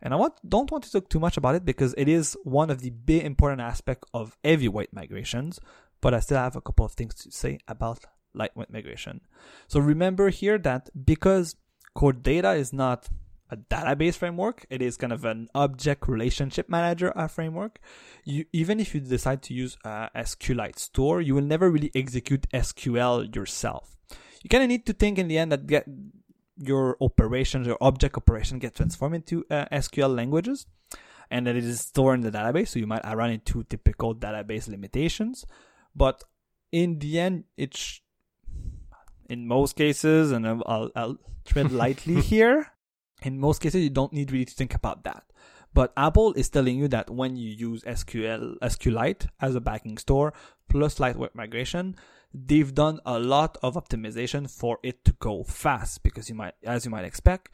And 0.00 0.14
I 0.14 0.16
want, 0.16 0.34
don't 0.48 0.70
want 0.70 0.84
to 0.84 0.90
talk 0.90 1.08
too 1.08 1.20
much 1.20 1.36
about 1.36 1.54
it 1.54 1.64
because 1.64 1.94
it 1.96 2.08
is 2.08 2.36
one 2.42 2.70
of 2.70 2.80
the 2.80 2.90
big 2.90 3.24
important 3.24 3.60
aspects 3.60 4.08
of 4.14 4.36
heavyweight 4.42 4.92
migrations, 4.92 5.60
but 6.00 6.14
I 6.14 6.20
still 6.20 6.38
have 6.38 6.56
a 6.56 6.60
couple 6.60 6.86
of 6.86 6.92
things 6.92 7.14
to 7.16 7.30
say 7.30 7.58
about 7.68 8.04
lightweight 8.34 8.70
migration. 8.70 9.20
So 9.68 9.80
remember 9.80 10.30
here 10.30 10.58
that 10.58 10.90
because 11.04 11.56
core 11.94 12.12
data 12.12 12.52
is 12.52 12.72
not 12.72 13.08
a 13.50 13.56
database 13.56 14.14
framework, 14.14 14.64
it 14.70 14.80
is 14.80 14.96
kind 14.96 15.12
of 15.12 15.24
an 15.24 15.48
object 15.54 16.08
relationship 16.08 16.68
manager 16.68 17.12
uh, 17.16 17.28
framework. 17.28 17.78
You, 18.24 18.46
even 18.52 18.80
if 18.80 18.94
you 18.94 19.00
decide 19.00 19.42
to 19.42 19.54
use 19.54 19.76
uh, 19.84 20.08
SQLite 20.16 20.78
store, 20.78 21.20
you 21.20 21.34
will 21.34 21.42
never 21.42 21.70
really 21.70 21.90
execute 21.94 22.46
SQL 22.50 23.34
yourself. 23.34 23.96
You 24.42 24.48
kind 24.48 24.62
of 24.62 24.68
need 24.68 24.86
to 24.86 24.92
think 24.92 25.18
in 25.18 25.28
the 25.28 25.38
end 25.38 25.52
that 25.52 25.66
get 25.66 25.86
your 26.56 26.96
operations, 27.00 27.66
your 27.66 27.78
object 27.80 28.16
operation 28.16 28.58
get 28.58 28.74
transformed 28.74 29.16
into 29.16 29.44
uh, 29.50 29.66
SQL 29.72 30.14
languages 30.14 30.66
and 31.30 31.46
that 31.46 31.56
it 31.56 31.64
is 31.64 31.80
stored 31.80 32.18
in 32.18 32.24
the 32.24 32.30
database. 32.30 32.68
So 32.68 32.78
you 32.78 32.86
might 32.86 33.04
run 33.04 33.30
into 33.30 33.64
typical 33.64 34.14
database 34.14 34.68
limitations, 34.68 35.44
but 35.94 36.24
in 36.70 36.98
the 36.98 37.18
end, 37.18 37.44
it's 37.56 38.00
in 39.28 39.46
most 39.46 39.76
cases, 39.76 40.32
and 40.32 40.46
I'll, 40.46 40.90
I'll 40.94 41.18
tread 41.44 41.72
lightly 41.82 42.20
here. 42.20 42.72
In 43.22 43.38
most 43.38 43.60
cases, 43.60 43.82
you 43.82 43.90
don't 43.90 44.12
need 44.12 44.32
really 44.32 44.44
to 44.44 44.54
think 44.54 44.74
about 44.74 45.04
that. 45.04 45.24
But 45.74 45.92
Apple 45.96 46.34
is 46.34 46.50
telling 46.50 46.78
you 46.78 46.88
that 46.88 47.08
when 47.08 47.36
you 47.36 47.50
use 47.50 47.82
SQL, 47.84 48.58
SQLite 48.58 49.28
as 49.40 49.54
a 49.54 49.60
backing 49.60 49.96
store 49.96 50.34
plus 50.68 51.00
lightweight 51.00 51.34
migration, 51.34 51.96
they've 52.34 52.74
done 52.74 53.00
a 53.06 53.18
lot 53.18 53.56
of 53.62 53.74
optimization 53.74 54.50
for 54.50 54.78
it 54.82 55.04
to 55.04 55.12
go 55.12 55.44
fast 55.44 56.02
because 56.02 56.28
you 56.28 56.34
might, 56.34 56.54
as 56.62 56.84
you 56.84 56.90
might 56.90 57.04
expect, 57.04 57.48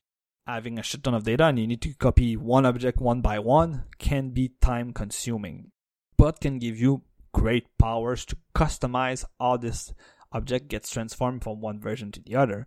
having 0.46 0.78
a 0.78 0.83
shit 0.83 1.04
ton 1.04 1.14
of 1.14 1.24
data 1.24 1.44
and 1.44 1.59
you 1.59 1.66
need 1.66 1.83
to 1.83 1.94
copy 1.94 2.37
one 2.37 2.64
object 2.66 3.00
one 3.00 3.20
by 3.20 3.38
one 3.38 3.85
can 3.98 4.31
be 4.31 4.52
time 4.61 4.92
consuming, 4.92 5.70
but 6.16 6.40
can 6.40 6.59
give 6.59 6.78
you 6.78 7.02
great 7.33 7.66
powers 7.78 8.24
to 8.24 8.37
customize 8.54 9.24
all 9.38 9.59
this 9.59 9.92
object 10.33 10.69
gets 10.69 10.91
transformed 10.91 11.43
from 11.43 11.61
one 11.61 11.81
version 11.81 12.12
to 12.12 12.21
the 12.21 12.37
other. 12.37 12.67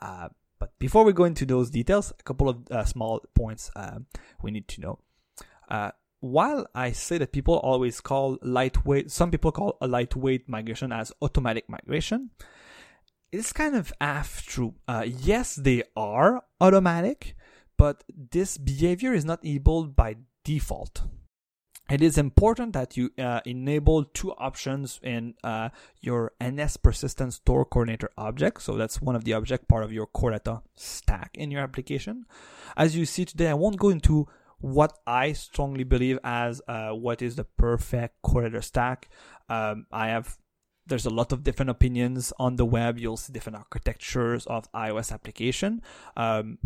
Uh, 0.00 0.28
but 0.58 0.78
before 0.78 1.04
we 1.04 1.12
go 1.12 1.24
into 1.24 1.46
those 1.46 1.70
details, 1.70 2.12
a 2.18 2.22
couple 2.22 2.48
of 2.48 2.70
uh, 2.70 2.84
small 2.84 3.24
points 3.34 3.70
uh, 3.76 3.98
we 4.42 4.50
need 4.50 4.68
to 4.68 4.80
know. 4.80 4.98
Uh, 5.68 5.90
while 6.20 6.66
I 6.74 6.92
say 6.92 7.18
that 7.18 7.32
people 7.32 7.54
always 7.58 8.00
call 8.00 8.38
lightweight, 8.42 9.10
some 9.10 9.30
people 9.30 9.52
call 9.52 9.78
a 9.80 9.86
lightweight 9.86 10.48
migration 10.48 10.92
as 10.92 11.12
automatic 11.22 11.68
migration. 11.68 12.30
It's 13.30 13.52
kind 13.52 13.76
of 13.76 13.92
half 14.00 14.44
true. 14.46 14.74
Uh, 14.88 15.04
yes, 15.06 15.54
they 15.54 15.84
are 15.96 16.42
automatic, 16.60 17.36
but 17.76 18.02
this 18.08 18.58
behavior 18.58 19.12
is 19.12 19.24
not 19.24 19.44
enabled 19.44 19.94
by 19.94 20.16
default 20.42 21.02
it 21.90 22.02
is 22.02 22.18
important 22.18 22.74
that 22.74 22.96
you 22.96 23.10
uh, 23.18 23.40
enable 23.46 24.04
two 24.04 24.32
options 24.32 25.00
in 25.02 25.34
uh, 25.42 25.70
your 26.00 26.32
NS 26.42 26.76
persistent 26.76 27.32
store 27.32 27.64
coordinator 27.64 28.10
object. 28.18 28.62
So 28.62 28.76
that's 28.76 29.00
one 29.00 29.16
of 29.16 29.24
the 29.24 29.32
object 29.32 29.68
part 29.68 29.84
of 29.84 29.92
your 29.92 30.06
core 30.06 30.32
data 30.32 30.62
stack 30.76 31.30
in 31.34 31.50
your 31.50 31.62
application. 31.62 32.26
As 32.76 32.94
you 32.94 33.06
see 33.06 33.24
today, 33.24 33.48
I 33.48 33.54
won't 33.54 33.78
go 33.78 33.88
into 33.88 34.28
what 34.58 34.98
I 35.06 35.32
strongly 35.32 35.84
believe 35.84 36.18
as 36.22 36.60
uh, 36.68 36.90
what 36.90 37.22
is 37.22 37.36
the 37.36 37.44
perfect 37.44 38.20
core 38.22 38.42
data 38.42 38.60
stack. 38.60 39.08
Um, 39.48 39.86
I 39.90 40.08
have 40.08 40.36
there's 40.86 41.06
a 41.06 41.10
lot 41.10 41.32
of 41.32 41.44
different 41.44 41.70
opinions 41.70 42.32
on 42.38 42.56
the 42.56 42.64
web. 42.64 42.98
You'll 42.98 43.18
see 43.18 43.32
different 43.32 43.58
architectures 43.58 44.46
of 44.46 44.70
iOS 44.72 45.12
application. 45.12 45.82
Um, 46.16 46.58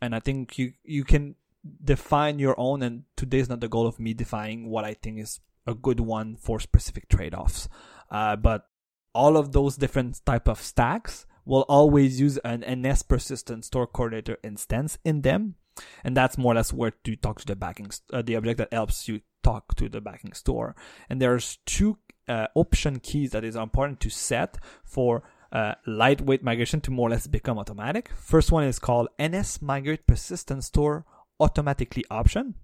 and 0.00 0.14
I 0.14 0.20
think 0.20 0.58
you 0.58 0.72
you 0.84 1.04
can 1.04 1.36
define 1.84 2.38
your 2.38 2.58
own 2.58 2.82
and 2.82 3.04
today 3.16 3.38
is 3.38 3.48
not 3.48 3.60
the 3.60 3.68
goal 3.68 3.86
of 3.86 4.00
me 4.00 4.12
defining 4.12 4.68
what 4.68 4.84
i 4.84 4.94
think 4.94 5.18
is 5.18 5.40
a 5.66 5.74
good 5.74 6.00
one 6.00 6.36
for 6.36 6.60
specific 6.60 7.08
trade-offs. 7.08 7.68
Uh, 8.10 8.36
but 8.36 8.66
all 9.14 9.36
of 9.36 9.52
those 9.52 9.76
different 9.76 10.24
type 10.24 10.48
of 10.48 10.60
stacks 10.60 11.26
will 11.44 11.64
always 11.68 12.20
use 12.20 12.38
an 12.38 12.64
ns 12.68 13.02
persistent 13.02 13.64
store 13.64 13.86
coordinator 13.86 14.38
instance 14.42 14.98
in 15.04 15.22
them. 15.22 15.56
And 16.04 16.16
that's 16.16 16.36
more 16.36 16.52
or 16.52 16.56
less 16.56 16.72
where 16.72 16.90
to 16.90 17.16
talk 17.16 17.40
to 17.40 17.46
the 17.46 17.56
backing 17.56 17.90
uh, 18.12 18.22
the 18.22 18.36
object 18.36 18.58
that 18.58 18.72
helps 18.72 19.08
you 19.08 19.20
talk 19.42 19.74
to 19.76 19.88
the 19.88 20.00
backing 20.00 20.34
store. 20.34 20.76
And 21.08 21.20
there's 21.20 21.58
two 21.64 21.98
uh, 22.28 22.48
option 22.54 23.00
keys 23.00 23.30
that 23.30 23.44
is 23.44 23.56
important 23.56 24.00
to 24.00 24.10
set 24.10 24.58
for 24.84 25.22
uh, 25.50 25.74
lightweight 25.86 26.42
migration 26.42 26.80
to 26.82 26.90
more 26.90 27.08
or 27.08 27.10
less 27.10 27.26
become 27.26 27.58
automatic. 27.58 28.10
First 28.16 28.52
one 28.52 28.64
is 28.64 28.78
called 28.78 29.08
NS 29.20 29.62
migrate 29.62 30.06
persistent 30.06 30.64
store 30.64 31.06
automatically 31.42 32.04
option. 32.10 32.54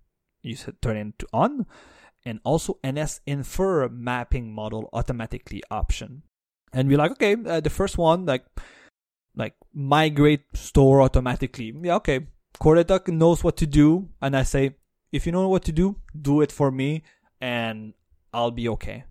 You 0.42 0.56
turn 0.80 0.96
it 0.96 1.00
into 1.00 1.26
on 1.32 1.66
and 2.24 2.40
also 2.44 2.78
NS 2.86 3.20
infer 3.26 3.88
mapping 3.88 4.52
model 4.52 4.88
automatically 4.92 5.62
option. 5.70 6.22
And 6.72 6.88
we're 6.88 6.98
like, 6.98 7.12
okay, 7.12 7.36
uh, 7.46 7.60
the 7.60 7.70
first 7.70 7.98
one, 7.98 8.26
like, 8.26 8.44
like 9.34 9.54
migrate 9.72 10.44
store 10.54 11.00
automatically. 11.02 11.74
Yeah, 11.82 11.96
okay. 11.96 12.26
Data 12.62 13.02
knows 13.08 13.42
what 13.42 13.56
to 13.58 13.66
do. 13.66 14.08
And 14.20 14.36
I 14.36 14.42
say, 14.42 14.76
if 15.12 15.26
you 15.26 15.32
know 15.32 15.48
what 15.48 15.64
to 15.64 15.72
do, 15.72 15.96
do 16.20 16.40
it 16.42 16.52
for 16.52 16.70
me 16.70 17.02
and 17.40 17.94
I'll 18.32 18.50
be 18.50 18.68
okay. 18.68 19.04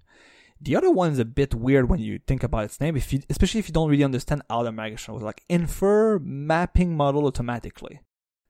The 0.59 0.75
other 0.75 0.91
one 0.91 1.11
is 1.11 1.19
a 1.19 1.25
bit 1.25 1.53
weird 1.53 1.89
when 1.89 1.99
you 1.99 2.19
think 2.25 2.43
about 2.43 2.65
its 2.65 2.81
name, 2.81 2.97
if 2.97 3.13
you, 3.13 3.21
especially 3.29 3.59
if 3.59 3.67
you 3.67 3.73
don't 3.73 3.89
really 3.89 4.03
understand 4.03 4.41
how 4.49 4.63
the 4.63 4.71
migration 4.71 5.13
was 5.13 5.23
like 5.23 5.43
infer 5.49 6.19
mapping 6.19 6.97
model 6.97 7.25
automatically. 7.25 7.99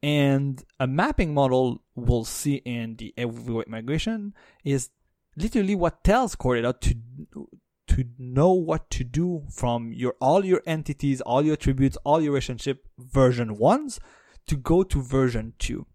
And 0.03 0.63
a 0.79 0.87
mapping 0.87 1.33
model 1.33 1.83
we'll 1.95 2.25
see 2.25 2.55
in 2.55 2.95
the 2.97 3.13
heavyweight 3.17 3.67
migration 3.67 4.33
is 4.63 4.89
literally 5.35 5.75
what 5.75 6.03
tells 6.03 6.35
Core 6.35 6.55
Data 6.55 6.75
to 6.81 7.47
to 7.87 8.03
know 8.19 8.51
what 8.51 8.89
to 8.91 9.03
do 9.03 9.43
from 9.49 9.91
your 9.93 10.15
all 10.21 10.45
your 10.45 10.61
entities, 10.65 11.21
all 11.21 11.43
your 11.43 11.53
attributes, 11.53 11.97
all 12.03 12.21
your 12.21 12.33
relationship 12.33 12.85
version 12.97 13.57
ones 13.57 13.99
to 14.45 14.55
go 14.55 14.83
to 14.83 15.01
version 15.01 15.53
two. 15.57 15.85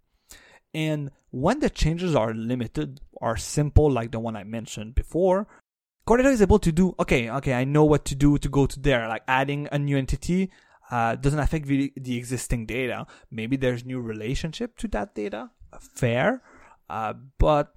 And 0.74 1.10
when 1.30 1.60
the 1.60 1.70
changes 1.70 2.14
are 2.14 2.34
limited, 2.34 3.00
are 3.20 3.36
simple 3.36 3.90
like 3.90 4.10
the 4.10 4.18
one 4.18 4.36
I 4.36 4.44
mentioned 4.44 4.94
before, 4.94 5.46
Core 6.06 6.16
Data 6.16 6.30
is 6.30 6.42
able 6.42 6.58
to 6.58 6.72
do 6.72 6.94
okay, 6.98 7.30
okay, 7.30 7.54
I 7.54 7.64
know 7.64 7.84
what 7.84 8.04
to 8.06 8.14
do 8.14 8.38
to 8.38 8.48
go 8.48 8.66
to 8.66 8.80
there, 8.80 9.06
like 9.08 9.22
adding 9.28 9.68
a 9.70 9.78
new 9.78 9.96
entity 9.96 10.50
uh, 10.92 11.16
doesn't 11.16 11.38
affect 11.38 11.66
the, 11.66 11.90
the 11.96 12.18
existing 12.18 12.66
data. 12.66 13.06
Maybe 13.30 13.56
there's 13.56 13.84
new 13.84 13.98
relationship 13.98 14.76
to 14.76 14.88
that 14.88 15.14
data, 15.14 15.50
fair, 15.80 16.42
uh, 16.90 17.14
but 17.38 17.72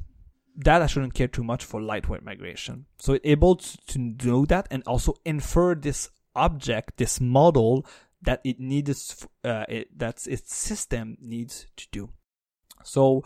data 0.60 0.90
shouldn't 0.90 1.14
care 1.14 1.30
too 1.30 1.44
much 1.44 1.64
for 1.64 1.82
lightweight 1.82 2.24
migration. 2.24 2.88
So 3.00 3.14
it's 3.14 3.26
able 3.26 3.56
to 3.56 4.00
know 4.00 4.46
that 4.48 4.68
and 4.70 4.84
also 4.86 5.16
infer 5.24 5.76
this 5.76 6.10
object, 6.36 6.98
this 6.98 7.22
model 7.22 7.86
that 8.22 8.42
it 8.44 8.60
needs, 8.60 9.26
uh, 9.46 9.64
it, 9.70 9.98
that 9.98 10.28
its 10.28 10.54
system 10.54 11.18
needs 11.22 11.68
to 11.78 11.88
do. 11.92 12.10
So 12.84 13.24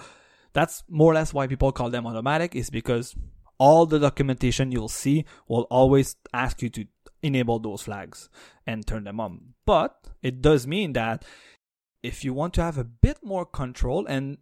that's 0.54 0.84
more 0.88 1.12
or 1.12 1.16
less 1.16 1.34
why 1.34 1.48
people 1.48 1.72
call 1.72 1.90
them 1.90 2.06
automatic 2.06 2.56
is 2.56 2.70
because 2.70 3.16
all 3.58 3.88
the 3.88 4.00
documentation 4.00 4.72
you'll 4.72 4.88
see 4.88 5.26
will 5.48 5.64
always 5.72 6.16
ask 6.32 6.62
you 6.62 6.70
to 6.70 6.86
enable 7.22 7.60
those 7.60 7.82
flags 7.82 8.30
and 8.66 8.86
turn 8.86 9.04
them 9.04 9.20
on. 9.20 9.54
But 9.70 9.94
it 10.30 10.36
does 10.42 10.62
mean 10.76 10.94
that 10.94 11.18
if 12.12 12.16
you 12.26 12.32
want 12.34 12.52
to 12.56 12.64
have 12.68 12.78
a 12.80 12.90
bit 13.08 13.18
more 13.24 13.46
control 13.46 14.02
and 14.08 14.38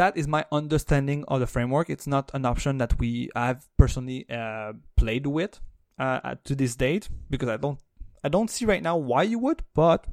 that 0.00 0.12
is 0.20 0.26
my 0.36 0.42
understanding 0.60 1.24
of 1.28 1.40
the 1.40 1.46
framework. 1.54 1.88
It's 1.88 2.06
not 2.06 2.30
an 2.34 2.44
option 2.52 2.78
that 2.82 2.98
we 3.02 3.30
have 3.34 3.58
personally 3.82 4.20
uh, 4.28 4.72
played 4.96 5.26
with. 5.26 5.54
uh, 5.98 6.34
to 6.44 6.54
this 6.54 6.76
date 6.76 7.08
because 7.30 7.48
I 7.48 7.56
don't 7.56 7.78
I 8.24 8.28
don't 8.28 8.50
see 8.50 8.64
right 8.64 8.82
now 8.82 8.96
why 8.96 9.22
you 9.22 9.38
would, 9.38 9.62
but 9.74 10.06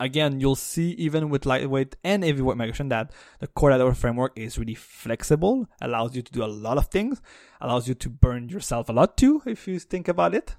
again, 0.00 0.40
you'll 0.40 0.56
see 0.56 0.90
even 0.92 1.28
with 1.28 1.46
lightweight 1.46 1.96
and 2.02 2.24
heavyweight 2.24 2.56
migration 2.56 2.88
that 2.88 3.12
the 3.40 3.46
core 3.46 3.70
data 3.70 3.94
framework 3.94 4.32
is 4.36 4.58
really 4.58 4.74
flexible, 4.74 5.66
allows 5.80 6.16
you 6.16 6.22
to 6.22 6.32
do 6.32 6.44
a 6.44 6.46
lot 6.46 6.78
of 6.78 6.86
things, 6.86 7.20
allows 7.60 7.88
you 7.88 7.94
to 7.94 8.08
burn 8.08 8.48
yourself 8.48 8.88
a 8.88 8.92
lot 8.92 9.16
too, 9.16 9.42
if 9.46 9.68
you 9.68 9.78
think 9.78 10.08
about 10.08 10.34
it. 10.34 10.56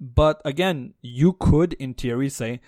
But 0.00 0.40
again, 0.44 0.94
you 1.00 1.32
could, 1.32 1.72
in 1.74 1.94
theory, 1.94 2.28
say, 2.28 2.60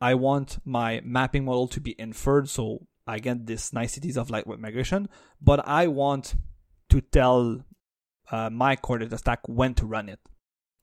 I 0.00 0.14
want 0.14 0.58
my 0.64 1.00
mapping 1.04 1.44
model 1.44 1.68
to 1.68 1.80
be 1.80 1.94
inferred, 1.98 2.48
so 2.48 2.86
I 3.06 3.18
get 3.18 3.46
this 3.46 3.72
niceties 3.72 4.16
of 4.16 4.30
lightweight 4.30 4.60
migration, 4.60 5.08
but 5.40 5.66
I 5.66 5.88
want 5.88 6.34
to 6.90 7.00
tell 7.00 7.64
uh, 8.30 8.50
my 8.50 8.76
core 8.76 9.00
stack 9.16 9.40
when 9.46 9.74
to 9.74 9.86
run 9.86 10.08
it. 10.08 10.20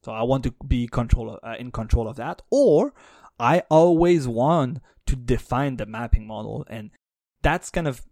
So 0.03 0.11
I 0.11 0.23
want 0.23 0.43
to 0.43 0.53
be 0.65 0.87
control 0.87 1.39
uh, 1.41 1.55
in 1.57 1.71
control 1.71 2.07
of 2.07 2.15
that, 2.17 2.41
or 2.51 2.93
I 3.39 3.63
always 3.69 4.27
want 4.27 4.79
to 5.07 5.15
define 5.15 5.77
the 5.77 5.85
mapping 5.85 6.27
model, 6.27 6.65
and 6.69 6.91
that's 7.41 7.69
kind 7.69 7.87
of 7.87 8.03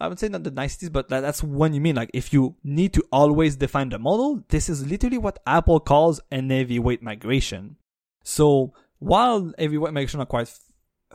I 0.00 0.08
would 0.08 0.18
say 0.18 0.28
not 0.28 0.42
the 0.42 0.50
niceties, 0.50 0.90
but 0.90 1.08
that's 1.08 1.44
what 1.44 1.72
you 1.72 1.80
mean. 1.80 1.94
Like 1.94 2.10
if 2.12 2.32
you 2.32 2.56
need 2.64 2.92
to 2.94 3.04
always 3.12 3.54
define 3.54 3.90
the 3.90 4.00
model, 4.00 4.42
this 4.48 4.68
is 4.68 4.84
literally 4.84 5.18
what 5.18 5.38
Apple 5.46 5.78
calls 5.78 6.20
an 6.32 6.50
heavyweight 6.50 7.04
migration. 7.04 7.76
So 8.24 8.72
while 9.02 9.52
heavyweight 9.58 9.92
migration 9.92 10.20
are 10.20 10.26
quite 10.26 10.52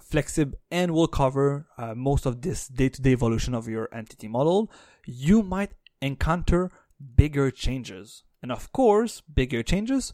flexible 0.02 0.58
and 0.70 0.92
will 0.92 1.08
cover 1.08 1.68
uh, 1.78 1.96
most 1.96 2.26
of 2.26 2.42
this 2.42 2.68
day-to-day 2.68 3.12
evolution 3.12 3.54
of 3.54 3.68
your 3.68 3.88
entity 3.94 4.28
model, 4.28 4.72
you 5.06 5.42
might 5.42 5.72
encounter 6.02 6.70
bigger 7.16 7.50
changes. 7.50 8.24
And 8.42 8.52
of 8.52 8.72
course, 8.72 9.22
bigger 9.22 9.64
changes 9.64 10.14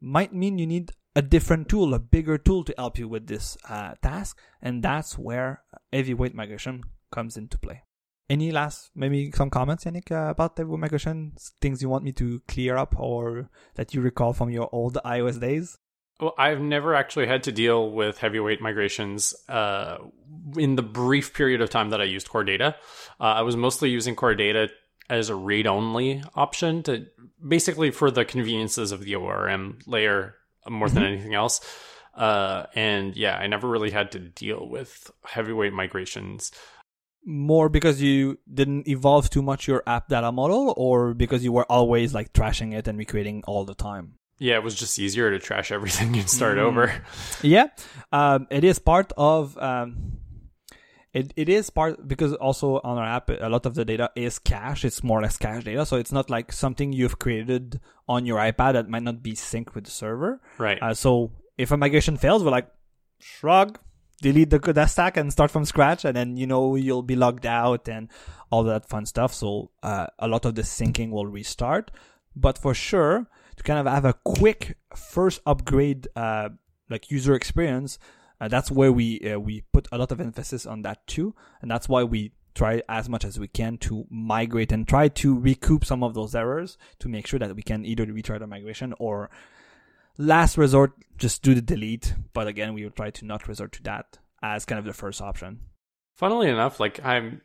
might 0.00 0.34
mean 0.34 0.58
you 0.58 0.66
need 0.66 0.92
a 1.14 1.22
different 1.22 1.68
tool, 1.68 1.94
a 1.94 1.98
bigger 1.98 2.38
tool 2.38 2.64
to 2.64 2.74
help 2.76 2.98
you 2.98 3.06
with 3.06 3.28
this 3.28 3.56
uh, 3.68 3.94
task. 4.02 4.38
And 4.60 4.82
that's 4.82 5.16
where 5.16 5.62
heavyweight 5.92 6.34
migration 6.34 6.82
comes 7.12 7.36
into 7.36 7.58
play. 7.58 7.84
Any 8.28 8.50
last, 8.50 8.90
maybe 8.94 9.30
some 9.32 9.50
comments, 9.50 9.84
Yannick, 9.84 10.10
uh, 10.10 10.30
about 10.30 10.56
heavyweight 10.56 10.80
migration? 10.80 11.34
Things 11.60 11.82
you 11.82 11.88
want 11.88 12.04
me 12.04 12.12
to 12.12 12.40
clear 12.48 12.76
up 12.76 12.94
or 12.98 13.50
that 13.74 13.94
you 13.94 14.00
recall 14.00 14.32
from 14.32 14.50
your 14.50 14.68
old 14.72 14.98
iOS 15.04 15.40
days? 15.40 15.78
Well, 16.22 16.34
I've 16.38 16.60
never 16.60 16.94
actually 16.94 17.26
had 17.26 17.42
to 17.42 17.52
deal 17.52 17.90
with 17.90 18.18
heavyweight 18.18 18.60
migrations 18.60 19.34
uh, 19.48 19.98
in 20.56 20.76
the 20.76 20.82
brief 20.82 21.34
period 21.34 21.60
of 21.60 21.68
time 21.68 21.90
that 21.90 22.00
I 22.00 22.04
used 22.04 22.28
Core 22.28 22.44
Data. 22.44 22.76
Uh, 23.18 23.24
I 23.24 23.42
was 23.42 23.56
mostly 23.56 23.90
using 23.90 24.14
Core 24.14 24.36
Data 24.36 24.68
as 25.10 25.30
a 25.30 25.34
read 25.34 25.66
only 25.66 26.22
option 26.36 26.84
to 26.84 27.06
basically 27.44 27.90
for 27.90 28.08
the 28.12 28.24
conveniences 28.24 28.92
of 28.92 29.00
the 29.00 29.16
ORM 29.16 29.80
layer 29.84 30.36
more 30.68 30.86
mm-hmm. 30.86 30.94
than 30.94 31.04
anything 31.04 31.34
else. 31.34 31.60
Uh, 32.14 32.66
and 32.76 33.16
yeah, 33.16 33.36
I 33.36 33.48
never 33.48 33.68
really 33.68 33.90
had 33.90 34.12
to 34.12 34.20
deal 34.20 34.68
with 34.68 35.10
heavyweight 35.24 35.72
migrations. 35.72 36.52
More 37.26 37.68
because 37.68 38.00
you 38.00 38.38
didn't 38.52 38.86
evolve 38.86 39.28
too 39.28 39.42
much 39.42 39.66
your 39.66 39.82
app 39.88 40.06
data 40.06 40.30
model, 40.30 40.72
or 40.76 41.14
because 41.14 41.42
you 41.42 41.50
were 41.50 41.66
always 41.68 42.14
like 42.14 42.32
trashing 42.32 42.74
it 42.74 42.86
and 42.86 42.96
recreating 42.96 43.42
all 43.44 43.64
the 43.64 43.74
time? 43.74 44.18
Yeah, 44.42 44.56
it 44.56 44.64
was 44.64 44.74
just 44.74 44.98
easier 44.98 45.30
to 45.30 45.38
trash 45.38 45.70
everything 45.70 46.16
and 46.18 46.28
start 46.28 46.58
mm. 46.58 46.62
over. 46.62 46.92
Yeah, 47.42 47.68
um, 48.10 48.48
it 48.50 48.64
is 48.64 48.80
part 48.80 49.12
of. 49.16 49.56
Um, 49.56 50.18
it, 51.12 51.32
it 51.36 51.48
is 51.48 51.70
part 51.70 52.08
because 52.08 52.32
also 52.34 52.80
on 52.82 52.96
our 52.96 53.04
app 53.04 53.28
a 53.28 53.48
lot 53.48 53.66
of 53.66 53.74
the 53.74 53.84
data 53.84 54.10
is 54.16 54.38
cache 54.38 54.82
it's 54.82 55.04
more 55.04 55.18
or 55.18 55.22
less 55.22 55.36
cache 55.36 55.62
data 55.62 55.84
so 55.84 55.96
it's 55.96 56.10
not 56.10 56.30
like 56.30 56.50
something 56.50 56.90
you've 56.90 57.18
created 57.18 57.80
on 58.08 58.24
your 58.24 58.38
ipad 58.38 58.72
that 58.72 58.88
might 58.88 59.02
not 59.02 59.22
be 59.22 59.34
synced 59.34 59.74
with 59.74 59.84
the 59.84 59.90
server 59.90 60.40
right 60.56 60.82
uh, 60.82 60.94
so 60.94 61.30
if 61.58 61.70
a 61.70 61.76
migration 61.76 62.16
fails 62.16 62.42
we're 62.42 62.50
like 62.50 62.66
shrug 63.20 63.78
delete 64.22 64.48
the, 64.48 64.58
the 64.58 64.86
stack 64.86 65.18
and 65.18 65.30
start 65.30 65.50
from 65.50 65.66
scratch 65.66 66.06
and 66.06 66.16
then 66.16 66.38
you 66.38 66.46
know 66.46 66.76
you'll 66.76 67.02
be 67.02 67.14
logged 67.14 67.44
out 67.44 67.86
and 67.88 68.08
all 68.50 68.64
that 68.64 68.88
fun 68.88 69.04
stuff 69.04 69.34
so 69.34 69.70
uh, 69.82 70.06
a 70.18 70.26
lot 70.26 70.46
of 70.46 70.54
the 70.54 70.62
syncing 70.62 71.10
will 71.10 71.26
restart 71.26 71.90
but 72.34 72.56
for 72.56 72.72
sure 72.72 73.28
to 73.56 73.62
kind 73.62 73.78
of 73.78 73.92
have 73.92 74.04
a 74.04 74.14
quick 74.24 74.76
first 74.94 75.40
upgrade 75.46 76.08
uh, 76.16 76.48
like 76.88 77.10
user 77.10 77.34
experience 77.34 77.98
uh, 78.42 78.48
that's 78.48 78.72
where 78.72 78.90
we 78.90 79.20
uh, 79.20 79.38
we 79.38 79.62
put 79.72 79.86
a 79.92 79.98
lot 79.98 80.10
of 80.10 80.20
emphasis 80.20 80.66
on 80.66 80.82
that 80.82 81.06
too, 81.06 81.32
and 81.60 81.70
that's 81.70 81.88
why 81.88 82.02
we 82.02 82.32
try 82.56 82.82
as 82.88 83.08
much 83.08 83.24
as 83.24 83.38
we 83.38 83.46
can 83.46 83.78
to 83.78 84.04
migrate 84.10 84.72
and 84.72 84.88
try 84.88 85.06
to 85.06 85.38
recoup 85.38 85.84
some 85.84 86.02
of 86.02 86.14
those 86.14 86.34
errors 86.34 86.76
to 86.98 87.08
make 87.08 87.24
sure 87.24 87.38
that 87.38 87.54
we 87.54 87.62
can 87.62 87.84
either 87.84 88.04
retry 88.04 88.40
the 88.40 88.46
migration 88.48 88.92
or 88.98 89.30
last 90.18 90.58
resort 90.58 90.92
just 91.16 91.44
do 91.44 91.54
the 91.54 91.62
delete. 91.62 92.14
But 92.32 92.48
again, 92.48 92.74
we 92.74 92.82
will 92.82 92.90
try 92.90 93.10
to 93.10 93.24
not 93.24 93.46
resort 93.46 93.70
to 93.74 93.82
that 93.84 94.18
as 94.42 94.64
kind 94.64 94.80
of 94.80 94.86
the 94.86 94.92
first 94.92 95.22
option. 95.22 95.60
Funnily 96.16 96.48
enough, 96.48 96.80
like 96.80 96.98
I'm 97.04 97.42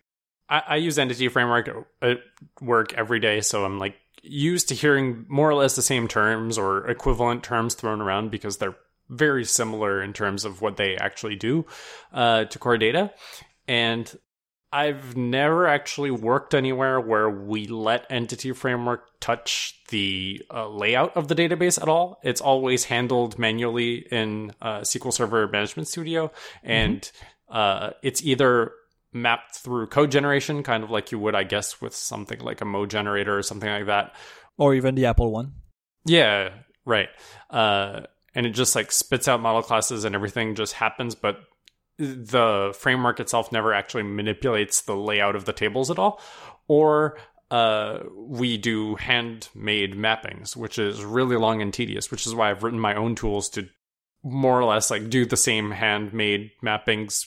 I, 0.49 0.63
I 0.67 0.75
use 0.77 0.97
entity 0.97 1.27
framework 1.27 1.69
at 2.01 2.17
work 2.59 2.93
every 2.93 3.19
day, 3.19 3.41
so 3.41 3.63
I'm 3.63 3.77
like 3.77 3.97
used 4.29 4.69
to 4.69 4.75
hearing 4.75 5.25
more 5.27 5.49
or 5.49 5.55
less 5.55 5.75
the 5.75 5.81
same 5.81 6.07
terms 6.07 6.57
or 6.57 6.87
equivalent 6.89 7.43
terms 7.43 7.73
thrown 7.73 8.01
around 8.01 8.31
because 8.31 8.57
they're 8.57 8.75
very 9.09 9.45
similar 9.45 10.01
in 10.01 10.13
terms 10.13 10.45
of 10.45 10.61
what 10.61 10.77
they 10.77 10.97
actually 10.97 11.35
do 11.35 11.65
uh, 12.13 12.45
to 12.45 12.59
core 12.59 12.77
data. 12.77 13.11
And 13.67 14.13
I've 14.71 15.15
never 15.15 15.65
actually 15.65 16.11
worked 16.11 16.53
anywhere 16.53 16.99
where 16.99 17.29
we 17.29 17.67
let 17.67 18.05
Entity 18.09 18.51
Framework 18.51 19.07
touch 19.21 19.81
the 19.89 20.41
uh, 20.53 20.67
layout 20.67 21.15
of 21.15 21.29
the 21.29 21.35
database 21.35 21.81
at 21.81 21.87
all. 21.87 22.19
It's 22.21 22.41
always 22.41 22.85
handled 22.85 23.39
manually 23.39 24.05
in 24.11 24.53
uh, 24.61 24.79
SQL 24.81 25.13
Server 25.13 25.47
Management 25.47 25.87
Studio, 25.87 26.31
and 26.63 27.01
mm-hmm. 27.01 27.57
uh, 27.57 27.89
it's 28.03 28.21
either 28.23 28.73
mapped 29.21 29.56
through 29.56 29.88
code 29.88 30.12
generation, 30.12 30.63
kind 30.63 30.84
of 30.84 30.89
like 30.89 31.12
you 31.12 31.19
would, 31.19 31.36
I 31.36 31.43
guess, 31.43 31.82
with 31.82 31.93
something 31.95 32.39
like 32.39 32.62
a 32.62 32.65
mogenerator 32.65 33.38
or 33.38 33.43
something 33.43 33.69
like 33.69 33.88
that, 33.88 34.15
or 34.58 34.73
even 34.73 34.95
the 34.95 35.06
Apple 35.06 35.32
one. 35.32 35.53
Yeah, 36.06 36.49
right. 36.86 37.10
Uh, 37.49 38.01
and 38.34 38.45
it 38.45 38.51
just 38.51 38.75
like 38.75 38.91
spits 38.91 39.27
out 39.27 39.41
model 39.41 39.63
classes 39.63 40.06
and 40.06 40.15
everything 40.15 40.56
just 40.56 40.73
happens, 40.73 41.15
but 41.15 41.39
the 41.97 42.75
framework 42.77 43.19
itself 43.19 43.51
never 43.51 43.73
actually 43.73 44.03
manipulates 44.03 44.82
the 44.82 44.95
layout 44.95 45.36
of 45.36 45.45
the 45.45 45.53
tables 45.53 45.89
at 45.89 45.97
all. 45.97 46.21
Or 46.67 47.17
uh, 47.49 47.99
we 48.15 48.58
do 48.58 48.95
handmade 48.95 49.95
mappings, 49.95 50.56
which 50.56 50.77
is 50.77 51.03
really 51.03 51.38
long 51.38 51.62
and 51.62 51.73
tedious, 51.73 52.12
which 52.12 52.27
is 52.27 52.36
why 52.36 52.51
I've 52.51 52.63
written 52.63 52.80
my 52.80 52.95
own 52.95 53.15
tools 53.15 53.49
to 53.51 53.67
more 54.23 54.60
or 54.60 54.65
less 54.65 54.91
like 54.91 55.10
do 55.10 55.25
the 55.25 55.38
same 55.38 55.71
handmade 55.71 56.51
mappings 56.63 57.25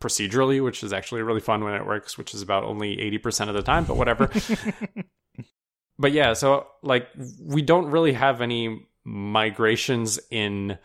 procedurally, 0.00 0.62
which 0.62 0.82
is 0.82 0.92
actually 0.92 1.22
really 1.22 1.40
fun 1.40 1.62
when 1.62 1.74
it 1.74 1.86
works, 1.86 2.16
which 2.16 2.34
is 2.34 2.42
about 2.42 2.64
only 2.64 2.96
80% 2.96 3.48
of 3.48 3.54
the 3.54 3.62
time, 3.62 3.84
but 3.84 3.96
whatever. 3.96 4.30
but 5.98 6.12
yeah, 6.12 6.32
so 6.32 6.66
like 6.82 7.08
we 7.40 7.62
don't 7.62 7.86
really 7.86 8.12
have 8.12 8.40
any 8.40 8.86
migrations 9.04 10.18
in 10.30 10.78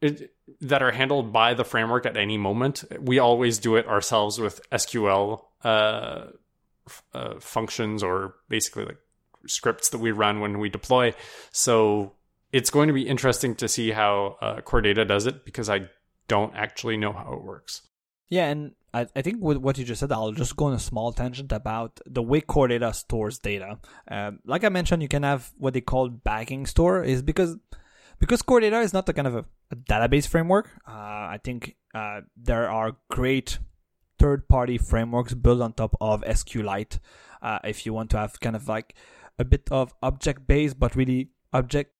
it, 0.00 0.34
that 0.60 0.82
are 0.82 0.90
handled 0.90 1.32
by 1.32 1.54
the 1.54 1.64
framework 1.64 2.06
at 2.06 2.16
any 2.16 2.38
moment. 2.38 2.84
We 3.00 3.18
always 3.18 3.58
do 3.58 3.76
it 3.76 3.86
ourselves 3.86 4.38
with 4.38 4.60
SQL 4.70 5.44
uh, 5.62 6.26
uh, 7.14 7.34
functions 7.40 8.02
or 8.02 8.34
basically 8.48 8.86
like 8.86 8.98
scripts 9.46 9.90
that 9.90 9.98
we 9.98 10.10
run 10.10 10.40
when 10.40 10.58
we 10.58 10.68
deploy. 10.68 11.14
So 11.52 12.14
it's 12.52 12.70
going 12.70 12.88
to 12.88 12.94
be 12.94 13.06
interesting 13.08 13.54
to 13.56 13.68
see 13.68 13.90
how 13.90 14.36
uh, 14.40 14.60
Core 14.60 14.80
Data 14.80 15.04
does 15.04 15.26
it 15.26 15.44
because 15.44 15.70
I 15.70 15.88
don't 16.28 16.54
actually 16.54 16.96
know 16.96 17.12
how 17.12 17.32
it 17.34 17.42
works. 17.42 17.82
Yeah, 18.32 18.46
and 18.46 18.72
I, 18.94 19.06
I 19.14 19.20
think 19.20 19.42
with 19.42 19.58
what 19.58 19.76
you 19.76 19.84
just 19.84 20.00
said, 20.00 20.10
I'll 20.10 20.32
just 20.32 20.56
go 20.56 20.64
on 20.64 20.72
a 20.72 20.78
small 20.78 21.12
tangent 21.12 21.52
about 21.52 22.00
the 22.06 22.22
way 22.22 22.40
Core 22.40 22.66
Data 22.66 22.94
stores 22.94 23.38
data. 23.38 23.78
Um, 24.10 24.38
like 24.46 24.64
I 24.64 24.70
mentioned, 24.70 25.02
you 25.02 25.08
can 25.08 25.22
have 25.22 25.52
what 25.58 25.74
they 25.74 25.82
call 25.82 26.08
backing 26.08 26.64
store, 26.64 27.04
is 27.04 27.20
because 27.20 27.58
because 28.18 28.40
Core 28.40 28.60
Data 28.60 28.80
is 28.80 28.94
not 28.94 29.04
the 29.04 29.12
kind 29.12 29.28
of 29.28 29.34
a, 29.34 29.44
a 29.70 29.76
database 29.76 30.26
framework. 30.26 30.70
Uh, 30.88 30.92
I 31.36 31.40
think 31.44 31.76
uh, 31.94 32.22
there 32.34 32.70
are 32.70 32.96
great 33.10 33.58
third-party 34.18 34.78
frameworks 34.78 35.34
built 35.34 35.60
on 35.60 35.74
top 35.74 35.94
of 36.00 36.22
SQLite. 36.22 37.00
Uh, 37.42 37.58
if 37.64 37.84
you 37.84 37.92
want 37.92 38.08
to 38.12 38.16
have 38.16 38.40
kind 38.40 38.56
of 38.56 38.66
like 38.66 38.94
a 39.38 39.44
bit 39.44 39.68
of 39.70 39.92
object-based, 40.02 40.80
but 40.80 40.96
really 40.96 41.28
object 41.52 41.92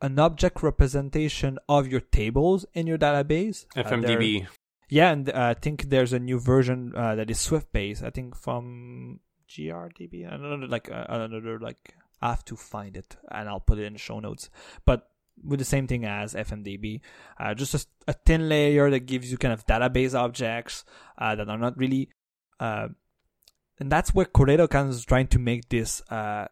an 0.00 0.18
object 0.18 0.62
representation 0.62 1.58
of 1.68 1.86
your 1.86 2.00
tables 2.00 2.64
in 2.72 2.86
your 2.86 2.96
database. 2.96 3.66
FMDB. 3.76 4.46
Yeah, 4.88 5.10
and 5.10 5.28
uh, 5.28 5.32
I 5.34 5.54
think 5.54 5.88
there's 5.88 6.12
a 6.12 6.18
new 6.18 6.38
version 6.38 6.92
uh, 6.94 7.16
that 7.16 7.30
is 7.30 7.40
Swift 7.40 7.72
based. 7.72 8.02
I 8.02 8.10
think 8.10 8.36
from 8.36 9.20
GRDB. 9.48 10.26
I 10.26 10.36
don't 10.36 10.60
know, 10.60 10.66
like 10.66 10.90
uh, 10.90 11.06
another 11.08 11.58
like 11.58 11.94
I 12.20 12.30
have 12.30 12.44
to 12.46 12.56
find 12.56 12.96
it 12.96 13.16
and 13.30 13.48
I'll 13.48 13.60
put 13.60 13.78
it 13.78 13.84
in 13.84 13.96
show 13.96 14.20
notes. 14.20 14.50
But 14.84 15.08
with 15.44 15.58
the 15.58 15.64
same 15.64 15.86
thing 15.86 16.04
as 16.04 16.34
FMDB, 16.34 17.00
uh, 17.38 17.54
just 17.54 17.74
a, 17.74 17.86
a, 18.08 18.12
thin 18.14 18.48
layer 18.48 18.90
that 18.90 19.00
gives 19.00 19.30
you 19.30 19.36
kind 19.36 19.52
of 19.52 19.66
database 19.66 20.14
objects 20.14 20.84
uh, 21.18 21.34
that 21.34 21.48
are 21.48 21.58
not 21.58 21.76
really. 21.76 22.08
Uh, 22.58 22.88
and 23.78 23.92
that's 23.92 24.14
where 24.14 24.24
Core 24.24 24.46
Data 24.46 24.66
kind 24.66 24.88
of 24.88 24.94
is 24.94 25.04
trying 25.04 25.26
to 25.28 25.38
make 25.38 25.68
this 25.68 26.00
uh, 26.10 26.46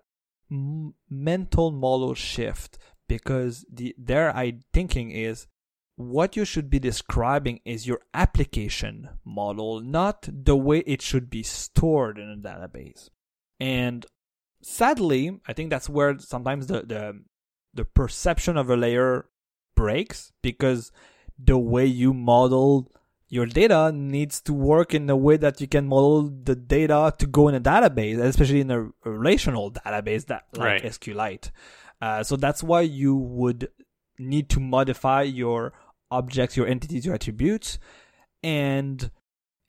m- 0.50 0.94
mental 1.08 1.70
model 1.70 2.14
shift 2.14 2.76
because 3.08 3.64
the 3.72 3.94
their 3.96 4.34
I 4.36 4.60
thinking 4.72 5.10
is 5.10 5.46
what 5.96 6.36
you 6.36 6.44
should 6.44 6.68
be 6.68 6.78
describing 6.78 7.60
is 7.64 7.86
your 7.86 8.00
application 8.12 9.10
model, 9.24 9.80
not 9.80 10.28
the 10.30 10.56
way 10.56 10.78
it 10.80 11.00
should 11.00 11.30
be 11.30 11.42
stored 11.42 12.18
in 12.18 12.28
a 12.30 12.36
database. 12.36 13.10
And 13.60 14.04
sadly, 14.62 15.40
I 15.46 15.52
think 15.52 15.70
that's 15.70 15.88
where 15.88 16.18
sometimes 16.18 16.66
the 16.66 16.82
the, 16.82 17.22
the 17.72 17.84
perception 17.84 18.56
of 18.56 18.70
a 18.70 18.76
layer 18.76 19.26
breaks 19.76 20.32
because 20.42 20.90
the 21.38 21.58
way 21.58 21.86
you 21.86 22.14
model 22.14 22.90
your 23.28 23.46
data 23.46 23.90
needs 23.92 24.40
to 24.40 24.52
work 24.52 24.94
in 24.94 25.10
a 25.10 25.16
way 25.16 25.36
that 25.36 25.60
you 25.60 25.66
can 25.66 25.88
model 25.88 26.28
the 26.28 26.54
data 26.54 27.12
to 27.18 27.26
go 27.26 27.48
in 27.48 27.54
a 27.54 27.60
database, 27.60 28.18
especially 28.18 28.60
in 28.60 28.70
a 28.70 28.88
relational 29.04 29.72
database 29.72 30.26
that 30.26 30.44
like 30.54 30.82
right. 30.82 30.82
SQLite. 30.84 31.50
Uh, 32.00 32.22
so 32.22 32.36
that's 32.36 32.62
why 32.62 32.82
you 32.82 33.16
would 33.16 33.68
need 34.18 34.48
to 34.50 34.60
modify 34.60 35.22
your 35.22 35.72
objects, 36.14 36.56
your 36.56 36.66
entities, 36.66 37.04
your 37.04 37.14
attributes, 37.14 37.78
and 38.42 39.10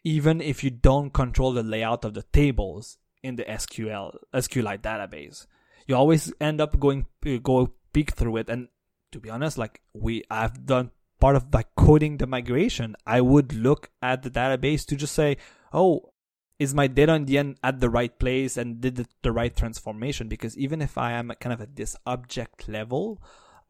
even 0.03 0.39
if 0.39 0.63
you 0.63 0.69
don't 0.69 1.11
control 1.11 1.51
the 1.51 1.63
layout 1.63 2.05
of 2.05 2.13
the 2.13 2.23
tables 2.31 2.97
in 3.23 3.35
the 3.35 3.43
SQL 3.43 4.15
SQLite 4.33 4.81
database, 4.81 5.47
you 5.87 5.95
always 5.95 6.31
end 6.39 6.61
up 6.61 6.79
going 6.79 7.05
uh, 7.25 7.37
go 7.41 7.73
peek 7.91 8.11
through 8.11 8.37
it. 8.37 8.49
And 8.49 8.67
to 9.11 9.19
be 9.19 9.29
honest, 9.29 9.57
like 9.57 9.81
we 9.93 10.23
I've 10.29 10.65
done 10.65 10.91
part 11.19 11.35
of 11.35 11.53
like 11.53 11.73
coding 11.75 12.17
the 12.17 12.27
migration, 12.27 12.95
I 13.05 13.21
would 13.21 13.53
look 13.53 13.89
at 14.01 14.21
the 14.21 14.29
database 14.29 14.85
to 14.87 14.95
just 14.95 15.15
say, 15.15 15.37
oh, 15.73 16.11
is 16.59 16.73
my 16.73 16.87
data 16.87 17.13
in 17.13 17.25
the 17.25 17.37
end 17.37 17.57
at 17.63 17.79
the 17.79 17.89
right 17.89 18.17
place 18.17 18.57
and 18.57 18.79
did 18.79 18.95
the, 18.95 19.07
the 19.23 19.31
right 19.31 19.55
transformation? 19.55 20.27
Because 20.27 20.57
even 20.57 20.81
if 20.81 20.97
I 20.97 21.13
am 21.13 21.33
kind 21.39 21.53
of 21.53 21.61
at 21.61 21.75
this 21.75 21.95
object 22.05 22.69
level, 22.69 23.21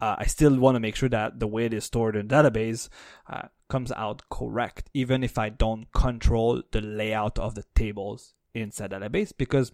uh, 0.01 0.15
I 0.19 0.25
still 0.25 0.57
want 0.57 0.75
to 0.75 0.79
make 0.79 0.95
sure 0.95 1.09
that 1.09 1.39
the 1.39 1.47
way 1.47 1.65
it 1.65 1.73
is 1.73 1.85
stored 1.85 2.15
in 2.15 2.27
database 2.27 2.89
uh, 3.29 3.47
comes 3.69 3.91
out 3.93 4.23
correct, 4.29 4.89
even 4.93 5.23
if 5.23 5.37
I 5.37 5.49
don't 5.49 5.91
control 5.93 6.61
the 6.71 6.81
layout 6.81 7.39
of 7.39 7.55
the 7.55 7.63
tables 7.75 8.33
inside 8.53 8.91
database. 8.91 9.31
Because 9.35 9.71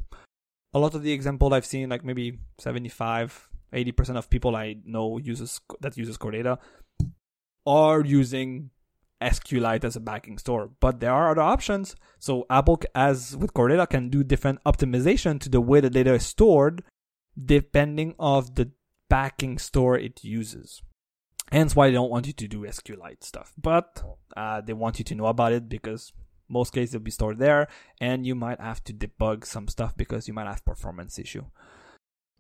a 0.74 0.80
lot 0.80 0.94
of 0.94 1.04
the 1.04 1.12
example 1.12 1.54
I've 1.54 1.66
seen, 1.66 1.90
like 1.90 2.06
maybe 2.06 2.40
75, 2.60 3.50
80% 3.74 4.18
of 4.18 4.30
people 4.30 4.56
I 4.56 4.78
know 4.86 5.18
uses 5.18 5.60
that 5.80 5.98
uses 5.98 6.18
core 6.18 6.32
data 6.32 6.60
are 7.66 8.02
using 8.04 8.70
SQLite 9.22 9.84
as 9.84 9.96
a 9.96 10.00
backing 10.00 10.38
store, 10.38 10.72
but 10.80 11.00
there 11.00 11.14
are 11.14 11.32
other 11.32 11.42
options. 11.42 11.96
So 12.20 12.46
Apple, 12.50 12.82
as 12.96 13.38
with 13.38 13.54
core 13.54 13.70
data, 13.70 13.88
can 13.88 14.10
do 14.10 14.24
different 14.24 14.64
optimization 14.66 15.40
to 15.42 15.50
the 15.50 15.62
way 15.62 15.80
the 15.80 15.90
data 15.90 16.14
is 16.14 16.26
stored, 16.26 16.84
depending 17.44 18.16
of 18.20 18.56
the 18.56 18.72
backing 19.12 19.58
store 19.58 19.98
it 19.98 20.24
uses. 20.24 20.82
Hence 21.52 21.76
why 21.76 21.88
they 21.88 21.94
don't 22.00 22.10
want 22.10 22.28
you 22.28 22.34
to 22.34 22.48
do 22.48 22.62
SQLite 22.62 23.24
stuff, 23.26 23.52
but 23.58 24.02
uh, 24.38 24.62
they 24.62 24.72
want 24.72 25.00
you 25.00 25.06
to 25.06 25.16
know 25.16 25.26
about 25.26 25.52
it 25.52 25.68
because 25.68 26.14
most 26.48 26.74
cases 26.74 26.96
it'll 26.96 27.04
be 27.04 27.12
stored 27.12 27.38
there, 27.38 27.68
and 28.00 28.26
you 28.26 28.36
might 28.36 28.62
have 28.62 28.82
to 28.86 28.94
debug 28.94 29.46
some 29.46 29.68
stuff 29.68 29.96
because 29.98 30.30
you 30.30 30.34
might 30.34 30.48
have 30.48 30.64
performance 30.64 31.20
issue. 31.20 31.44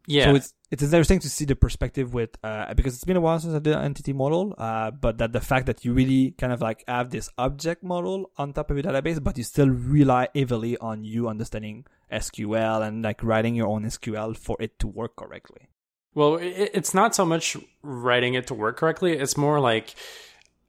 Yeah. 0.07 0.25
So 0.25 0.35
it's 0.35 0.53
it's 0.71 0.83
interesting 0.83 1.19
to 1.19 1.29
see 1.29 1.45
the 1.45 1.55
perspective 1.55 2.13
with 2.13 2.31
uh, 2.43 2.73
because 2.73 2.95
it's 2.95 3.03
been 3.03 3.17
a 3.17 3.21
while 3.21 3.39
since 3.39 3.53
I 3.53 3.59
did 3.59 3.75
an 3.75 3.83
entity 3.83 4.13
model, 4.13 4.55
uh, 4.57 4.91
but 4.91 5.17
that 5.17 5.33
the 5.33 5.41
fact 5.41 5.65
that 5.65 5.83
you 5.83 5.93
really 5.93 6.31
kind 6.37 6.53
of 6.53 6.61
like 6.61 6.85
have 6.87 7.09
this 7.09 7.29
object 7.37 7.83
model 7.83 8.31
on 8.37 8.53
top 8.53 8.71
of 8.71 8.77
your 8.77 8.83
database, 8.83 9.21
but 9.21 9.37
you 9.37 9.43
still 9.43 9.69
rely 9.69 10.29
heavily 10.33 10.77
on 10.77 11.03
you 11.03 11.27
understanding 11.27 11.85
SQL 12.11 12.87
and 12.87 13.03
like 13.03 13.21
writing 13.23 13.55
your 13.55 13.67
own 13.67 13.83
SQL 13.83 14.37
for 14.37 14.55
it 14.59 14.79
to 14.79 14.87
work 14.87 15.17
correctly. 15.17 15.70
Well, 16.13 16.37
it's 16.41 16.93
not 16.93 17.15
so 17.15 17.25
much 17.25 17.55
writing 17.81 18.33
it 18.33 18.47
to 18.47 18.53
work 18.53 18.77
correctly. 18.77 19.13
It's 19.13 19.37
more 19.37 19.59
like 19.59 19.95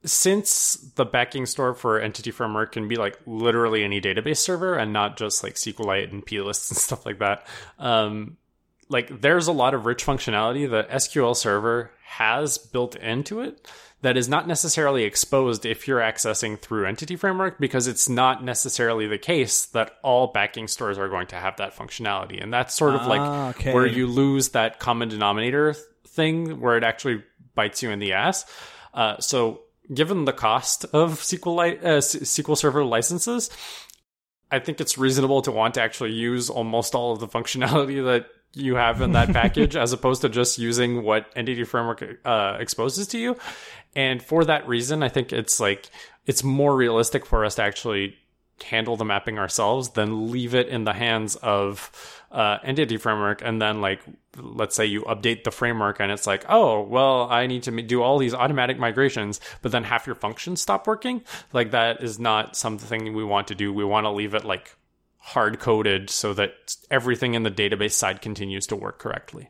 since 0.05 0.75
the 0.97 1.05
backing 1.05 1.47
store 1.47 1.75
for 1.75 2.01
Entity 2.01 2.31
Framework 2.31 2.73
can 2.73 2.89
be 2.89 2.97
like 2.97 3.19
literally 3.27 3.85
any 3.85 4.01
database 4.01 4.39
server 4.39 4.75
and 4.75 4.93
not 4.93 5.17
just 5.17 5.43
like 5.43 5.55
SQLite 5.55 6.13
andplists 6.13 6.71
and 6.71 6.79
stuff 6.79 7.05
like 7.05 7.19
that. 7.19 7.47
Um, 7.79 8.37
like 8.89 9.21
there's 9.21 9.47
a 9.47 9.53
lot 9.53 9.75
of 9.75 9.87
rich 9.87 10.05
functionality 10.05 10.71
that 10.71 10.91
SQL 10.91 11.35
Server 11.35 11.91
has 12.05 12.59
built 12.59 12.95
into 12.97 13.41
it 13.41 13.67
that 14.03 14.17
is 14.17 14.29
not 14.29 14.47
necessarily 14.49 15.05
exposed 15.05 15.65
if 15.65 15.87
you're 15.87 16.01
accessing 16.01 16.59
through 16.59 16.87
Entity 16.87 17.17
Framework 17.17 17.59
because 17.59 17.87
it's 17.87 18.09
not 18.09 18.45
necessarily 18.45 19.07
the 19.07 19.19
case 19.19 19.67
that 19.67 19.93
all 20.03 20.27
backing 20.27 20.67
stores 20.69 20.99
are 20.99 21.09
going 21.09 21.29
to 21.29 21.37
have 21.37 21.57
that 21.57 21.75
functionality. 21.75 22.43
And 22.43 22.53
that's 22.53 22.75
sort 22.75 22.95
of 22.97 23.03
ah, 23.03 23.09
like 23.09 23.57
okay. 23.57 23.73
where 23.73 23.87
you 23.87 24.09
lose 24.09 24.51
that 24.51 24.81
common 24.81 25.09
denominator 25.09 25.75
thing 26.07 26.61
where 26.61 26.77
it 26.77 26.83
actually 26.83 27.23
bites 27.55 27.83
you 27.83 27.91
in 27.91 28.01
the 28.01 28.13
ass. 28.13 28.45
Uh, 28.93 29.19
so 29.21 29.63
given 29.93 30.25
the 30.25 30.33
cost 30.33 30.85
of 30.87 31.21
SQL, 31.21 31.79
uh, 31.83 31.99
SQL 31.99 32.57
Server 32.57 32.85
licenses, 32.85 33.51
I 34.51 34.59
think 34.59 34.81
it's 34.81 34.99
reasonable 34.99 35.43
to 35.43 35.53
want 35.53 35.75
to 35.75 35.83
actually 35.83 36.13
use 36.13 36.51
almost 36.51 36.97
all 36.97 37.13
of 37.13 37.21
the 37.21 37.29
functionality 37.29 38.05
that 38.13 38.27
you 38.55 38.75
have 38.75 39.01
in 39.01 39.13
that 39.13 39.29
package 39.33 39.77
as 39.77 39.93
opposed 39.93 40.23
to 40.23 40.29
just 40.29 40.59
using 40.59 41.03
what 41.03 41.27
entity 41.35 41.65
framework 41.65 42.05
uh, 42.25 42.57
exposes 42.61 43.07
to 43.09 43.19
you 43.19 43.37
and 43.95 44.23
for 44.23 44.45
that 44.45 44.67
reason 44.67 45.03
i 45.03 45.09
think 45.09 45.33
it's 45.33 45.61
like 45.61 45.91
it's 46.27 46.45
more 46.45 46.77
realistic 46.77 47.27
for 47.27 47.45
us 47.45 47.57
to 47.57 47.63
actually 47.63 48.17
handle 48.65 48.97
the 48.97 49.05
mapping 49.05 49.39
ourselves 49.39 49.91
than 49.91 50.31
leave 50.31 50.55
it 50.55 50.69
in 50.69 50.85
the 50.85 50.93
hands 50.93 51.35
of 51.37 51.91
uh, 52.31 52.59
entity 52.63 52.97
framework 52.97 53.43
and 53.43 53.61
then 53.61 53.81
like 53.81 54.01
let's 54.37 54.77
say 54.77 54.87
you 54.87 55.03
update 55.03 55.43
the 55.43 55.51
framework 55.51 56.01
and 56.01 56.13
it's 56.13 56.27
like 56.27 56.45
oh 56.49 56.81
well 56.83 57.29
i 57.31 57.47
need 57.47 57.63
to 57.63 57.83
do 57.83 58.03
all 58.03 58.19
these 58.19 58.35
automatic 58.35 58.79
migrations 58.79 59.41
but 59.63 59.73
then 59.73 59.85
half 59.85 60.07
your 60.07 60.15
functions 60.15 60.61
stop 60.61 60.87
working 60.87 61.23
like 61.53 61.73
that 61.73 62.03
is 62.03 62.19
not 62.19 62.57
something 62.57 63.15
we 63.15 63.25
want 63.25 63.49
to 63.49 63.55
do 63.55 63.73
we 63.73 63.85
want 63.85 64.05
to 64.05 64.11
leave 64.11 64.35
it 64.35 64.45
like 64.45 64.77
hard 65.23 65.61
coded 65.61 66.11
so 66.11 66.35
that 66.35 66.77
everything 66.91 67.35
in 67.35 67.45
the 67.45 67.51
database 67.51 67.93
side 67.93 68.21
continues 68.21 68.67
to 68.67 68.75
work 68.75 68.99
correctly. 68.99 69.49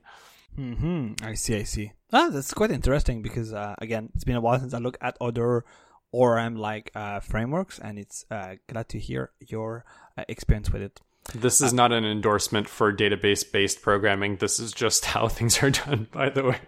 Hmm. 0.56 1.12
I 1.22 1.34
see. 1.34 1.56
I 1.56 1.62
see. 1.62 1.92
Ah, 2.12 2.28
that's 2.30 2.52
quite 2.52 2.70
interesting 2.70 3.22
because 3.22 3.52
uh, 3.52 3.74
again, 3.78 4.10
it's 4.14 4.24
been 4.24 4.36
a 4.36 4.40
while 4.40 4.58
since 4.58 4.74
I 4.74 4.78
looked 4.78 4.98
at 5.00 5.16
other 5.20 5.64
ORM 6.12 6.56
like 6.56 6.90
uh, 6.94 7.20
frameworks, 7.20 7.78
and 7.78 7.98
it's 7.98 8.26
uh, 8.30 8.56
glad 8.68 8.88
to 8.90 8.98
hear 8.98 9.30
your 9.40 9.84
uh, 10.16 10.24
experience 10.28 10.70
with 10.70 10.82
it. 10.82 11.00
This 11.34 11.60
is 11.60 11.72
uh, 11.72 11.76
not 11.76 11.92
an 11.92 12.04
endorsement 12.04 12.68
for 12.68 12.92
database 12.92 13.50
based 13.50 13.80
programming. 13.80 14.36
This 14.36 14.60
is 14.60 14.72
just 14.72 15.04
how 15.14 15.28
things 15.28 15.62
are 15.62 15.70
done, 15.70 16.08
by 16.12 16.28
the 16.28 16.44
way. 16.44 16.58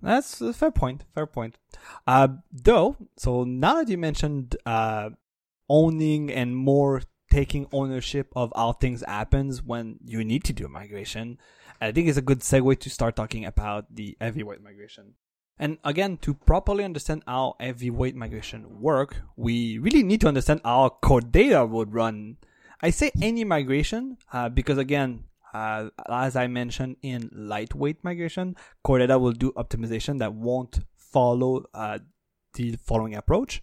That's 0.00 0.40
a 0.40 0.52
fair 0.52 0.70
point. 0.70 1.04
Fair 1.12 1.26
point. 1.26 1.58
Uh, 2.06 2.28
though, 2.52 2.96
so 3.16 3.42
now 3.42 3.74
that 3.74 3.88
you 3.88 3.98
mentioned 3.98 4.56
owning 5.68 6.30
and 6.30 6.56
more 6.56 7.02
taking 7.30 7.66
ownership 7.72 8.32
of 8.34 8.52
how 8.56 8.72
things 8.72 9.04
happens 9.06 9.62
when 9.62 9.98
you 10.04 10.24
need 10.24 10.44
to 10.44 10.52
do 10.52 10.64
a 10.64 10.68
migration. 10.68 11.38
I 11.80 11.92
think 11.92 12.08
it's 12.08 12.18
a 12.18 12.22
good 12.22 12.40
segue 12.40 12.78
to 12.80 12.90
start 12.90 13.16
talking 13.16 13.44
about 13.44 13.94
the 13.94 14.16
heavyweight 14.20 14.62
migration. 14.62 15.14
And 15.58 15.78
again, 15.84 16.18
to 16.18 16.34
properly 16.34 16.84
understand 16.84 17.22
how 17.26 17.56
heavyweight 17.58 18.14
migration 18.14 18.80
work, 18.80 19.16
we 19.36 19.78
really 19.78 20.02
need 20.02 20.20
to 20.22 20.28
understand 20.28 20.60
how 20.64 20.88
core 20.88 21.20
data 21.20 21.66
would 21.66 21.92
run. 21.92 22.36
I 22.80 22.90
say 22.90 23.10
any 23.20 23.44
migration 23.44 24.18
uh, 24.32 24.48
because 24.48 24.78
again, 24.78 25.24
uh, 25.52 25.90
as 26.08 26.36
I 26.36 26.46
mentioned 26.46 26.96
in 27.02 27.30
lightweight 27.32 28.04
migration, 28.04 28.56
core 28.84 28.98
data 28.98 29.18
will 29.18 29.32
do 29.32 29.52
optimization 29.52 30.18
that 30.18 30.34
won't 30.34 30.80
follow 30.96 31.64
uh, 31.74 31.98
the 32.54 32.76
following 32.76 33.14
approach. 33.14 33.62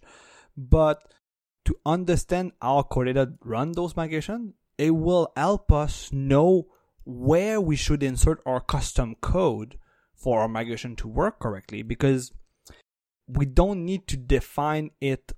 But 0.56 1.02
to 1.64 1.76
understand 1.86 2.52
how 2.60 2.82
core 2.82 3.04
data 3.06 3.32
run 3.42 3.72
those 3.72 3.96
migration, 3.96 4.54
it 4.78 4.90
will 4.90 5.32
help 5.36 5.72
us 5.72 6.12
know 6.12 6.68
where 7.06 7.60
we 7.60 7.76
should 7.76 8.02
insert 8.02 8.42
our 8.44 8.60
custom 8.60 9.14
code 9.20 9.78
for 10.14 10.40
our 10.40 10.48
migration 10.48 10.96
to 10.96 11.08
work 11.08 11.38
correctly 11.38 11.82
because 11.82 12.32
we 13.28 13.46
don't 13.46 13.84
need 13.84 14.06
to 14.08 14.16
define 14.16 14.90
it 15.00 15.32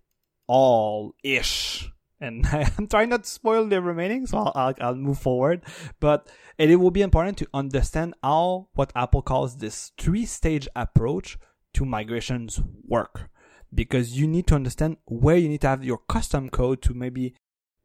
all 0.46 1.14
ish. 1.22 1.90
And 2.20 2.44
I'm 2.52 2.88
trying 2.88 3.10
not 3.10 3.24
to 3.24 3.30
spoil 3.30 3.66
the 3.66 3.80
remaining, 3.82 4.26
so 4.26 4.38
I'll, 4.38 4.52
I'll, 4.54 4.74
I'll 4.80 4.94
move 4.94 5.18
forward. 5.18 5.62
But 6.00 6.28
it, 6.56 6.70
it 6.70 6.76
will 6.76 6.90
be 6.90 7.02
important 7.02 7.36
to 7.38 7.48
understand 7.52 8.14
how 8.22 8.68
what 8.74 8.90
Apple 8.96 9.22
calls 9.22 9.58
this 9.58 9.92
three 9.98 10.24
stage 10.24 10.68
approach 10.74 11.38
to 11.74 11.84
migrations 11.84 12.60
work 12.86 13.30
because 13.72 14.18
you 14.18 14.26
need 14.26 14.46
to 14.46 14.54
understand 14.54 14.96
where 15.04 15.36
you 15.36 15.48
need 15.48 15.60
to 15.60 15.68
have 15.68 15.84
your 15.84 15.98
custom 16.08 16.48
code 16.48 16.80
to 16.82 16.94
maybe 16.94 17.34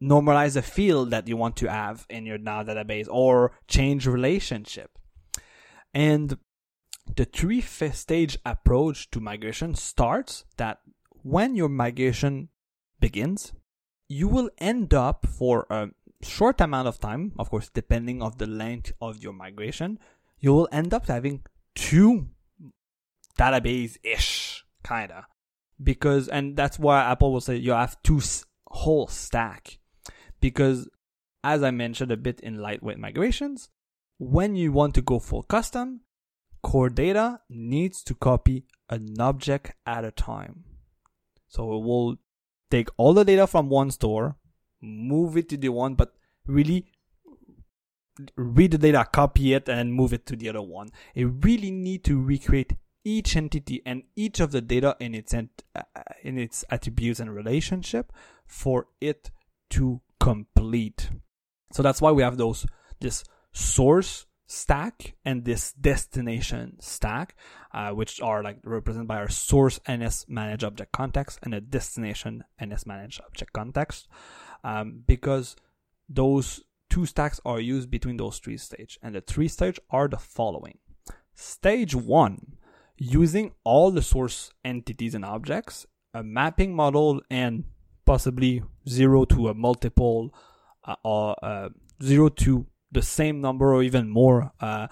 normalize 0.02 0.56
a 0.56 0.62
field 0.62 1.10
that 1.10 1.28
you 1.28 1.36
want 1.36 1.56
to 1.56 1.70
have 1.70 2.06
in 2.08 2.26
your 2.26 2.38
now 2.38 2.62
database 2.62 3.06
or 3.10 3.52
change 3.68 4.06
relationship. 4.06 4.98
And 5.92 6.38
the 7.16 7.24
three 7.24 7.60
stage 7.60 8.38
approach 8.44 9.10
to 9.10 9.20
migration 9.20 9.74
starts 9.74 10.44
that 10.56 10.80
when 11.22 11.56
your 11.56 11.68
migration 11.68 12.48
begins, 13.00 13.52
you 14.08 14.28
will 14.28 14.50
end 14.58 14.92
up 14.92 15.26
for 15.26 15.66
a 15.70 15.90
short 16.22 16.60
amount 16.60 16.88
of 16.88 16.98
time, 16.98 17.32
of 17.38 17.50
course, 17.50 17.70
depending 17.72 18.22
of 18.22 18.38
the 18.38 18.46
length 18.46 18.92
of 19.00 19.22
your 19.22 19.32
migration, 19.32 19.98
you 20.40 20.52
will 20.52 20.68
end 20.72 20.92
up 20.92 21.06
having 21.06 21.42
two 21.74 22.28
database 23.38 23.96
ish, 24.02 24.64
kinda. 24.86 25.26
Because, 25.82 26.28
and 26.28 26.56
that's 26.56 26.78
why 26.78 27.02
Apple 27.02 27.32
will 27.32 27.40
say 27.40 27.56
you 27.56 27.72
have 27.72 28.00
two 28.02 28.20
whole 28.66 29.06
stack. 29.06 29.78
Because, 30.44 30.90
as 31.42 31.62
I 31.62 31.70
mentioned 31.70 32.12
a 32.12 32.18
bit 32.18 32.38
in 32.40 32.58
lightweight 32.58 32.98
migrations, 32.98 33.70
when 34.18 34.56
you 34.56 34.72
want 34.72 34.94
to 34.94 35.00
go 35.00 35.18
full 35.18 35.42
custom, 35.42 36.00
core 36.62 36.90
data 36.90 37.40
needs 37.48 38.02
to 38.02 38.14
copy 38.14 38.66
an 38.90 39.18
object 39.18 39.72
at 39.86 40.04
a 40.04 40.10
time. 40.10 40.64
So 41.48 41.62
it 41.76 41.82
will 41.82 42.16
take 42.70 42.90
all 42.98 43.14
the 43.14 43.24
data 43.24 43.46
from 43.46 43.70
one 43.70 43.90
store, 43.90 44.36
move 44.82 45.38
it 45.38 45.48
to 45.48 45.56
the 45.56 45.70
one, 45.70 45.94
but 45.94 46.12
really 46.46 46.92
read 48.36 48.72
the 48.72 48.76
data, 48.76 49.08
copy 49.10 49.54
it, 49.54 49.66
and 49.66 49.94
move 49.94 50.12
it 50.12 50.26
to 50.26 50.36
the 50.36 50.50
other 50.50 50.60
one. 50.60 50.90
It 51.14 51.24
really 51.40 51.70
need 51.70 52.04
to 52.04 52.22
recreate 52.22 52.74
each 53.02 53.34
entity 53.34 53.80
and 53.86 54.02
each 54.14 54.40
of 54.40 54.50
the 54.50 54.60
data 54.60 54.94
in 55.00 55.14
its 55.14 55.32
ent- 55.32 55.64
uh, 55.74 55.84
in 56.22 56.36
its 56.36 56.66
attributes 56.68 57.18
and 57.18 57.34
relationship 57.34 58.12
for 58.46 58.88
it 59.00 59.30
to 59.74 60.00
complete. 60.20 61.10
So 61.72 61.82
that's 61.82 62.00
why 62.00 62.12
we 62.12 62.22
have 62.22 62.36
those 62.36 62.64
this 63.00 63.24
source 63.52 64.26
stack 64.46 65.14
and 65.24 65.44
this 65.44 65.72
destination 65.72 66.76
stack, 66.80 67.34
uh, 67.72 67.90
which 67.90 68.20
are 68.20 68.42
like 68.42 68.58
represented 68.62 69.08
by 69.08 69.16
our 69.16 69.28
source 69.28 69.80
NS 69.90 70.26
manage 70.28 70.62
object 70.62 70.92
context 70.92 71.40
and 71.42 71.54
a 71.54 71.60
destination 71.60 72.44
NS 72.64 72.86
manage 72.86 73.20
object 73.26 73.52
context, 73.52 74.06
um, 74.62 75.02
because 75.06 75.56
those 76.08 76.62
two 76.88 77.06
stacks 77.06 77.40
are 77.44 77.60
used 77.60 77.90
between 77.90 78.16
those 78.16 78.38
three 78.38 78.56
stages, 78.56 78.96
and 79.02 79.16
the 79.16 79.20
three 79.20 79.48
stages 79.48 79.80
are 79.90 80.06
the 80.06 80.18
following: 80.18 80.78
stage 81.34 81.96
one, 81.96 82.58
using 82.96 83.52
all 83.64 83.90
the 83.90 84.02
source 84.02 84.52
entities 84.64 85.16
and 85.16 85.24
objects, 85.24 85.84
a 86.12 86.22
mapping 86.22 86.76
model, 86.76 87.20
and 87.28 87.64
possibly 88.04 88.62
zero 88.88 89.24
to 89.24 89.48
a 89.48 89.54
multiple 89.54 90.34
uh, 90.84 90.96
or 91.02 91.36
uh, 91.42 91.68
zero 92.02 92.28
to 92.28 92.66
the 92.92 93.02
same 93.02 93.40
number 93.40 93.74
or 93.74 93.82
even 93.82 94.08
more 94.08 94.52
uh, 94.60 94.86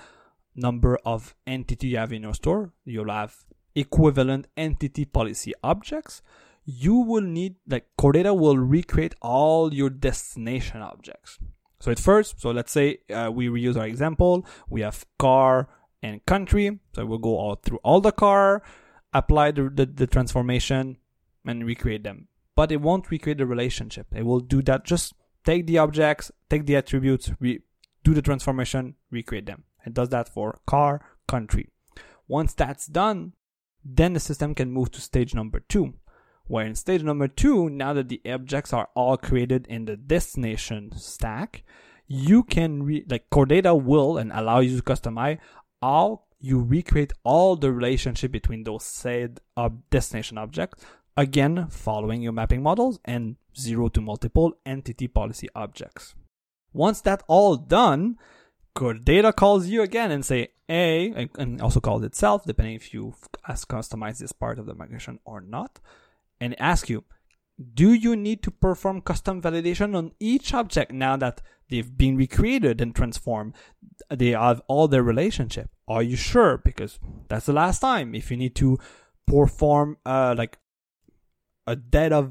number 0.54 0.98
of 1.04 1.34
entity 1.46 1.88
you 1.88 1.96
have 1.98 2.12
in 2.12 2.22
your 2.22 2.34
store. 2.34 2.72
You'll 2.84 3.10
have 3.10 3.44
equivalent 3.74 4.48
entity 4.56 5.04
policy 5.04 5.54
objects. 5.62 6.22
You 6.64 6.94
will 6.94 7.22
need 7.22 7.56
like 7.66 7.86
core 7.96 8.12
data 8.12 8.34
will 8.34 8.58
recreate 8.58 9.14
all 9.20 9.72
your 9.74 9.90
destination 9.90 10.80
objects. 10.80 11.38
So 11.80 11.90
at 11.90 11.98
first, 11.98 12.40
so 12.40 12.50
let's 12.50 12.70
say 12.70 12.98
uh, 13.12 13.30
we 13.32 13.48
reuse 13.48 13.76
our 13.76 13.86
example. 13.86 14.46
We 14.68 14.82
have 14.82 15.04
car 15.18 15.68
and 16.02 16.24
country. 16.26 16.78
So 16.94 17.04
we'll 17.04 17.18
go 17.18 17.36
all 17.36 17.56
through 17.56 17.78
all 17.82 18.00
the 18.00 18.12
car, 18.12 18.62
apply 19.12 19.50
the, 19.52 19.68
the, 19.68 19.86
the 19.86 20.06
transformation, 20.06 20.98
and 21.44 21.66
recreate 21.66 22.04
them. 22.04 22.28
But 22.54 22.70
it 22.70 22.80
won't 22.80 23.10
recreate 23.10 23.38
the 23.38 23.46
relationship. 23.46 24.06
It 24.14 24.24
will 24.24 24.40
do 24.40 24.62
that. 24.62 24.84
Just 24.84 25.14
take 25.44 25.66
the 25.66 25.78
objects, 25.78 26.30
take 26.50 26.66
the 26.66 26.76
attributes, 26.76 27.30
re- 27.40 27.62
do 28.04 28.14
the 28.14 28.22
transformation, 28.22 28.94
recreate 29.10 29.46
them. 29.46 29.64
It 29.86 29.94
does 29.94 30.10
that 30.10 30.28
for 30.28 30.60
car, 30.66 31.04
country. 31.26 31.70
Once 32.28 32.54
that's 32.54 32.86
done, 32.86 33.32
then 33.84 34.12
the 34.12 34.20
system 34.20 34.54
can 34.54 34.70
move 34.70 34.90
to 34.92 35.00
stage 35.00 35.34
number 35.34 35.60
two. 35.60 35.94
Where 36.46 36.66
in 36.66 36.74
stage 36.74 37.02
number 37.02 37.28
two, 37.28 37.70
now 37.70 37.92
that 37.94 38.08
the 38.08 38.20
objects 38.26 38.72
are 38.72 38.88
all 38.94 39.16
created 39.16 39.66
in 39.68 39.86
the 39.86 39.96
destination 39.96 40.92
stack, 40.96 41.64
you 42.06 42.42
can 42.42 42.82
re- 42.82 43.06
like 43.08 43.30
core 43.30 43.46
data 43.46 43.74
will 43.74 44.18
and 44.18 44.30
allow 44.32 44.60
you 44.60 44.76
to 44.76 44.82
customize 44.82 45.38
how 45.80 46.22
you 46.40 46.60
recreate 46.60 47.12
all 47.22 47.56
the 47.56 47.72
relationship 47.72 48.32
between 48.32 48.64
those 48.64 48.84
said 48.84 49.40
ob- 49.56 49.88
destination 49.90 50.36
objects 50.36 50.84
again 51.16 51.66
following 51.68 52.22
your 52.22 52.32
mapping 52.32 52.62
models 52.62 52.98
and 53.04 53.36
zero 53.56 53.88
to 53.88 54.00
multiple 54.00 54.54
entity 54.64 55.08
policy 55.08 55.48
objects. 55.54 56.14
Once 56.72 57.00
that 57.02 57.22
all 57.28 57.56
done, 57.56 58.18
core 58.74 58.94
data 58.94 59.32
calls 59.32 59.66
you 59.66 59.82
again 59.82 60.10
and 60.10 60.24
say 60.24 60.48
a 60.70 61.28
and 61.36 61.60
also 61.60 61.80
calls 61.80 62.02
itself 62.02 62.44
depending 62.44 62.74
if 62.74 62.94
you 62.94 63.14
has 63.44 63.64
customized 63.64 64.18
this 64.18 64.32
part 64.32 64.58
of 64.58 64.64
the 64.64 64.74
migration 64.74 65.18
or 65.24 65.40
not 65.40 65.80
and 66.40 66.58
ask 66.58 66.88
you 66.88 67.04
do 67.74 67.92
you 67.92 68.16
need 68.16 68.42
to 68.42 68.50
perform 68.50 69.00
custom 69.00 69.40
validation 69.40 69.94
on 69.94 70.12
each 70.18 70.54
object 70.54 70.92
now 70.92 71.16
that 71.16 71.42
they've 71.68 71.96
been 71.96 72.16
recreated 72.16 72.80
and 72.80 72.94
transformed? 72.94 73.54
They 74.10 74.30
have 74.30 74.62
all 74.68 74.88
their 74.88 75.02
relationship. 75.02 75.70
Are 75.86 76.02
you 76.02 76.16
sure? 76.16 76.58
Because 76.58 76.98
that's 77.28 77.46
the 77.46 77.52
last 77.52 77.80
time. 77.80 78.14
If 78.14 78.30
you 78.30 78.36
need 78.36 78.54
to 78.56 78.78
perform 79.26 79.98
uh, 80.04 80.34
like 80.36 80.58
a 81.72 81.76
data 81.76 82.30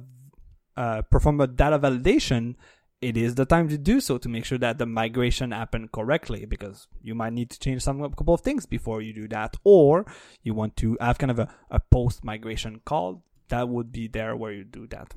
uh, 0.78 1.02
perform 1.14 1.42
a 1.42 1.48
data 1.48 1.78
validation 1.78 2.56
it 3.02 3.18
is 3.18 3.34
the 3.34 3.46
time 3.46 3.68
to 3.68 3.78
do 3.80 4.00
so 4.00 4.20
to 4.20 4.30
make 4.30 4.46
sure 4.46 4.60
that 4.60 4.78
the 4.78 4.86
migration 4.86 5.52
happened 5.52 5.92
correctly 5.92 6.46
because 6.46 6.88
you 7.02 7.16
might 7.16 7.34
need 7.34 7.50
to 7.50 7.60
change 7.60 7.82
some 7.82 8.00
couple 8.14 8.36
of 8.36 8.42
things 8.42 8.68
before 8.68 9.02
you 9.02 9.12
do 9.12 9.28
that 9.28 9.58
or 9.64 10.06
you 10.44 10.54
want 10.54 10.78
to 10.78 10.98
have 11.02 11.18
kind 11.18 11.32
of 11.32 11.40
a, 11.40 11.50
a 11.72 11.80
post 11.80 12.24
migration 12.24 12.80
call. 12.86 13.24
That 13.50 13.68
would 13.68 13.92
be 13.92 14.08
there 14.08 14.36
where 14.36 14.54
you 14.54 14.64
do 14.64 14.88
that. 14.88 15.16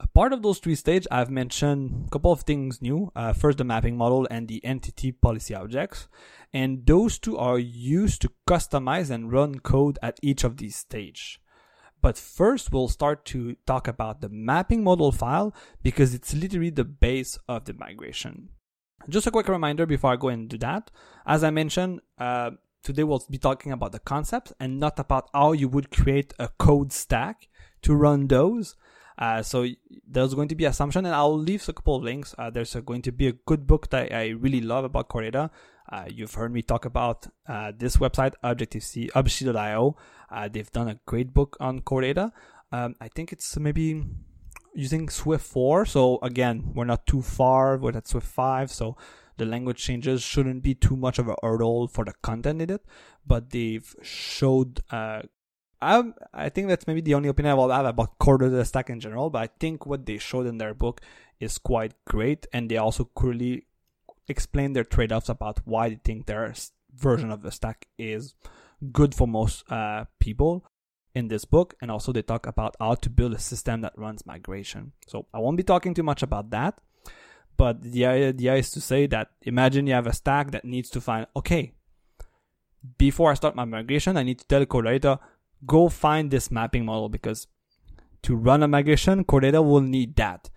A 0.00 0.06
part 0.06 0.32
of 0.32 0.42
those 0.42 0.60
three 0.60 0.76
stages 0.76 1.08
i've 1.10 1.28
mentioned 1.28 2.04
a 2.06 2.10
couple 2.10 2.30
of 2.30 2.42
things 2.42 2.80
new. 2.80 3.10
Uh, 3.16 3.32
first 3.32 3.58
the 3.58 3.64
mapping 3.64 3.96
model 3.96 4.28
and 4.30 4.46
the 4.46 4.64
entity 4.64 5.10
policy 5.10 5.56
objects. 5.56 6.06
And 6.54 6.86
those 6.86 7.18
two 7.18 7.36
are 7.36 7.58
used 7.58 8.22
to 8.22 8.30
customize 8.48 9.10
and 9.10 9.32
run 9.32 9.58
code 9.58 9.98
at 10.02 10.20
each 10.22 10.44
of 10.44 10.58
these 10.58 10.76
stages 10.76 11.38
but 12.00 12.16
first, 12.16 12.72
we'll 12.72 12.88
start 12.88 13.24
to 13.26 13.56
talk 13.66 13.88
about 13.88 14.20
the 14.20 14.28
mapping 14.28 14.84
model 14.84 15.12
file 15.12 15.54
because 15.82 16.14
it's 16.14 16.34
literally 16.34 16.70
the 16.70 16.84
base 16.84 17.38
of 17.48 17.64
the 17.64 17.74
migration. 17.74 18.50
Just 19.08 19.26
a 19.26 19.30
quick 19.30 19.48
reminder 19.48 19.86
before 19.86 20.12
I 20.12 20.16
go 20.16 20.28
into 20.28 20.58
that. 20.58 20.90
As 21.26 21.42
I 21.42 21.50
mentioned, 21.50 22.00
uh, 22.18 22.52
today 22.82 23.04
we'll 23.04 23.24
be 23.30 23.38
talking 23.38 23.72
about 23.72 23.92
the 23.92 23.98
concepts 23.98 24.52
and 24.60 24.78
not 24.78 24.98
about 24.98 25.28
how 25.32 25.52
you 25.52 25.68
would 25.68 25.90
create 25.90 26.34
a 26.38 26.48
code 26.48 26.92
stack 26.92 27.48
to 27.82 27.94
run 27.94 28.26
those. 28.26 28.76
Uh, 29.18 29.42
so 29.42 29.66
there's 30.06 30.34
going 30.34 30.48
to 30.48 30.54
be 30.54 30.64
assumption, 30.64 31.04
and 31.04 31.14
I'll 31.14 31.36
leave 31.36 31.68
a 31.68 31.72
couple 31.72 31.96
of 31.96 32.02
links. 32.04 32.34
Uh, 32.38 32.50
there's 32.50 32.74
going 32.74 33.02
to 33.02 33.12
be 33.12 33.26
a 33.26 33.32
good 33.32 33.66
book 33.66 33.90
that 33.90 34.12
I 34.12 34.28
really 34.28 34.60
love 34.60 34.84
about 34.84 35.08
Core 35.08 35.22
Data. 35.22 35.50
Uh, 35.90 36.04
you've 36.08 36.34
heard 36.34 36.52
me 36.52 36.62
talk 36.62 36.84
about 36.84 37.26
uh, 37.48 37.72
this 37.76 37.96
website, 37.96 38.34
Objective 38.42 38.82
C, 38.82 39.10
objc.io. 39.14 39.96
Uh, 40.30 40.48
they've 40.48 40.70
done 40.70 40.88
a 40.88 41.00
great 41.06 41.32
book 41.32 41.56
on 41.60 41.80
core 41.80 42.02
data. 42.02 42.32
Um, 42.70 42.94
I 43.00 43.08
think 43.08 43.32
it's 43.32 43.56
maybe 43.56 44.04
using 44.74 45.08
Swift 45.08 45.46
4. 45.46 45.86
So 45.86 46.18
again, 46.22 46.72
we're 46.74 46.84
not 46.84 47.06
too 47.06 47.22
far. 47.22 47.78
We're 47.78 47.96
at 47.96 48.06
Swift 48.06 48.26
5. 48.26 48.70
So 48.70 48.96
the 49.38 49.46
language 49.46 49.78
changes 49.78 50.22
shouldn't 50.22 50.62
be 50.62 50.74
too 50.74 50.96
much 50.96 51.18
of 51.18 51.28
a 51.28 51.36
hurdle 51.42 51.88
for 51.88 52.04
the 52.04 52.12
content 52.22 52.60
in 52.60 52.70
it. 52.70 52.84
But 53.26 53.50
they've 53.50 53.94
showed, 54.02 54.80
I, 55.80 56.02
I 56.34 56.48
think 56.48 56.68
that's 56.68 56.86
maybe 56.86 57.00
the 57.00 57.14
only 57.14 57.28
opinion 57.28 57.52
I 57.52 57.54
will 57.54 57.70
have 57.70 57.86
about 57.86 58.18
core 58.18 58.38
data 58.38 58.64
stack 58.64 58.90
in 58.90 59.00
general. 59.00 59.30
But 59.30 59.42
I 59.42 59.48
think 59.60 59.86
what 59.86 60.06
they 60.06 60.18
showed 60.18 60.46
in 60.46 60.58
their 60.58 60.74
book 60.74 61.00
is 61.40 61.58
quite 61.58 61.92
great. 62.04 62.46
And 62.52 62.70
they 62.70 62.76
also 62.76 63.04
clearly 63.04 63.66
explain 64.26 64.72
their 64.72 64.84
trade-offs 64.84 65.28
about 65.28 65.60
why 65.64 65.88
they 65.90 66.00
think 66.02 66.26
their 66.26 66.52
version 66.94 67.30
of 67.30 67.42
the 67.42 67.50
stack 67.50 67.86
is 67.96 68.34
good 68.92 69.14
for 69.14 69.28
most 69.28 69.70
uh, 69.70 70.04
people 70.18 70.64
in 71.14 71.28
this 71.28 71.44
book. 71.44 71.74
And 71.80 71.90
also, 71.90 72.12
they 72.12 72.22
talk 72.22 72.46
about 72.46 72.76
how 72.80 72.94
to 72.94 73.10
build 73.10 73.34
a 73.34 73.38
system 73.38 73.80
that 73.82 73.96
runs 73.96 74.26
migration. 74.26 74.92
So, 75.06 75.26
I 75.32 75.38
won't 75.38 75.56
be 75.56 75.62
talking 75.62 75.94
too 75.94 76.02
much 76.02 76.22
about 76.22 76.50
that. 76.50 76.80
But 77.56 77.82
the 77.82 78.06
idea 78.06 78.54
is 78.54 78.70
to 78.70 78.80
say 78.80 79.06
that 79.08 79.30
imagine 79.42 79.86
you 79.86 79.94
have 79.94 80.06
a 80.06 80.12
stack 80.12 80.52
that 80.52 80.64
needs 80.64 80.90
to 80.90 81.00
find, 81.00 81.26
okay, 81.34 81.72
before 82.96 83.32
I 83.32 83.34
start 83.34 83.56
my 83.56 83.64
migration, 83.64 84.16
I 84.16 84.22
need 84.22 84.38
to 84.38 84.46
tell 84.46 84.64
Core 84.64 84.82
Data, 84.82 85.18
go 85.66 85.88
find 85.88 86.30
this 86.30 86.50
mapping 86.50 86.84
model 86.84 87.08
because 87.08 87.46
to 88.22 88.36
run 88.36 88.62
a 88.62 88.68
migration, 88.68 89.24
Core 89.24 89.40
Data 89.40 89.62
will 89.62 89.80
need 89.80 90.16
that. 90.16 90.50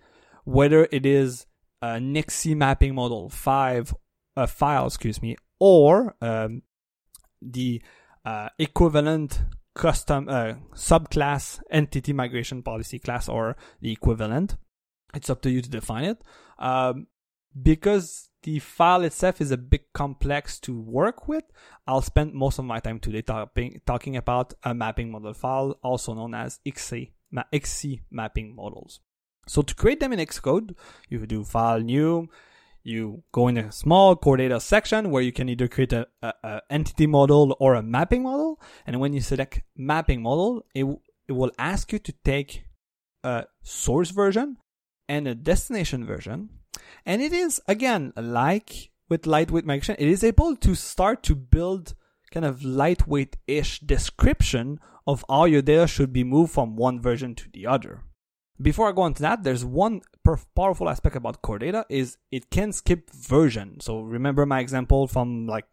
Whether 0.44 0.88
it 0.90 1.06
is 1.06 1.46
a 1.80 1.96
NIXI 1.96 2.56
mapping 2.56 2.94
model 2.94 3.28
five, 3.28 3.94
a 4.36 4.46
file, 4.46 4.86
excuse 4.86 5.22
me, 5.22 5.36
or 5.60 6.16
um, 6.20 6.62
the 7.40 7.82
uh, 8.24 8.48
equivalent 8.58 9.42
custom 9.74 10.28
uh, 10.28 10.54
subclass 10.74 11.60
entity 11.70 12.12
migration 12.12 12.62
policy 12.62 12.98
class 12.98 13.28
or 13.28 13.56
the 13.80 13.92
equivalent. 13.92 14.56
It's 15.14 15.30
up 15.30 15.42
to 15.42 15.50
you 15.50 15.60
to 15.62 15.68
define 15.68 16.04
it. 16.04 16.22
Um, 16.58 17.06
because 17.60 18.30
the 18.42 18.58
file 18.58 19.02
itself 19.02 19.40
is 19.40 19.50
a 19.50 19.56
bit 19.56 19.92
complex 19.92 20.58
to 20.60 20.78
work 20.78 21.28
with, 21.28 21.44
I'll 21.86 22.02
spend 22.02 22.34
most 22.34 22.58
of 22.58 22.64
my 22.64 22.80
time 22.80 22.98
today 22.98 23.22
talking, 23.22 23.80
talking 23.86 24.16
about 24.16 24.54
a 24.62 24.74
mapping 24.74 25.10
model 25.10 25.34
file, 25.34 25.78
also 25.82 26.14
known 26.14 26.34
as 26.34 26.60
XC, 26.66 27.12
XC 27.52 28.02
mapping 28.10 28.54
models. 28.54 29.00
So 29.46 29.62
to 29.62 29.74
create 29.74 30.00
them 30.00 30.12
in 30.12 30.18
Xcode, 30.20 30.74
you 31.08 31.26
do 31.26 31.44
file 31.44 31.80
new, 31.80 32.28
you 32.84 33.22
go 33.32 33.48
in 33.48 33.56
a 33.56 33.72
small 33.72 34.16
core 34.16 34.36
data 34.36 34.60
section 34.60 35.10
where 35.10 35.22
you 35.22 35.32
can 35.32 35.48
either 35.48 35.68
create 35.68 35.92
a, 35.92 36.06
a, 36.22 36.32
a 36.42 36.62
entity 36.70 37.06
model 37.06 37.56
or 37.60 37.74
a 37.74 37.82
mapping 37.82 38.24
model. 38.24 38.60
And 38.86 39.00
when 39.00 39.12
you 39.12 39.20
select 39.20 39.62
mapping 39.76 40.22
model, 40.22 40.64
it, 40.74 40.84
it 41.28 41.32
will 41.32 41.52
ask 41.58 41.92
you 41.92 41.98
to 42.00 42.12
take 42.24 42.64
a 43.22 43.44
source 43.62 44.10
version 44.10 44.56
and 45.08 45.28
a 45.28 45.34
destination 45.34 46.04
version. 46.04 46.50
And 47.04 47.20
it 47.20 47.32
is, 47.32 47.60
again, 47.66 48.12
like 48.16 48.90
with 49.08 49.26
lightweight 49.26 49.66
migration, 49.66 49.96
it 49.98 50.08
is 50.08 50.24
able 50.24 50.56
to 50.56 50.74
start 50.74 51.22
to 51.24 51.34
build 51.34 51.94
kind 52.30 52.46
of 52.46 52.64
lightweight-ish 52.64 53.80
description 53.80 54.80
of 55.06 55.24
how 55.28 55.44
your 55.44 55.62
data 55.62 55.86
should 55.86 56.12
be 56.12 56.24
moved 56.24 56.52
from 56.52 56.76
one 56.76 57.00
version 57.00 57.34
to 57.34 57.48
the 57.52 57.66
other. 57.66 58.02
Before 58.60 58.88
I 58.88 58.92
go 58.92 59.06
into 59.06 59.22
that, 59.22 59.42
there's 59.42 59.64
one 59.64 60.02
powerful 60.54 60.88
aspect 60.88 61.16
about 61.16 61.42
core 61.42 61.58
data 61.58 61.84
is 61.88 62.16
it 62.30 62.50
can 62.50 62.72
skip 62.72 63.10
version. 63.10 63.80
So 63.80 64.00
remember 64.00 64.46
my 64.46 64.60
example 64.60 65.08
from 65.08 65.46
like 65.46 65.66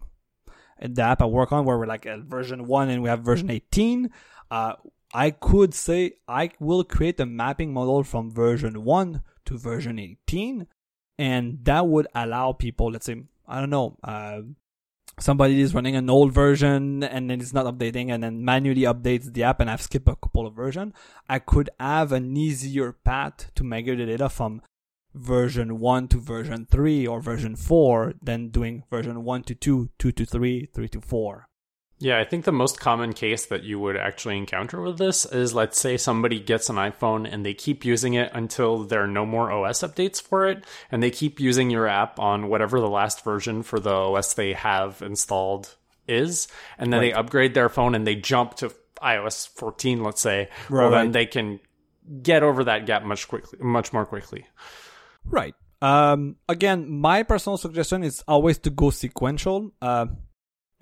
the 0.82 1.02
app 1.04 1.22
I 1.22 1.26
work 1.26 1.52
on 1.52 1.66
where 1.66 1.78
we're 1.78 1.86
like 1.86 2.06
at 2.06 2.22
version 2.22 2.66
one 2.66 2.89
and 2.89 3.04
we 3.04 3.10
have 3.10 3.22
version 3.22 3.52
18. 3.52 4.10
Uh, 4.50 4.74
I 5.14 5.32
could 5.32 5.74
say 5.74 6.14
I 6.28 6.52
will 6.60 6.84
create 6.84 7.20
a 7.20 7.26
mapping 7.26 7.74
model 7.74 8.04
from 8.04 8.32
version 8.32 8.84
one 8.84 9.22
to 9.45 9.58
version 9.58 10.00
18 10.00 10.68
and 11.20 11.59
that 11.63 11.86
would 11.86 12.07
allow 12.15 12.53
people, 12.53 12.91
let's 12.91 13.05
say, 13.05 13.22
I 13.45 13.59
don't 13.59 13.70
know, 13.70 13.97
uh, 14.05 14.39
somebody 15.20 15.59
is 15.59 15.74
running 15.74 15.97
an 15.97 16.09
old 16.09 16.32
version 16.32 17.03
and 17.03 17.30
then 17.30 17.41
it's 17.41 17.53
not 17.53 17.65
updating 17.65 18.09
and 18.09 18.24
then 18.24 18.45
manually 18.45 18.84
updates 18.84 19.34
the 19.34 19.43
app 19.43 19.59
and 19.59 19.70
I've 19.70 19.82
skipped 19.82 20.07
a 20.07 20.15
couple 20.15 20.47
of 20.47 20.53
versions, 20.53 20.93
I 21.28 21.39
could 21.39 21.70
have 21.78 22.13
an 22.13 22.38
easier 22.38 22.93
path 22.93 23.51
to 23.55 23.65
migrate 23.65 23.97
the 23.97 24.05
data 24.05 24.30
from 24.30 24.61
version 25.13 25.80
1 25.80 26.07
to 26.07 26.20
version 26.20 26.65
3 26.65 27.05
or 27.05 27.20
version 27.20 27.57
4 27.57 28.13
than 28.22 28.47
doing 28.47 28.86
version 28.89 29.26
1 29.26 29.43
to 29.43 29.55
2, 29.55 29.89
2 29.99 30.11
to 30.13 30.26
3, 30.26 30.70
3 30.74 30.88
to 30.88 31.01
4. 31.01 31.49
Yeah, 32.02 32.18
I 32.18 32.24
think 32.24 32.45
the 32.45 32.54
most 32.54 32.80
common 32.80 33.12
case 33.12 33.47
that 33.47 33.64
you 33.64 33.78
would 33.80 33.97
actually 33.97 34.38
encounter 34.38 34.82
with 34.82 34.97
this 34.97 35.26
is 35.26 35.54
let's 35.54 35.78
say 35.78 35.97
somebody 35.97 36.39
gets 36.39 36.70
an 36.70 36.78
iPhone 36.78 37.32
and 37.32 37.45
they 37.45 37.54
keep 37.54 37.84
using 37.84 38.14
it 38.14 38.32
until 38.34 38.86
there 38.86 39.04
are 39.04 39.08
no 39.08 39.26
more 39.26 39.52
OS 39.52 39.82
updates 39.82 40.22
for 40.22 40.47
it, 40.47 40.66
and 40.91 41.04
they 41.04 41.12
keep 41.12 41.41
using 41.41 41.70
your 41.70 41.88
app 41.88 42.18
on 42.18 42.47
whatever 42.47 42.80
the 42.80 42.89
last 42.89 43.24
version 43.24 43.64
for 43.64 43.80
the 43.82 43.93
OS 43.93 44.34
they 44.34 44.54
have 44.54 45.02
installed 45.02 45.76
is, 46.08 46.47
and 46.78 46.91
then 46.91 47.02
right. 47.02 47.08
they 47.08 47.14
upgrade 47.14 47.54
their 47.54 47.70
phone 47.70 47.93
and 47.95 48.08
they 48.08 48.16
jump 48.16 48.56
to 48.56 48.74
iOS 49.04 49.47
14, 49.50 50.02
let's 50.02 50.22
say, 50.22 50.50
right. 50.70 50.84
well, 50.84 50.91
then 50.91 51.12
they 51.12 51.26
can 51.26 51.60
get 52.22 52.43
over 52.43 52.64
that 52.64 52.86
gap 52.86 53.04
much 53.04 53.28
quickly, 53.28 53.60
much 53.62 53.91
more 53.91 54.06
quickly. 54.06 54.45
Right. 55.26 55.54
Um, 55.82 56.38
again, 56.47 56.89
my 56.89 57.24
personal 57.24 57.58
suggestion 57.58 58.04
is 58.04 58.24
always 58.28 58.58
to 58.60 58.70
go 58.70 58.89
sequential. 58.89 59.74
Uh, 59.82 60.08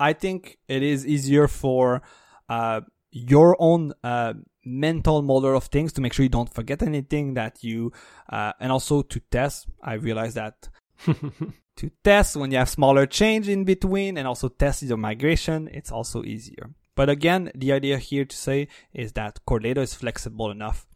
I 0.00 0.12
think 0.12 0.58
it 0.68 0.82
is 0.82 1.06
easier 1.06 1.48
for 1.48 2.02
uh, 2.48 2.82
your 3.10 3.56
own 3.58 3.92
uh, 4.04 4.34
mental 4.64 5.22
model 5.22 5.56
of 5.56 5.64
things 5.64 5.92
to 5.94 6.00
make 6.00 6.12
sure 6.12 6.22
you 6.22 6.28
don't 6.28 6.52
forget 6.52 6.82
anything 6.82 7.34
that 7.34 7.64
you, 7.64 7.92
uh, 8.28 8.52
and 8.60 8.70
also 8.70 9.02
to 9.02 9.20
test. 9.30 9.66
I 9.82 9.94
realize 9.94 10.34
that 10.34 10.68
to 11.04 11.90
test 12.04 12.36
when 12.36 12.50
you 12.50 12.58
have 12.58 12.68
smaller 12.68 13.06
change 13.06 13.48
in 13.48 13.64
between 13.64 14.18
and 14.18 14.26
also 14.26 14.48
test 14.48 14.82
your 14.82 14.96
migration, 14.96 15.68
it's 15.72 15.92
also 15.92 16.22
easier. 16.22 16.70
But 16.94 17.08
again, 17.08 17.52
the 17.54 17.72
idea 17.72 17.98
here 17.98 18.24
to 18.24 18.36
say 18.36 18.68
is 18.92 19.12
that 19.12 19.38
core 19.46 19.60
data 19.60 19.80
is 19.80 19.94
flexible 19.94 20.50
enough 20.50 20.86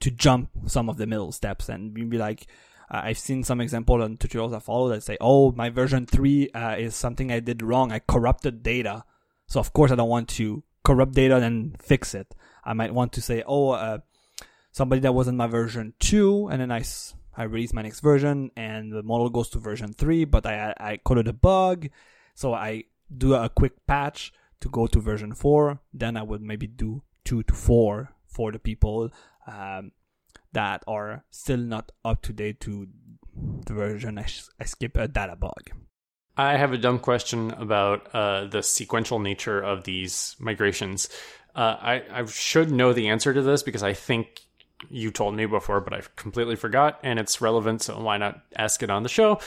to 0.00 0.10
jump 0.10 0.50
some 0.66 0.88
of 0.88 0.96
the 0.96 1.06
middle 1.06 1.30
steps 1.30 1.68
and 1.68 1.92
be 1.92 2.18
like, 2.18 2.46
uh, 2.92 3.00
I've 3.04 3.18
seen 3.18 3.42
some 3.42 3.60
example 3.60 4.02
on 4.02 4.18
tutorials 4.18 4.54
I 4.54 4.58
follow 4.58 4.90
that 4.90 5.02
say, 5.02 5.16
"Oh, 5.20 5.52
my 5.52 5.70
version 5.70 6.04
three 6.04 6.50
uh, 6.50 6.76
is 6.76 6.94
something 6.94 7.32
I 7.32 7.40
did 7.40 7.62
wrong. 7.62 7.90
I 7.90 8.00
corrupted 8.00 8.62
data." 8.62 9.04
So 9.46 9.60
of 9.60 9.72
course 9.72 9.90
I 9.90 9.94
don't 9.96 10.10
want 10.10 10.28
to 10.30 10.62
corrupt 10.84 11.14
data 11.14 11.36
and 11.36 11.80
fix 11.80 12.14
it. 12.14 12.34
I 12.64 12.74
might 12.74 12.92
want 12.92 13.12
to 13.14 13.22
say, 13.22 13.42
"Oh, 13.46 13.70
uh, 13.70 13.98
somebody 14.72 15.00
that 15.00 15.14
was 15.14 15.26
in 15.26 15.36
my 15.36 15.46
version 15.46 15.94
two, 15.98 16.48
and 16.48 16.60
then 16.60 16.70
I 16.70 16.84
I 17.34 17.44
release 17.44 17.72
my 17.72 17.82
next 17.82 18.00
version, 18.00 18.50
and 18.56 18.92
the 18.92 19.02
model 19.02 19.30
goes 19.30 19.48
to 19.50 19.58
version 19.58 19.94
three, 19.94 20.26
but 20.26 20.44
I 20.44 20.74
I 20.78 20.98
coded 20.98 21.28
a 21.28 21.32
bug, 21.32 21.88
so 22.34 22.52
I 22.52 22.84
do 23.16 23.34
a 23.34 23.48
quick 23.48 23.86
patch 23.86 24.32
to 24.60 24.68
go 24.68 24.86
to 24.86 25.00
version 25.00 25.32
four. 25.32 25.80
Then 25.94 26.16
I 26.16 26.22
would 26.22 26.42
maybe 26.42 26.66
do 26.66 27.02
two 27.24 27.42
to 27.44 27.54
four 27.54 28.12
for 28.26 28.52
the 28.52 28.58
people." 28.58 29.10
Um, 29.46 29.92
that 30.52 30.82
are 30.86 31.24
still 31.30 31.58
not 31.58 31.92
up 32.04 32.22
to 32.22 32.32
date 32.32 32.60
to 32.60 32.88
the 33.66 33.74
version 33.74 34.18
I, 34.18 34.24
sh- 34.24 34.48
I 34.60 34.64
skip 34.64 34.96
a 34.96 35.08
data 35.08 35.36
bug. 35.36 35.70
I 36.36 36.56
have 36.56 36.72
a 36.72 36.78
dumb 36.78 36.98
question 36.98 37.50
about 37.52 38.08
uh, 38.14 38.46
the 38.46 38.62
sequential 38.62 39.18
nature 39.18 39.60
of 39.60 39.84
these 39.84 40.34
migrations. 40.38 41.08
Uh, 41.54 41.76
I, 41.80 42.02
I 42.10 42.24
should 42.24 42.70
know 42.70 42.92
the 42.92 43.08
answer 43.08 43.34
to 43.34 43.42
this 43.42 43.62
because 43.62 43.82
I 43.82 43.92
think 43.92 44.40
you 44.90 45.10
told 45.10 45.34
me 45.34 45.46
before, 45.46 45.80
but 45.80 45.92
I 45.92 46.02
completely 46.16 46.56
forgot, 46.56 46.98
and 47.02 47.18
it's 47.18 47.40
relevant, 47.40 47.82
so 47.82 48.00
why 48.00 48.16
not 48.16 48.40
ask 48.56 48.82
it 48.82 48.90
on 48.90 49.02
the 49.02 49.08
show? 49.08 49.40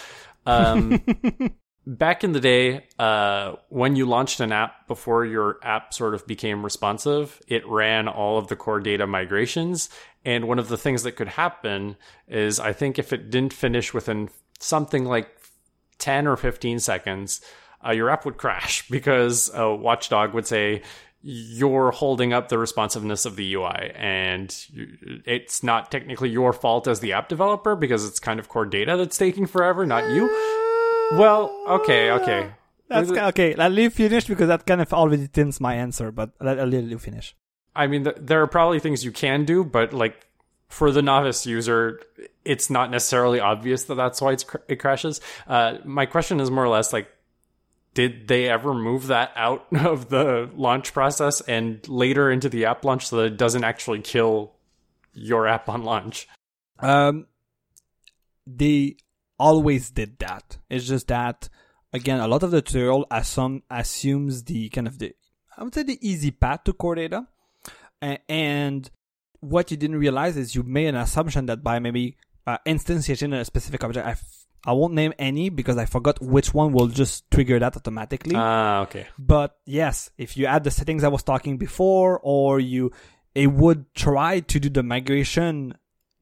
Um, 0.46 1.04
back 1.86 2.24
in 2.24 2.32
the 2.32 2.40
day, 2.40 2.86
uh, 2.98 3.54
when 3.70 3.96
you 3.96 4.06
launched 4.06 4.40
an 4.40 4.52
app 4.52 4.88
before 4.88 5.26
your 5.26 5.60
app 5.62 5.94
sort 5.94 6.16
of 6.16 6.26
became 6.26 6.64
responsive, 6.64 7.42
it 7.48 7.68
ran 7.68 8.08
all 8.08 8.38
of 8.38 8.48
the 8.48 8.56
core 8.56 8.80
data 8.80 9.06
migrations. 9.06 9.90
And 10.24 10.48
one 10.48 10.60
of 10.60 10.70
the 10.70 10.78
things 10.78 11.04
that 11.04 11.14
could 11.14 11.28
happen 11.28 11.98
is 12.28 12.60
I 12.60 12.74
think 12.74 12.98
if 12.98 13.14
it 13.14 13.30
didn't 13.30 13.54
finish 13.54 13.94
within 13.94 14.30
something 14.60 15.06
like 15.06 15.30
10 16.00 16.28
or 16.28 16.36
15 16.36 16.80
seconds, 16.80 17.42
uh, 17.86 17.92
your 17.92 18.10
app 18.10 18.26
would 18.26 18.38
crash 18.38 18.88
because 18.90 19.52
a 19.54 19.74
watchdog 19.74 20.34
would 20.34 20.48
say, 20.48 20.82
you're 21.28 21.90
holding 21.90 22.34
up 22.34 22.50
the 22.50 22.58
responsiveness 22.60 23.26
of 23.26 23.36
the 23.36 23.56
UI, 23.56 23.92
and 23.96 24.56
it's 25.26 25.64
not 25.64 25.90
technically 25.90 26.30
your 26.30 26.54
fault 26.54 26.88
as 26.88 27.00
the 27.00 27.14
app 27.14 27.30
developer 27.30 27.76
because 27.76 28.06
it's 28.06 28.20
kind 28.20 28.40
of 28.40 28.48
core 28.48 28.68
data 28.68 28.96
that's 28.96 29.18
taking 29.18 29.48
forever, 29.48 29.88
not 29.88 30.08
you. 30.12 30.65
Well, 31.14 31.52
okay, 31.68 32.12
okay. 32.12 32.52
That's 32.88 33.10
okay. 33.10 33.56
I'll 33.56 33.70
leave 33.70 33.94
finish 33.94 34.26
because 34.26 34.48
that 34.48 34.66
kind 34.66 34.82
of 34.82 34.94
already 34.94 35.28
tints 35.28 35.60
my 35.60 35.76
answer, 35.76 36.12
but 36.12 36.32
I'll 36.40 36.66
leave 36.66 36.90
you 36.90 37.00
finish. 37.00 37.36
I 37.76 37.88
mean, 37.88 38.06
th- 38.06 38.18
there 38.20 38.42
are 38.42 38.48
probably 38.48 38.80
things 38.80 39.04
you 39.04 39.12
can 39.12 39.46
do, 39.46 39.64
but 39.64 39.94
like 39.94 40.28
for 40.70 40.92
the 40.92 41.02
novice 41.02 41.46
user, 41.46 42.02
it's 42.44 42.70
not 42.70 42.92
necessarily 42.92 43.40
obvious 43.40 43.84
that 43.86 43.96
that's 43.96 44.22
why 44.22 44.36
cr- 44.36 44.58
it 44.68 44.78
crashes. 44.78 45.20
Uh, 45.48 45.78
my 45.84 46.06
question 46.06 46.40
is 46.40 46.50
more 46.50 46.64
or 46.64 46.70
less 46.70 46.94
like, 46.94 47.10
did 47.94 48.28
they 48.28 48.50
ever 48.50 48.74
move 48.74 49.08
that 49.08 49.32
out 49.36 49.66
of 49.76 50.10
the 50.10 50.50
launch 50.56 50.94
process 50.94 51.42
and 51.42 51.88
later 51.88 52.32
into 52.32 52.50
the 52.50 52.66
app 52.66 52.86
launch 52.86 53.08
so 53.08 53.18
that 53.18 53.26
it 53.26 53.38
doesn't 53.38 53.64
actually 53.64 54.02
kill 54.02 54.54
your 55.14 55.48
app 55.48 55.70
on 55.70 55.84
launch? 55.84 56.28
Um, 56.80 57.28
they 58.48 58.98
always 59.40 59.90
did 59.92 60.20
that. 60.20 60.58
It's 60.70 60.86
just 60.88 61.08
that 61.08 61.50
again, 61.94 62.20
a 62.20 62.28
lot 62.28 62.44
of 62.44 62.52
the 62.52 62.62
tutorial 62.62 63.06
assume, 63.10 63.64
assumes 63.70 64.44
the 64.44 64.70
kind 64.70 64.88
of 64.88 65.00
the 65.00 65.14
I 65.58 65.64
would 65.64 65.74
say 65.74 65.84
the 65.84 65.98
easy 66.02 66.32
path 66.32 66.66
to 66.66 66.74
core 66.74 66.96
data, 66.96 67.28
and 68.02 68.90
what 69.40 69.72
you 69.72 69.78
didn't 69.78 69.98
realize 69.98 70.38
is 70.38 70.56
you 70.56 70.64
made 70.64 70.88
an 70.88 70.96
assumption 70.96 71.46
that 71.48 71.64
by 71.64 71.80
maybe 71.80 72.18
uh, 72.48 72.58
instantiating 72.66 73.34
a 73.40 73.46
specific 73.46 73.84
object, 73.84 74.06
I 74.08 74.12
f- 74.12 74.46
I 74.68 74.72
won't 74.74 74.94
name 74.96 75.14
any 75.20 75.50
because 75.50 75.78
I 75.78 75.86
forgot 75.86 76.20
which 76.22 76.54
one 76.54 76.74
will 76.74 76.88
just 76.88 77.30
trigger 77.30 77.60
that 77.60 77.76
automatically. 77.78 78.34
Ah, 78.36 78.82
okay. 78.82 79.06
But 79.20 79.56
yes, 79.66 80.10
if 80.18 80.36
you 80.38 80.48
add 80.48 80.64
the 80.64 80.72
settings 80.72 81.04
I 81.04 81.08
was 81.10 81.22
talking 81.24 81.58
before, 81.58 82.20
or 82.24 82.60
you, 82.60 82.92
it 83.36 83.48
would 83.48 83.94
try 83.94 84.40
to 84.40 84.60
do 84.60 84.70
the 84.70 84.82
migration 84.82 85.76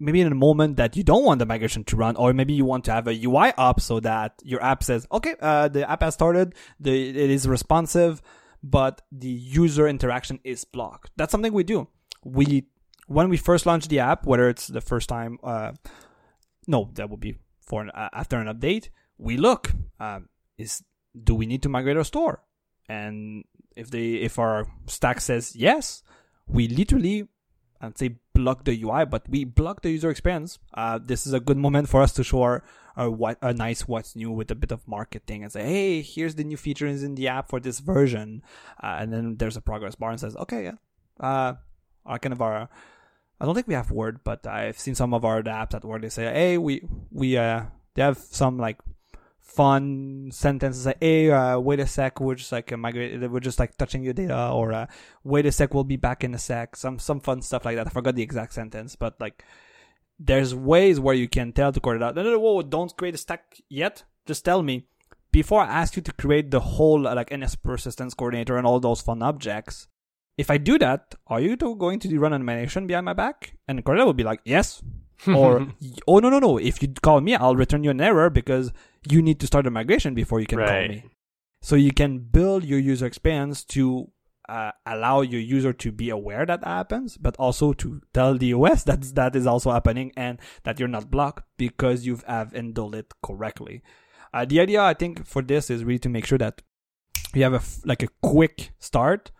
maybe 0.04 0.22
in 0.22 0.32
a 0.32 0.36
moment 0.36 0.78
that 0.78 0.96
you 0.98 1.04
don't 1.04 1.24
want 1.24 1.40
the 1.40 1.46
migration 1.46 1.84
to 1.86 1.96
run, 1.96 2.16
or 2.16 2.34
maybe 2.34 2.54
you 2.54 2.66
want 2.66 2.86
to 2.86 2.92
have 2.92 3.08
a 3.08 3.26
UI 3.26 3.54
up 3.58 3.80
so 3.80 4.00
that 4.02 4.34
your 4.44 4.62
app 4.62 4.84
says, 4.84 5.08
okay, 5.12 5.36
uh, 5.42 5.68
the 5.70 5.90
app 5.90 6.04
has 6.04 6.14
started, 6.14 6.54
the, 6.80 7.10
it 7.10 7.30
is 7.30 7.48
responsive, 7.48 8.22
but 8.62 9.02
the 9.12 9.30
user 9.30 9.88
interaction 9.88 10.40
is 10.44 10.66
blocked. 10.66 11.12
That's 11.16 11.32
something 11.32 11.54
we 11.54 11.64
do. 11.64 11.88
We, 12.24 12.68
when 13.08 13.30
we 13.30 13.38
first 13.38 13.66
launch 13.66 13.88
the 13.88 14.00
app, 14.00 14.26
whether 14.26 14.50
it's 14.50 14.68
the 14.68 14.82
first 14.82 15.08
time, 15.10 15.40
uh, 15.44 15.72
no, 16.68 16.90
that 16.96 17.10
would 17.10 17.20
be 17.20 17.38
for 17.62 17.82
an, 17.82 17.90
uh, 17.92 18.10
after 18.14 18.38
an 18.38 18.48
update, 18.48 18.90
we 19.18 19.38
look, 19.38 19.72
um, 20.00 20.28
is, 20.58 20.84
do 21.24 21.34
we 21.34 21.46
need 21.46 21.64
to 21.64 21.70
migrate 21.70 21.98
our 21.98 22.04
store? 22.04 22.44
And 22.90 23.46
if 23.76 23.90
they, 23.90 24.14
if 24.16 24.38
our 24.38 24.68
stack 24.88 25.22
says 25.22 25.56
yes, 25.56 26.04
we 26.46 26.68
literally 26.68 27.28
I'd 27.84 27.98
say 27.98 28.16
block 28.34 28.66
the 28.66 28.84
UI, 28.84 29.06
but 29.06 29.28
we 29.30 29.44
block 29.44 29.82
the 29.82 29.92
user 29.92 30.10
experience. 30.10 30.60
Uh, 30.74 31.00
this 31.02 31.26
is 31.26 31.34
a 31.34 31.40
good 31.40 31.58
moment 31.58 31.90
for 31.90 32.02
us 32.02 32.12
to 32.14 32.24
show 32.24 32.42
our, 32.42 32.64
our 32.98 33.10
what 33.10 33.38
a 33.42 33.54
nice 33.54 33.88
what's 33.88 34.16
new 34.16 34.32
with 34.32 34.52
a 34.52 34.56
bit 34.56 34.72
of 34.72 34.88
marketing 34.88 35.44
and 35.44 35.52
say, 35.52 35.64
hey, 35.64 36.02
here's 36.02 36.36
the 36.36 36.44
new 36.44 36.58
features 36.58 37.04
in 37.04 37.16
the 37.16 37.28
app 37.28 37.50
for 37.50 37.60
this 37.60 37.80
version, 37.80 38.44
uh, 38.82 38.98
and 39.00 39.14
then 39.14 39.38
there's 39.38 39.58
a 39.58 39.62
progress 39.62 39.96
bar 39.96 40.12
and 40.12 40.20
says, 40.20 40.36
okay, 40.36 40.64
yeah, 40.64 40.78
uh, 41.20 41.54
our 42.06 42.20
kind 42.20 42.34
of 42.34 42.42
our. 42.42 42.70
I 43.40 43.46
don't 43.46 43.56
think 43.56 43.68
we 43.68 43.74
have 43.74 43.92
Word, 43.92 44.22
but 44.24 44.48
I've 44.48 44.80
seen 44.80 44.96
some 44.96 45.14
of 45.14 45.26
our 45.26 45.42
apps 45.44 45.74
at 45.74 45.84
Word. 45.84 46.04
They 46.04 46.10
say, 46.10 46.26
hey, 46.26 46.58
we 46.58 46.82
we 47.12 47.38
uh 47.38 47.66
they 47.96 48.02
have 48.02 48.18
some 48.18 48.58
like 48.58 48.78
fun 49.44 50.30
sentences 50.32 50.86
like, 50.86 50.98
hey, 51.00 51.30
uh, 51.30 51.60
wait 51.60 51.80
a 51.80 51.86
sec, 51.86 52.20
we're 52.20 52.36
just 52.36 52.52
like 52.52 52.76
migrate, 52.78 53.30
we're 53.30 53.40
just 53.40 53.60
like 53.60 53.78
touching 53.78 54.04
your 54.04 54.14
data, 54.14 54.50
or 54.50 54.74
uh, 54.74 54.88
wait 55.24 55.46
a 55.46 55.52
sec, 55.52 55.74
we'll 55.74 55.84
be 55.84 55.98
back 55.98 56.24
in 56.24 56.34
a 56.34 56.40
sec. 56.40 56.76
Some 56.76 56.98
some 56.98 57.20
fun 57.20 57.42
stuff 57.42 57.66
like 57.66 57.76
that. 57.76 57.88
I 57.88 57.90
forgot 57.92 58.16
the 58.16 58.24
exact 58.24 58.54
sentence, 58.54 58.96
but 58.96 59.20
like 59.20 59.44
there's 60.18 60.56
ways 60.56 61.00
where 61.00 61.16
you 61.16 61.28
can 61.28 61.52
tell 61.52 61.72
to 61.72 61.80
code 61.80 61.98
it 61.98 62.04
out. 62.04 62.16
No, 62.16 62.24
no, 62.24 62.32
no, 62.32 62.40
whoa, 62.40 62.62
don't 62.62 62.96
create 62.98 63.16
a 63.16 63.18
stack 63.18 63.62
yet. 63.70 64.04
Just 64.26 64.46
tell 64.46 64.64
me 64.64 64.88
before 65.32 65.62
I 65.62 65.68
ask 65.82 65.96
you 65.96 66.02
to 66.04 66.14
create 66.14 66.52
the 66.52 66.62
whole 66.62 67.08
uh, 67.08 67.16
like 67.16 67.36
NS 67.36 67.56
persistence 67.56 68.14
coordinator 68.14 68.58
and 68.58 68.66
all 68.66 68.80
those 68.80 69.02
fun 69.02 69.22
objects. 69.22 69.88
If 70.38 70.50
I 70.50 70.58
do 70.58 70.80
that, 70.80 71.14
are 71.28 71.40
you 71.40 71.56
going 71.58 72.00
to 72.00 72.20
run 72.20 72.34
an 72.34 72.42
animation 72.42 72.88
behind 72.88 73.06
my 73.06 73.14
back? 73.14 73.56
And 73.68 73.84
Core 73.84 73.96
Data 73.96 74.06
will 74.06 74.14
be 74.14 74.24
like, 74.24 74.40
yes. 74.46 74.82
Or, 75.28 75.68
oh, 76.08 76.20
no, 76.20 76.30
no, 76.30 76.40
no. 76.40 76.58
If 76.58 76.82
you 76.82 76.90
call 77.02 77.22
me, 77.22 77.36
I'll 77.36 77.56
return 77.56 77.84
you 77.84 77.92
an 77.92 78.02
error 78.02 78.30
because 78.30 78.72
you 79.10 79.22
need 79.22 79.40
to 79.42 79.48
start 79.48 79.68
a 79.68 79.72
migration 79.72 80.14
before 80.14 80.40
you 80.40 80.46
can 80.46 80.60
right. 80.60 80.68
call 80.68 80.96
me. 80.96 81.04
So 81.62 81.76
you 81.76 81.94
can 81.94 82.20
build 82.20 82.66
your 82.66 82.80
user 82.80 83.06
experience 83.06 83.64
to 83.66 84.12
uh, 84.50 84.72
allow 84.86 85.22
your 85.22 85.40
user 85.40 85.72
to 85.72 85.92
be 85.92 86.10
aware 86.10 86.46
that 86.46 86.64
happens, 86.64 87.18
but 87.18 87.36
also 87.38 87.74
to 87.74 88.02
tell 88.14 88.38
the 88.38 88.54
OS 88.54 88.84
that 88.84 89.02
that 89.16 89.36
is 89.36 89.48
also 89.48 89.72
happening 89.72 90.12
and 90.18 90.40
that 90.64 90.80
you're 90.80 90.90
not 90.90 91.10
blocked 91.10 91.46
because 91.58 92.06
you 92.06 92.20
have 92.28 92.52
handled 92.52 92.96
it 92.96 93.14
correctly. 93.24 93.82
Uh, 94.34 94.46
the 94.46 94.60
idea, 94.60 94.82
I 94.82 94.94
think, 94.94 95.26
for 95.26 95.42
this 95.42 95.70
is 95.70 95.84
really 95.84 96.00
to 96.00 96.10
make 96.10 96.26
sure 96.26 96.40
that 96.40 96.62
you 97.34 97.44
have 97.44 97.54
a 97.54 97.62
like 97.86 98.04
a 98.04 98.10
quick 98.22 98.72
start, 98.80 99.32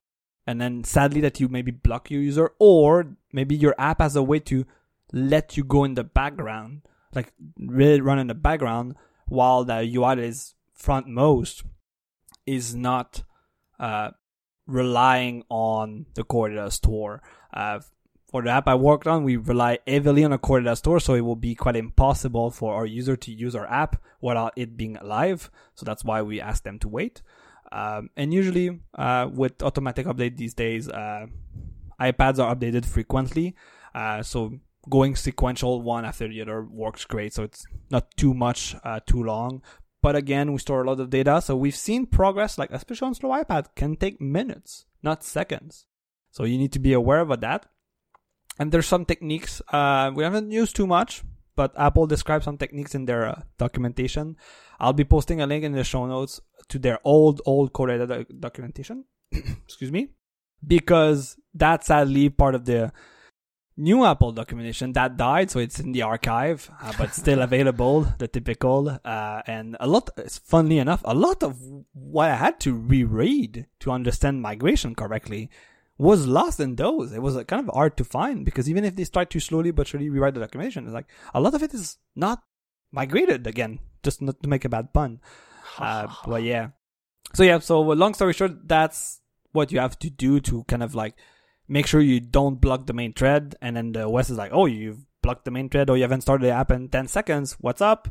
and 0.48 0.62
then 0.62 0.84
sadly 0.84 1.22
that 1.22 1.40
you 1.40 1.50
maybe 1.50 1.72
block 1.72 2.10
your 2.10 2.22
user, 2.22 2.52
or 2.60 3.16
maybe 3.32 3.56
your 3.56 3.76
app 3.78 4.02
has 4.02 4.16
a 4.16 4.24
way 4.24 4.40
to 4.40 4.66
let 5.12 5.58
you 5.58 5.64
go 5.64 5.84
in 5.84 5.96
the 5.96 6.04
background, 6.04 6.82
like 7.14 7.34
really 7.58 8.02
run 8.02 8.20
in 8.20 8.28
the 8.28 8.36
background 8.36 8.96
while 9.28 9.64
the 9.64 9.82
UI 9.96 10.22
is 10.24 10.56
frontmost 10.78 11.64
is 12.46 12.76
not 12.76 13.24
uh, 13.80 14.12
relying 14.68 15.44
on 15.50 16.06
the 16.16 16.24
core 16.24 16.70
store. 16.70 17.22
Uh, 17.54 17.80
for 18.30 18.42
the 18.42 18.50
app 18.50 18.68
I 18.68 18.74
worked 18.74 19.06
on, 19.06 19.24
we 19.24 19.38
rely 19.38 19.78
heavily 19.86 20.24
on 20.24 20.34
a 20.34 20.40
core 20.40 20.76
store, 20.76 21.00
so 21.00 21.14
it 21.14 21.22
will 21.22 21.36
be 21.36 21.54
quite 21.54 21.76
impossible 21.76 22.50
for 22.50 22.74
our 22.74 22.86
user 22.86 23.16
to 23.16 23.32
use 23.32 23.56
our 23.56 23.68
app 23.68 24.02
without 24.22 24.54
it 24.56 24.76
being 24.76 24.98
live. 25.04 25.52
So 25.76 25.86
that's 25.86 26.04
why 26.04 26.24
we 26.24 26.42
ask 26.42 26.64
them 26.64 26.80
to 26.80 26.90
wait. 26.90 27.22
Um, 27.72 28.10
and 28.18 28.34
usually, 28.34 28.80
uh, 28.96 29.30
with 29.32 29.62
automatic 29.62 30.08
update 30.08 30.38
these 30.38 30.54
days, 30.54 30.90
uh, 30.90 31.28
iPads 32.00 32.40
are 32.40 32.56
updated 32.56 32.86
frequently. 32.86 33.56
Uh, 33.94 34.24
so 34.24 34.60
going 34.90 35.16
sequential 35.16 35.82
one 35.82 36.06
after 36.06 36.28
the 36.28 36.42
other 36.42 36.64
works 36.64 37.06
great. 37.06 37.34
So 37.34 37.44
it's 37.44 37.66
not 37.90 38.16
too 38.18 38.34
much, 38.34 38.76
uh, 38.84 39.00
too 39.06 39.24
long. 39.24 39.62
But 40.02 40.16
again, 40.16 40.52
we 40.52 40.60
store 40.60 40.84
a 40.84 40.88
lot 40.88 41.00
of 41.00 41.10
data. 41.10 41.42
So 41.42 41.56
we've 41.56 41.76
seen 41.76 42.06
progress, 42.06 42.58
like 42.58 42.72
especially 42.72 43.08
on 43.08 43.16
slow 43.16 43.30
iPad, 43.30 43.68
can 43.76 43.96
take 43.96 44.20
minutes, 44.20 44.86
not 45.02 45.24
seconds. 45.24 45.86
So 46.32 46.44
you 46.44 46.58
need 46.58 46.74
to 46.74 46.80
be 46.80 46.94
aware 46.94 47.22
of 47.22 47.40
that. 47.40 47.68
And 48.60 48.72
there's 48.72 48.88
some 48.88 49.06
techniques, 49.06 49.62
uh, 49.70 50.12
we 50.14 50.24
haven't 50.24 50.52
used 50.52 50.76
too 50.76 50.86
much, 50.86 51.24
but 51.56 51.74
Apple 51.78 52.06
describes 52.06 52.46
some 52.46 52.58
techniques 52.58 52.94
in 52.94 53.06
their 53.06 53.28
uh, 53.28 53.42
documentation. 53.58 54.36
I'll 54.80 54.94
be 54.94 55.06
posting 55.06 55.42
a 55.42 55.48
link 55.48 55.64
in 55.64 55.72
the 55.72 55.84
show 55.84 56.06
notes 56.06 56.42
to 56.70 56.80
their 56.80 57.00
old, 57.04 57.42
old 57.46 57.74
Core 57.74 57.88
Data 57.88 58.26
documentation. 58.40 59.06
Excuse 59.32 59.92
me. 59.92 60.10
Because 60.66 61.38
that's 61.54 61.88
sadly 61.88 62.30
part 62.30 62.56
of 62.56 62.66
the 62.66 62.92
new 63.78 64.06
Apple 64.06 64.32
documentation 64.32 64.94
that 64.94 65.18
died, 65.18 65.52
so 65.52 65.60
it's 65.60 65.80
in 65.80 65.92
the 65.92 66.02
archive, 66.02 66.70
uh, 66.82 66.94
but 66.98 67.14
still 67.24 67.42
available. 67.42 68.08
The 68.18 68.28
typical, 68.28 69.00
uh, 69.04 69.42
and 69.48 69.78
a 69.80 69.88
lot. 69.88 70.10
Funnily 70.46 70.80
enough, 70.80 71.02
a 71.06 71.14
lot 71.14 71.44
of 71.44 71.60
what 71.94 72.30
I 72.30 72.36
had 72.36 72.60
to 72.62 72.74
reread 72.74 73.68
to 73.80 73.92
understand 73.92 74.42
migration 74.42 74.96
correctly 74.96 75.50
was 75.98 76.28
lost 76.28 76.60
in 76.60 76.76
those. 76.76 77.12
It 77.12 77.22
was 77.22 77.36
uh, 77.36 77.44
kind 77.44 77.68
of 77.68 77.74
hard 77.74 77.98
to 77.98 78.04
find 78.04 78.46
because 78.46 78.70
even 78.70 78.84
if 78.84 78.96
they 78.96 79.04
start 79.04 79.30
to 79.32 79.40
slowly 79.40 79.72
but 79.72 79.88
surely 79.88 80.10
rewrite 80.10 80.34
the 80.34 80.40
documentation, 80.40 80.86
it's 80.86 80.94
like 80.94 81.08
a 81.34 81.42
lot 81.42 81.54
of 81.54 81.64
it 81.64 81.74
is 81.74 81.98
not 82.16 82.44
migrated 82.92 83.48
again. 83.48 83.80
Just 84.04 84.22
not 84.22 84.42
to 84.44 84.50
make 84.50 84.66
a 84.66 84.70
bad 84.70 84.94
pun. 84.94 85.22
Uh, 85.80 86.08
but 86.28 86.44
yeah. 86.44 86.70
So 87.34 87.44
yeah. 87.44 87.60
So 87.60 87.82
long 87.82 88.14
story 88.14 88.34
short, 88.34 88.68
that's 88.68 89.22
what 89.54 89.72
you 89.72 89.80
have 89.80 89.98
to 90.00 90.10
do 90.10 90.40
to 90.42 90.64
kind 90.66 90.84
of 90.84 90.94
like 90.94 91.16
make 91.68 91.88
sure 91.88 92.02
you 92.02 92.20
don't 92.20 92.60
block 92.60 92.86
the 92.86 92.94
main 92.94 93.14
thread. 93.14 93.56
And 93.62 93.76
then 93.76 93.92
the 93.92 94.08
OS 94.08 94.30
is 94.30 94.38
like, 94.38 94.52
oh, 94.54 94.66
you've 94.66 95.06
blocked 95.22 95.46
the 95.46 95.52
main 95.52 95.70
thread 95.70 95.90
or 95.90 95.98
you 95.98 96.04
haven't 96.04 96.22
started 96.22 96.46
the 96.46 96.52
app 96.52 96.72
in 96.72 96.90
10 96.90 97.08
seconds. 97.08 97.54
What's 97.60 97.82
up? 97.82 98.10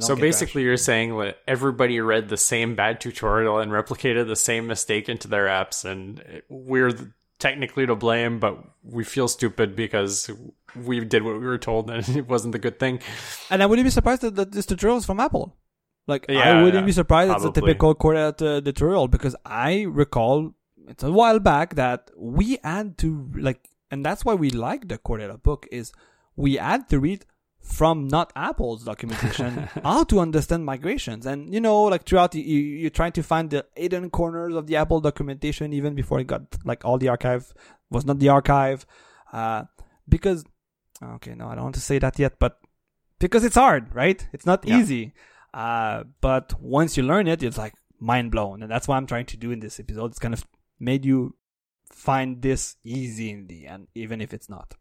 so 0.00 0.14
basically, 0.14 0.62
crashed. 0.62 0.64
you're 0.64 0.76
saying 0.76 1.18
that 1.18 1.38
everybody 1.46 1.98
read 2.00 2.28
the 2.28 2.36
same 2.36 2.74
bad 2.74 3.00
tutorial 3.00 3.58
and 3.58 3.72
replicated 3.72 4.26
the 4.26 4.36
same 4.36 4.66
mistake 4.66 5.08
into 5.08 5.28
their 5.28 5.46
apps, 5.46 5.82
and 5.84 6.42
we're 6.50 6.92
technically 7.38 7.86
to 7.86 7.94
blame, 7.94 8.38
but 8.38 8.58
we 8.82 9.04
feel 9.04 9.28
stupid 9.28 9.76
because 9.76 10.30
we 10.74 11.04
did 11.04 11.22
what 11.22 11.34
we 11.34 11.46
were 11.46 11.58
told 11.58 11.90
and 11.90 12.08
it 12.16 12.28
wasn't 12.28 12.52
the 12.52 12.58
good 12.58 12.78
thing. 12.78 13.00
And 13.50 13.62
I 13.62 13.66
wouldn't 13.66 13.86
be 13.86 13.90
surprised 13.90 14.22
that 14.22 14.52
this 14.52 14.66
tutorial 14.66 14.98
is 14.98 15.06
from 15.06 15.20
Apple. 15.20 15.56
Like, 16.06 16.26
yeah, 16.28 16.40
I 16.40 16.62
wouldn't 16.62 16.82
yeah, 16.82 16.86
be 16.86 16.92
surprised 16.92 17.30
probably. 17.30 17.48
it's 17.48 17.58
a 17.58 17.60
typical 17.60 17.94
Core 17.94 18.14
Data 18.14 18.56
uh, 18.56 18.60
tutorial 18.60 19.08
because 19.08 19.36
I 19.44 19.82
recall 19.82 20.54
it's 20.88 21.02
a 21.02 21.12
while 21.12 21.38
back 21.38 21.74
that 21.74 22.10
we 22.16 22.58
had 22.64 22.98
to 22.98 23.30
like, 23.34 23.68
and 23.90 24.04
that's 24.04 24.24
why 24.24 24.34
we 24.34 24.50
like 24.50 24.88
the 24.88 24.98
Core 24.98 25.18
Data 25.18 25.38
book 25.38 25.66
is 25.70 25.92
we 26.36 26.56
had 26.56 26.88
to 26.88 26.98
read 26.98 27.24
from 27.60 28.08
not 28.08 28.32
Apple's 28.34 28.84
documentation 28.84 29.68
how 29.82 30.04
to 30.04 30.20
understand 30.20 30.64
migrations. 30.64 31.26
And 31.26 31.52
you 31.52 31.60
know, 31.60 31.84
like 31.84 32.04
throughout, 32.04 32.34
you, 32.34 32.42
you're 32.42 32.90
trying 32.90 33.12
to 33.12 33.22
find 33.22 33.50
the 33.50 33.66
hidden 33.76 34.10
corners 34.10 34.54
of 34.54 34.66
the 34.66 34.76
Apple 34.76 35.00
documentation 35.00 35.72
even 35.72 35.94
before 35.94 36.20
it 36.20 36.26
got 36.26 36.42
like 36.64 36.84
all 36.84 36.98
the 36.98 37.08
archive 37.08 37.52
was 37.90 38.04
not 38.04 38.18
the 38.18 38.28
archive, 38.28 38.86
uh, 39.32 39.64
because 40.08 40.44
okay, 41.02 41.34
no, 41.34 41.48
I 41.48 41.54
don't 41.54 41.64
want 41.64 41.74
to 41.76 41.80
say 41.80 41.98
that 41.98 42.18
yet, 42.18 42.38
but 42.38 42.58
because 43.18 43.44
it's 43.44 43.56
hard, 43.56 43.94
right? 43.94 44.26
It's 44.32 44.46
not 44.46 44.66
yeah. 44.66 44.78
easy. 44.78 45.12
Uh, 45.52 46.04
but 46.20 46.60
once 46.60 46.96
you 46.96 47.02
learn 47.02 47.26
it, 47.26 47.42
it's 47.42 47.58
like 47.58 47.74
mind 47.98 48.30
blown, 48.30 48.62
and 48.62 48.70
that's 48.70 48.86
what 48.86 48.96
I'm 48.96 49.06
trying 49.06 49.26
to 49.26 49.36
do 49.36 49.50
in 49.50 49.60
this 49.60 49.80
episode. 49.80 50.10
It's 50.10 50.18
kind 50.18 50.34
of 50.34 50.44
made 50.78 51.04
you 51.04 51.34
find 51.90 52.42
this 52.42 52.76
easy 52.84 53.30
in 53.30 53.46
the 53.46 53.66
end, 53.66 53.88
even 53.94 54.20
if 54.20 54.32
it's 54.32 54.48
not. 54.48 54.74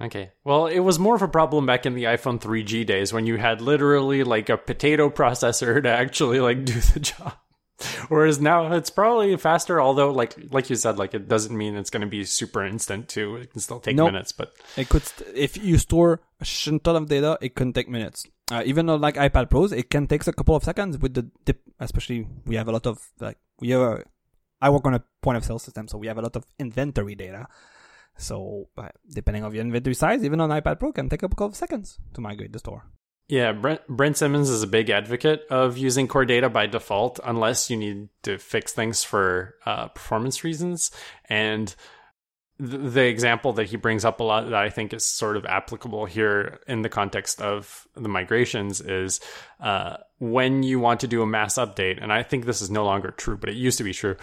Okay. 0.00 0.30
Well, 0.44 0.66
it 0.66 0.80
was 0.80 0.98
more 0.98 1.16
of 1.16 1.22
a 1.22 1.28
problem 1.28 1.66
back 1.66 1.84
in 1.84 1.94
the 1.94 2.04
iPhone 2.04 2.40
3G 2.40 2.86
days 2.86 3.12
when 3.12 3.26
you 3.26 3.36
had 3.36 3.60
literally 3.60 4.22
like 4.22 4.48
a 4.48 4.56
potato 4.56 5.10
processor 5.20 5.82
to 5.82 5.88
actually 5.88 6.40
like 6.40 6.64
do 6.64 6.74
the 6.74 7.00
job. 7.00 7.34
Whereas 8.08 8.40
now 8.40 8.72
it's 8.72 8.90
probably 8.90 9.36
faster, 9.36 9.80
although 9.80 10.10
like 10.10 10.34
like 10.50 10.68
you 10.68 10.74
said, 10.74 10.98
like 10.98 11.14
it 11.14 11.28
doesn't 11.28 11.56
mean 11.56 11.76
it's 11.76 11.90
going 11.90 12.00
to 12.00 12.08
be 12.08 12.24
super 12.24 12.64
instant 12.64 13.08
too. 13.08 13.36
It 13.36 13.52
can 13.52 13.60
still 13.60 13.78
take 13.78 13.94
nope. 13.94 14.12
minutes, 14.12 14.32
but 14.32 14.52
it 14.76 14.88
could 14.88 15.04
st- 15.04 15.36
if 15.36 15.56
you 15.56 15.78
store 15.78 16.20
a 16.40 16.44
shit 16.44 16.82
ton 16.82 16.96
of 16.96 17.08
data, 17.08 17.38
it 17.40 17.54
can 17.54 17.72
take 17.72 17.88
minutes. 17.88 18.26
Uh, 18.50 18.62
even 18.66 18.86
though 18.86 18.96
like 18.96 19.14
iPad 19.14 19.48
Pros, 19.48 19.70
it 19.70 19.90
can 19.90 20.08
take 20.08 20.26
a 20.26 20.32
couple 20.32 20.56
of 20.56 20.64
seconds 20.64 20.98
with 20.98 21.14
the 21.14 21.30
dip. 21.44 21.60
Especially 21.78 22.26
we 22.46 22.56
have 22.56 22.66
a 22.66 22.72
lot 22.72 22.86
of 22.86 22.98
like 23.20 23.38
we 23.60 23.70
have. 23.70 23.80
A, 23.80 24.04
I 24.60 24.70
work 24.70 24.84
on 24.86 24.94
a 24.94 25.04
point 25.22 25.36
of 25.36 25.44
sale 25.44 25.58
system, 25.58 25.88
so 25.88 25.98
we 25.98 26.06
have 26.06 26.18
a 26.18 26.22
lot 26.22 26.36
of 26.36 26.44
inventory 26.58 27.14
data. 27.14 27.46
So 28.16 28.68
uh, 28.76 28.88
depending 29.08 29.44
on 29.44 29.54
your 29.54 29.62
inventory 29.62 29.94
size, 29.94 30.24
even 30.24 30.40
on 30.40 30.50
iPad 30.50 30.78
Pro 30.80 30.92
can 30.92 31.08
take 31.08 31.22
a 31.22 31.28
couple 31.28 31.46
of 31.46 31.56
seconds 31.56 31.98
to 32.14 32.20
migrate 32.20 32.52
the 32.52 32.58
store. 32.58 32.84
Yeah, 33.28 33.52
Brent, 33.52 33.86
Brent 33.88 34.16
Simmons 34.16 34.48
is 34.48 34.62
a 34.62 34.66
big 34.66 34.88
advocate 34.88 35.42
of 35.50 35.76
using 35.76 36.08
core 36.08 36.24
data 36.24 36.48
by 36.48 36.66
default, 36.66 37.20
unless 37.22 37.68
you 37.68 37.76
need 37.76 38.08
to 38.22 38.38
fix 38.38 38.72
things 38.72 39.04
for 39.04 39.54
uh, 39.66 39.88
performance 39.88 40.44
reasons. 40.44 40.90
And 41.28 41.74
the, 42.58 42.78
the 42.78 43.04
example 43.04 43.52
that 43.52 43.66
he 43.66 43.76
brings 43.76 44.06
up 44.06 44.20
a 44.20 44.24
lot 44.24 44.44
that 44.44 44.54
I 44.54 44.70
think 44.70 44.94
is 44.94 45.04
sort 45.06 45.36
of 45.36 45.44
applicable 45.44 46.06
here 46.06 46.60
in 46.66 46.80
the 46.80 46.88
context 46.88 47.42
of 47.42 47.86
the 47.94 48.08
migrations 48.08 48.80
is 48.80 49.20
uh, 49.60 49.98
when 50.18 50.62
you 50.62 50.80
want 50.80 51.00
to 51.00 51.06
do 51.06 51.20
a 51.20 51.26
mass 51.26 51.56
update, 51.56 52.02
and 52.02 52.10
I 52.10 52.22
think 52.22 52.46
this 52.46 52.62
is 52.62 52.70
no 52.70 52.86
longer 52.86 53.10
true, 53.10 53.36
but 53.36 53.50
it 53.50 53.56
used 53.56 53.76
to 53.76 53.84
be 53.84 53.92
true 53.92 54.16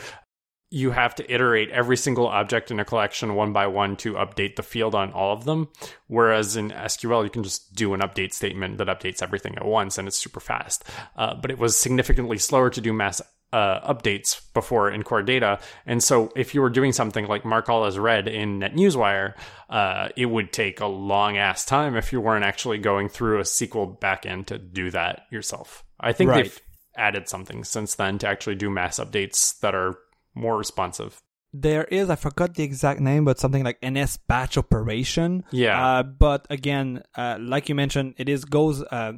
you 0.72 0.92
have 0.92 1.16
to 1.16 1.34
iterate 1.34 1.70
every 1.70 1.98
single 1.98 2.28
object 2.28 2.72
in 2.72 2.80
a 2.80 2.86
collection 2.86 3.36
one 3.36 3.54
by 3.54 3.68
one 3.68 3.96
to 3.98 4.14
update 4.14 4.56
the 4.56 4.64
field 4.64 4.96
on 4.96 5.12
all 5.14 5.34
of 5.34 5.46
them. 5.46 5.70
Whereas 6.08 6.56
in 6.56 6.72
SQL, 6.72 7.24
you 7.24 7.30
can 7.30 7.44
just 7.44 7.76
do 7.76 7.94
an 7.94 8.02
update 8.02 8.34
statement 8.34 8.80
that 8.80 8.88
updates 8.88 9.22
everything 9.22 9.56
at 9.56 9.66
once 9.66 9.98
and 9.98 10.08
it's 10.08 10.18
super 10.18 10.40
fast. 10.40 10.84
Uh, 11.16 11.36
but 11.36 11.52
it 11.52 11.60
was 11.60 11.78
significantly 11.78 12.38
slower 12.38 12.70
to 12.72 12.82
do 12.82 12.94
mass 12.94 13.22
uh, 13.54 13.94
updates 13.94 14.42
before 14.54 14.90
in 14.90 15.04
core 15.04 15.24
data. 15.24 15.60
And 15.86 16.04
so 16.04 16.32
if 16.36 16.54
you 16.54 16.62
were 16.62 16.70
doing 16.70 16.92
something 16.92 17.28
like 17.28 17.46
mark 17.46 17.70
all 17.70 17.86
as 17.86 17.98
read 17.98 18.28
in 18.28 18.60
NetNewsWire, 18.60 19.36
uh, 19.70 20.10
it 20.18 20.26
would 20.26 20.52
take 20.52 20.82
a 20.82 20.88
long 20.88 21.38
ass 21.38 21.64
time 21.64 21.96
if 21.96 22.12
you 22.12 22.20
weren't 22.20 22.44
actually 22.44 22.80
going 22.80 23.08
through 23.08 23.40
a 23.40 23.44
SQL 23.44 23.98
backend 24.00 24.48
to 24.48 24.58
do 24.58 24.92
that 24.92 25.22
yourself. 25.32 25.86
I 26.00 26.12
think 26.12 26.32
right. 26.32 26.44
they've 26.44 26.62
added 26.98 27.30
something 27.30 27.64
since 27.64 27.96
then 27.96 28.18
to 28.20 28.28
actually 28.28 28.56
do 28.56 28.70
mass 28.70 29.00
updates 29.00 29.60
that 29.60 29.76
are 29.76 29.98
more 30.36 30.58
responsive. 30.58 31.22
There 31.54 31.86
is, 31.86 32.10
I 32.10 32.16
forgot 32.16 32.56
the 32.56 32.64
exact 32.64 33.00
name, 33.00 33.24
but 33.24 33.40
something 33.40 33.64
like 33.64 33.80
NS 33.84 34.18
batch 34.18 34.58
operation. 34.58 35.46
Yeah. 35.52 36.00
Uh, 36.00 36.04
but 36.04 36.46
again, 36.50 37.04
uh, 37.16 37.38
like 37.40 37.70
you 37.70 37.76
mentioned, 37.76 38.16
it 38.18 38.28
is 38.28 38.44
goes 38.44 38.84
uh, 38.84 39.14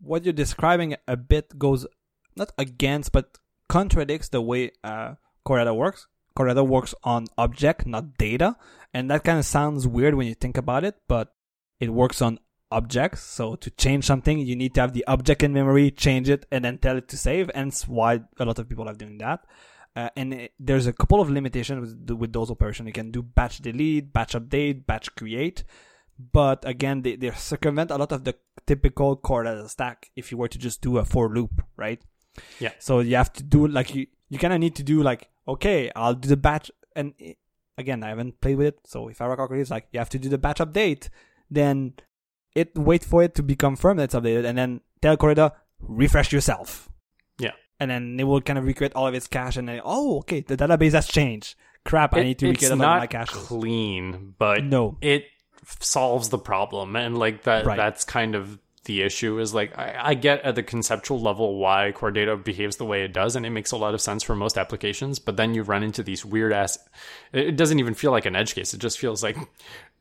what 0.00 0.24
you're 0.24 0.32
describing 0.32 0.96
a 1.06 1.16
bit 1.16 1.58
goes 1.58 1.86
not 2.34 2.50
against 2.58 3.12
but 3.12 3.38
contradicts 3.68 4.30
the 4.30 4.40
way 4.40 4.70
uh, 4.82 5.14
Core 5.44 5.58
Data 5.58 5.74
works. 5.74 6.06
Core 6.34 6.48
Data 6.48 6.64
works 6.64 6.94
on 7.04 7.26
object, 7.36 7.86
not 7.86 8.16
data, 8.16 8.56
and 8.94 9.10
that 9.10 9.22
kind 9.24 9.38
of 9.38 9.44
sounds 9.44 9.86
weird 9.86 10.14
when 10.14 10.26
you 10.26 10.34
think 10.34 10.56
about 10.56 10.84
it, 10.84 10.96
but 11.08 11.34
it 11.78 11.90
works 11.90 12.22
on 12.22 12.38
objects. 12.70 13.22
So 13.22 13.54
to 13.56 13.70
change 13.70 14.04
something, 14.04 14.38
you 14.38 14.56
need 14.56 14.74
to 14.74 14.80
have 14.80 14.94
the 14.94 15.04
object 15.06 15.42
in 15.42 15.52
memory, 15.52 15.90
change 15.90 16.28
it, 16.28 16.46
and 16.50 16.64
then 16.64 16.78
tell 16.78 16.96
it 16.96 17.08
to 17.08 17.16
save. 17.16 17.50
And 17.54 17.68
it's 17.68 17.86
why 17.86 18.20
a 18.38 18.44
lot 18.44 18.58
of 18.58 18.68
people 18.68 18.88
are 18.88 18.94
doing 18.94 19.18
that. 19.18 19.44
Uh, 19.94 20.08
and 20.16 20.34
it, 20.34 20.52
there's 20.58 20.86
a 20.86 20.92
couple 20.92 21.20
of 21.20 21.30
limitations 21.30 21.80
with, 21.80 22.18
with 22.18 22.32
those 22.32 22.50
operations. 22.50 22.86
You 22.86 22.92
can 22.92 23.10
do 23.10 23.22
batch 23.22 23.58
delete, 23.58 24.12
batch 24.12 24.32
update, 24.32 24.86
batch 24.86 25.14
create. 25.16 25.64
But 26.18 26.66
again, 26.66 27.02
they, 27.02 27.16
they 27.16 27.30
circumvent 27.30 27.90
a 27.90 27.96
lot 27.96 28.12
of 28.12 28.24
the 28.24 28.34
typical 28.66 29.16
core 29.16 29.44
data 29.44 29.68
stack 29.68 30.10
if 30.16 30.30
you 30.30 30.38
were 30.38 30.48
to 30.48 30.58
just 30.58 30.80
do 30.80 30.98
a 30.98 31.04
for 31.04 31.28
loop, 31.28 31.62
right? 31.76 32.00
Yeah. 32.60 32.72
So 32.78 33.00
you 33.00 33.16
have 33.16 33.32
to 33.34 33.42
do 33.42 33.66
like 33.66 33.94
you, 33.94 34.06
you 34.28 34.38
kind 34.38 34.54
of 34.54 34.60
need 34.60 34.76
to 34.76 34.82
do 34.82 35.02
like, 35.02 35.28
okay, 35.46 35.90
I'll 35.94 36.14
do 36.14 36.28
the 36.28 36.36
batch. 36.36 36.70
And 36.94 37.14
it, 37.18 37.38
again, 37.76 38.02
I 38.02 38.08
haven't 38.08 38.40
played 38.40 38.56
with 38.56 38.68
it. 38.68 38.80
So 38.84 39.08
if 39.08 39.20
I 39.20 39.26
recall 39.26 39.46
correctly, 39.46 39.62
it's 39.62 39.70
like 39.70 39.88
you 39.92 39.98
have 39.98 40.10
to 40.10 40.18
do 40.18 40.28
the 40.28 40.38
batch 40.38 40.58
update, 40.58 41.08
then 41.50 41.94
it 42.54 42.76
wait 42.76 43.04
for 43.04 43.22
it 43.22 43.34
to 43.34 43.42
be 43.42 43.56
confirmed 43.56 43.98
that 43.98 44.04
it's 44.04 44.14
updated, 44.14 44.44
and 44.44 44.56
then 44.58 44.80
tell 45.00 45.16
Core 45.16 45.34
Data 45.34 45.54
refresh 45.80 46.32
yourself. 46.32 46.90
And 47.82 47.90
then 47.90 48.16
it 48.20 48.24
will 48.24 48.40
kind 48.40 48.58
of 48.58 48.64
recreate 48.64 48.92
all 48.94 49.06
of 49.08 49.14
its 49.14 49.26
cache, 49.26 49.56
and 49.56 49.68
then 49.68 49.80
oh, 49.84 50.18
okay, 50.20 50.40
the 50.40 50.56
database 50.56 50.92
has 50.92 51.08
changed. 51.08 51.56
Crap, 51.84 52.14
I 52.14 52.20
It- 52.20 52.24
need 52.24 52.38
to 52.38 52.48
recreate 52.48 52.70
all 52.72 52.78
my 52.78 53.06
caches. 53.08 53.36
clean, 53.36 54.34
but 54.38 54.62
No. 54.64 54.96
it 55.00 55.24
solves 55.80 56.28
the 56.28 56.38
problem, 56.38 56.94
and 56.96 57.18
like 57.18 57.42
that. 57.42 57.66
Right. 57.66 57.76
That's 57.76 58.04
kind 58.04 58.34
of 58.36 58.58
the 58.84 59.02
issue. 59.02 59.38
Is 59.38 59.52
like 59.54 59.76
I, 59.78 59.94
I 60.10 60.14
get 60.14 60.42
at 60.42 60.54
the 60.56 60.62
conceptual 60.62 61.20
level 61.20 61.56
why 61.58 61.92
core 61.92 62.10
data 62.10 62.36
behaves 62.36 62.76
the 62.76 62.84
way 62.84 63.02
it 63.04 63.12
does, 63.12 63.36
and 63.36 63.44
it 63.46 63.50
makes 63.50 63.70
a 63.72 63.76
lot 63.76 63.94
of 63.94 64.00
sense 64.00 64.22
for 64.22 64.34
most 64.36 64.56
applications. 64.58 65.18
But 65.18 65.36
then 65.36 65.54
you 65.54 65.62
run 65.62 65.82
into 65.82 66.02
these 66.02 66.24
weird 66.24 66.52
ass. 66.52 66.78
It 67.32 67.56
doesn't 67.56 67.78
even 67.80 67.94
feel 67.94 68.10
like 68.12 68.26
an 68.26 68.34
edge 68.36 68.54
case. 68.54 68.74
It 68.74 68.80
just 68.80 68.98
feels 68.98 69.22
like 69.22 69.36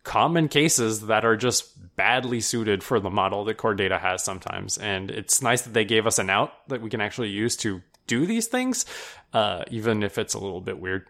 common 0.03 0.47
cases 0.47 1.07
that 1.07 1.25
are 1.25 1.37
just 1.37 1.95
badly 1.95 2.41
suited 2.41 2.83
for 2.83 2.99
the 2.99 3.09
model 3.09 3.43
that 3.45 3.57
core 3.57 3.75
data 3.75 3.97
has 3.97 4.23
sometimes. 4.23 4.77
And 4.77 5.11
it's 5.11 5.41
nice 5.41 5.61
that 5.63 5.73
they 5.73 5.85
gave 5.85 6.07
us 6.07 6.19
an 6.19 6.29
out 6.29 6.67
that 6.69 6.81
we 6.81 6.89
can 6.89 7.01
actually 7.01 7.29
use 7.29 7.55
to 7.57 7.81
do 8.07 8.25
these 8.25 8.47
things, 8.47 8.85
uh, 9.33 9.63
even 9.69 10.03
if 10.03 10.17
it's 10.17 10.33
a 10.33 10.39
little 10.39 10.61
bit 10.61 10.79
weird. 10.79 11.05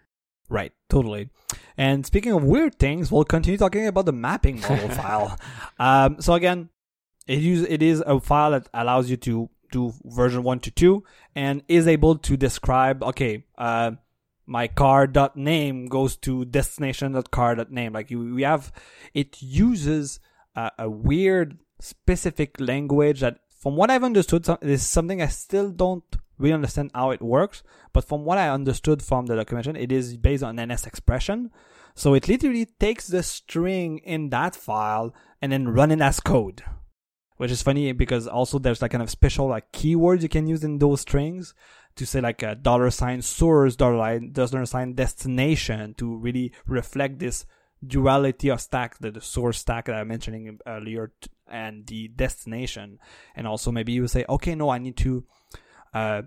Right, 0.50 0.74
totally. 0.90 1.30
And 1.78 2.06
speaking 2.06 2.34
of 2.34 2.44
weird 2.44 2.76
things, 2.78 3.12
we'll 3.12 3.24
continue 3.24 3.58
talking 3.58 3.88
about 3.88 4.06
the 4.06 4.12
mapping 4.12 4.60
model 4.60 4.90
file. 5.02 5.40
Um, 5.80 6.22
so 6.22 6.34
again, 6.34 6.70
it 7.28 7.40
use 7.40 7.62
it 7.62 7.82
is 7.82 8.04
a 8.06 8.20
file 8.20 8.52
that 8.52 8.68
allows 8.74 9.10
you 9.10 9.18
to 9.18 9.50
do 9.72 9.94
version 10.04 10.44
one 10.44 10.60
to 10.60 10.72
two 10.72 11.04
and 11.34 11.64
is 11.70 11.88
able 11.88 12.18
to 12.18 12.36
describe 12.36 13.02
okay, 13.04 13.46
uh, 13.58 13.92
my 14.46 14.68
car 14.68 15.08
dot 15.08 15.38
name 15.38 15.86
goes 15.88 16.16
to 16.18 16.46
destination 16.46 17.14
dot 17.14 17.32
car 17.32 17.56
dot 17.56 17.72
name. 17.72 17.94
Like 17.94 18.10
we 18.10 18.44
have, 18.44 18.72
it 19.14 19.42
uses 19.42 20.20
a, 20.56 20.90
weird 20.90 21.58
specific 21.80 22.60
language 22.60 23.22
that, 23.22 23.40
from 23.50 23.76
what 23.76 23.92
I've 23.92 24.04
understood, 24.04 24.48
is 24.62 24.86
something 24.86 25.22
I 25.22 25.28
still 25.28 25.70
don't 25.70 26.04
really 26.38 26.54
understand 26.54 26.92
how 26.94 27.12
it 27.12 27.22
works. 27.22 27.64
But 27.94 28.06
from 28.06 28.26
what 28.26 28.38
I 28.38 28.50
understood 28.50 29.02
from 29.02 29.28
the 29.28 29.36
documentation, 29.36 29.76
it 29.76 29.92
is 29.92 30.18
based 30.18 30.44
on 30.44 30.60
NS 30.60 30.88
expression. 30.88 31.52
So 31.96 32.14
it 32.14 32.28
literally 32.28 32.66
takes 32.66 33.08
the 33.08 33.24
string 33.24 34.00
in 34.00 34.30
that 34.30 34.56
file 34.56 35.14
and 35.42 35.52
then 35.52 35.68
run 35.68 35.92
it 35.92 36.02
as 36.02 36.20
code. 36.20 36.64
Which 37.38 37.52
is 37.52 37.64
funny 37.64 37.92
because 37.92 38.28
also 38.28 38.60
there's 38.60 38.82
like 38.82 38.92
kind 38.92 39.02
of 39.02 39.10
special 39.10 39.48
like 39.48 39.72
keywords 39.72 40.22
you 40.22 40.30
can 40.30 40.48
use 40.48 40.64
in 40.64 40.78
those 40.78 41.02
strings 41.02 41.56
to 41.96 42.06
say 42.06 42.22
like 42.22 42.44
a 42.44 42.56
dollar 42.56 42.90
sign 42.90 43.22
source, 43.22 43.76
dollar 43.76 43.98
line, 43.98 44.32
dollar 44.32 44.66
sign 44.66 44.94
destination 44.94 45.94
to 45.96 46.18
really 46.18 46.54
reflect 46.66 47.20
this 47.20 47.46
duality 47.86 48.50
of 48.50 48.62
stack, 48.62 48.98
the, 49.00 49.12
the 49.12 49.22
source 49.22 49.60
stack 49.60 49.86
that 49.86 49.96
I'm 49.96 50.08
mentioning 50.08 50.60
earlier, 50.68 51.12
t- 51.20 51.30
and 51.50 51.86
the 51.88 52.08
destination. 52.08 53.00
And 53.36 53.48
also 53.48 53.72
maybe 53.72 53.92
you 53.92 54.08
say, 54.08 54.26
okay, 54.30 54.56
no, 54.56 54.70
I 54.70 54.78
need 54.78 54.98
to 54.98 55.26
uh, 55.94 56.22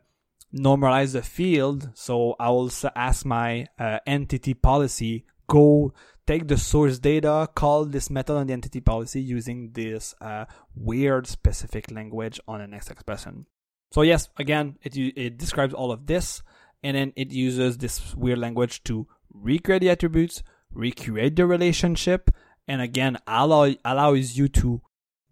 normalize 0.54 1.12
the 1.12 1.22
field. 1.22 1.90
So 1.94 2.36
I 2.38 2.50
will 2.50 2.70
ask 2.94 3.24
my 3.24 3.66
uh, 3.78 3.98
entity 4.06 4.54
policy, 4.54 5.24
go 5.48 5.92
take 6.26 6.48
the 6.48 6.56
source 6.56 6.98
data, 6.98 7.48
call 7.54 7.84
this 7.84 8.10
method 8.10 8.34
on 8.34 8.46
the 8.46 8.52
entity 8.52 8.80
policy 8.80 9.20
using 9.20 9.70
this 9.72 10.14
uh, 10.20 10.46
weird 10.74 11.26
specific 11.26 11.90
language 11.90 12.40
on 12.48 12.68
NS 12.70 12.90
expression. 12.90 13.46
So 13.94 14.02
yes, 14.02 14.28
again, 14.36 14.76
it 14.82 14.96
it 14.96 15.38
describes 15.38 15.72
all 15.72 15.92
of 15.92 16.06
this, 16.06 16.42
and 16.82 16.96
then 16.96 17.12
it 17.14 17.30
uses 17.30 17.78
this 17.78 18.12
weird 18.16 18.40
language 18.40 18.82
to 18.90 19.06
recreate 19.32 19.82
the 19.82 19.90
attributes, 19.90 20.42
recreate 20.72 21.36
the 21.36 21.46
relationship, 21.46 22.32
and 22.66 22.82
again 22.82 23.18
allow 23.28 23.72
allows 23.84 24.36
you 24.36 24.48
to 24.48 24.82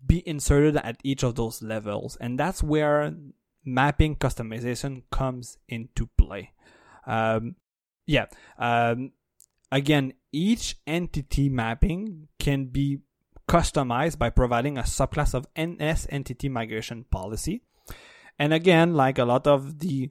be 0.06 0.22
inserted 0.28 0.76
at 0.76 1.00
each 1.02 1.24
of 1.24 1.34
those 1.34 1.60
levels, 1.60 2.14
and 2.20 2.38
that's 2.38 2.62
where 2.62 3.12
mapping 3.64 4.14
customization 4.14 5.02
comes 5.10 5.58
into 5.68 6.08
play. 6.16 6.52
Um, 7.04 7.56
yeah. 8.06 8.26
Um, 8.58 9.10
again, 9.72 10.12
each 10.30 10.76
entity 10.86 11.48
mapping 11.48 12.28
can 12.38 12.66
be 12.66 13.00
customized 13.48 14.20
by 14.20 14.30
providing 14.30 14.78
a 14.78 14.82
subclass 14.82 15.34
of 15.34 15.48
NS 15.58 16.06
entity 16.10 16.48
migration 16.48 17.02
policy. 17.10 17.64
And 18.38 18.52
again, 18.52 18.94
like 18.94 19.18
a 19.18 19.24
lot 19.24 19.46
of 19.46 19.78
the, 19.80 20.10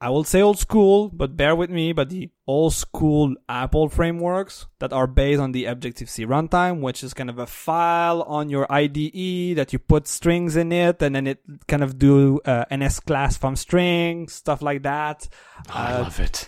I 0.00 0.10
will 0.10 0.24
say 0.24 0.42
old 0.42 0.58
school, 0.58 1.08
but 1.08 1.36
bear 1.36 1.56
with 1.56 1.70
me, 1.70 1.92
but 1.92 2.10
the 2.10 2.30
old 2.46 2.74
school 2.74 3.34
Apple 3.48 3.88
frameworks 3.88 4.66
that 4.78 4.92
are 4.92 5.06
based 5.06 5.40
on 5.40 5.52
the 5.52 5.64
Objective 5.64 6.08
C 6.10 6.26
runtime, 6.26 6.80
which 6.80 7.02
is 7.02 7.14
kind 7.14 7.30
of 7.30 7.38
a 7.38 7.46
file 7.46 8.22
on 8.22 8.50
your 8.50 8.70
IDE 8.70 9.56
that 9.56 9.72
you 9.72 9.78
put 9.78 10.06
strings 10.06 10.54
in 10.54 10.70
it 10.70 11.00
and 11.02 11.14
then 11.16 11.26
it 11.26 11.40
kind 11.66 11.82
of 11.82 11.98
do 11.98 12.40
uh, 12.44 12.64
NS 12.70 13.00
class 13.00 13.36
from 13.38 13.56
string, 13.56 14.28
stuff 14.28 14.60
like 14.62 14.82
that. 14.82 15.28
I 15.70 15.94
Uh, 15.94 16.02
love 16.02 16.20
it. 16.20 16.46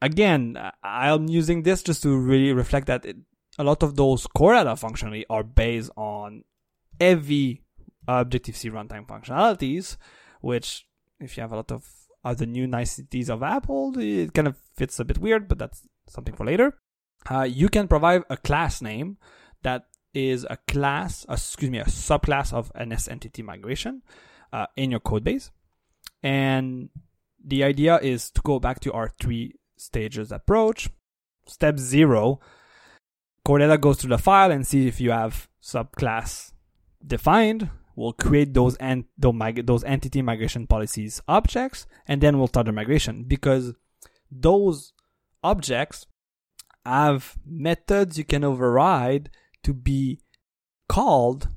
again, 0.00 0.56
I- 0.56 0.72
I'm 1.12 1.28
using 1.28 1.62
this 1.62 1.82
just 1.82 2.02
to 2.04 2.16
really 2.16 2.52
reflect 2.52 2.86
that 2.86 3.04
it, 3.04 3.16
a 3.58 3.64
lot 3.64 3.82
of 3.82 3.96
those 3.96 4.26
core 4.28 4.54
data 4.54 4.76
functionally 4.76 5.26
are 5.28 5.42
based 5.42 5.90
on 5.96 6.44
heavy 7.00 7.62
Objective 8.08 8.56
C 8.56 8.70
runtime 8.70 9.06
functionalities, 9.06 9.96
which 10.40 10.86
if 11.20 11.36
you 11.36 11.42
have 11.42 11.52
a 11.52 11.56
lot 11.56 11.70
of 11.70 11.86
other 12.24 12.46
new 12.46 12.66
niceties 12.66 13.30
of 13.30 13.42
Apple, 13.42 13.98
it 13.98 14.34
kind 14.34 14.48
of 14.48 14.56
fits 14.74 14.98
a 14.98 15.04
bit 15.04 15.18
weird, 15.18 15.48
but 15.48 15.58
that's 15.58 15.82
something 16.08 16.34
for 16.34 16.44
later. 16.44 16.78
Uh, 17.30 17.42
you 17.42 17.68
can 17.68 17.88
provide 17.88 18.22
a 18.30 18.36
class 18.36 18.80
name 18.80 19.18
that 19.62 19.84
is 20.14 20.46
a 20.48 20.56
class, 20.68 21.24
uh, 21.28 21.34
excuse 21.34 21.70
me, 21.70 21.78
a 21.78 21.84
subclass 21.84 22.52
of 22.52 22.72
NS 22.78 23.08
entity 23.08 23.42
migration 23.42 24.02
uh, 24.52 24.66
in 24.76 24.90
your 24.90 25.00
code 25.00 25.24
base. 25.24 25.50
And 26.22 26.88
the 27.42 27.64
idea 27.64 27.98
is 27.98 28.30
to 28.32 28.40
go 28.42 28.58
back 28.58 28.80
to 28.80 28.92
our 28.92 29.10
three 29.20 29.54
stages 29.76 30.32
approach. 30.32 30.90
Step 31.46 31.78
zero, 31.78 32.40
Core 33.44 33.58
Data 33.58 33.78
goes 33.78 33.98
through 33.98 34.10
the 34.10 34.18
file 34.18 34.50
and 34.50 34.66
see 34.66 34.86
if 34.86 35.00
you 35.00 35.10
have 35.10 35.48
subclass 35.62 36.52
defined. 37.06 37.70
We'll 38.00 38.14
create 38.14 38.54
those 38.54 38.76
and 38.76 39.04
those, 39.18 39.84
entity 39.84 40.22
migration 40.22 40.66
policies 40.66 41.20
objects, 41.28 41.86
and 42.08 42.22
then 42.22 42.38
we'll 42.38 42.46
start 42.46 42.64
the 42.64 42.72
migration 42.72 43.24
because 43.24 43.74
those 44.30 44.94
objects 45.44 46.06
have 46.86 47.36
methods 47.44 48.16
you 48.16 48.24
can 48.24 48.42
override 48.42 49.28
to 49.64 49.74
be 49.74 50.18
called 50.88 51.48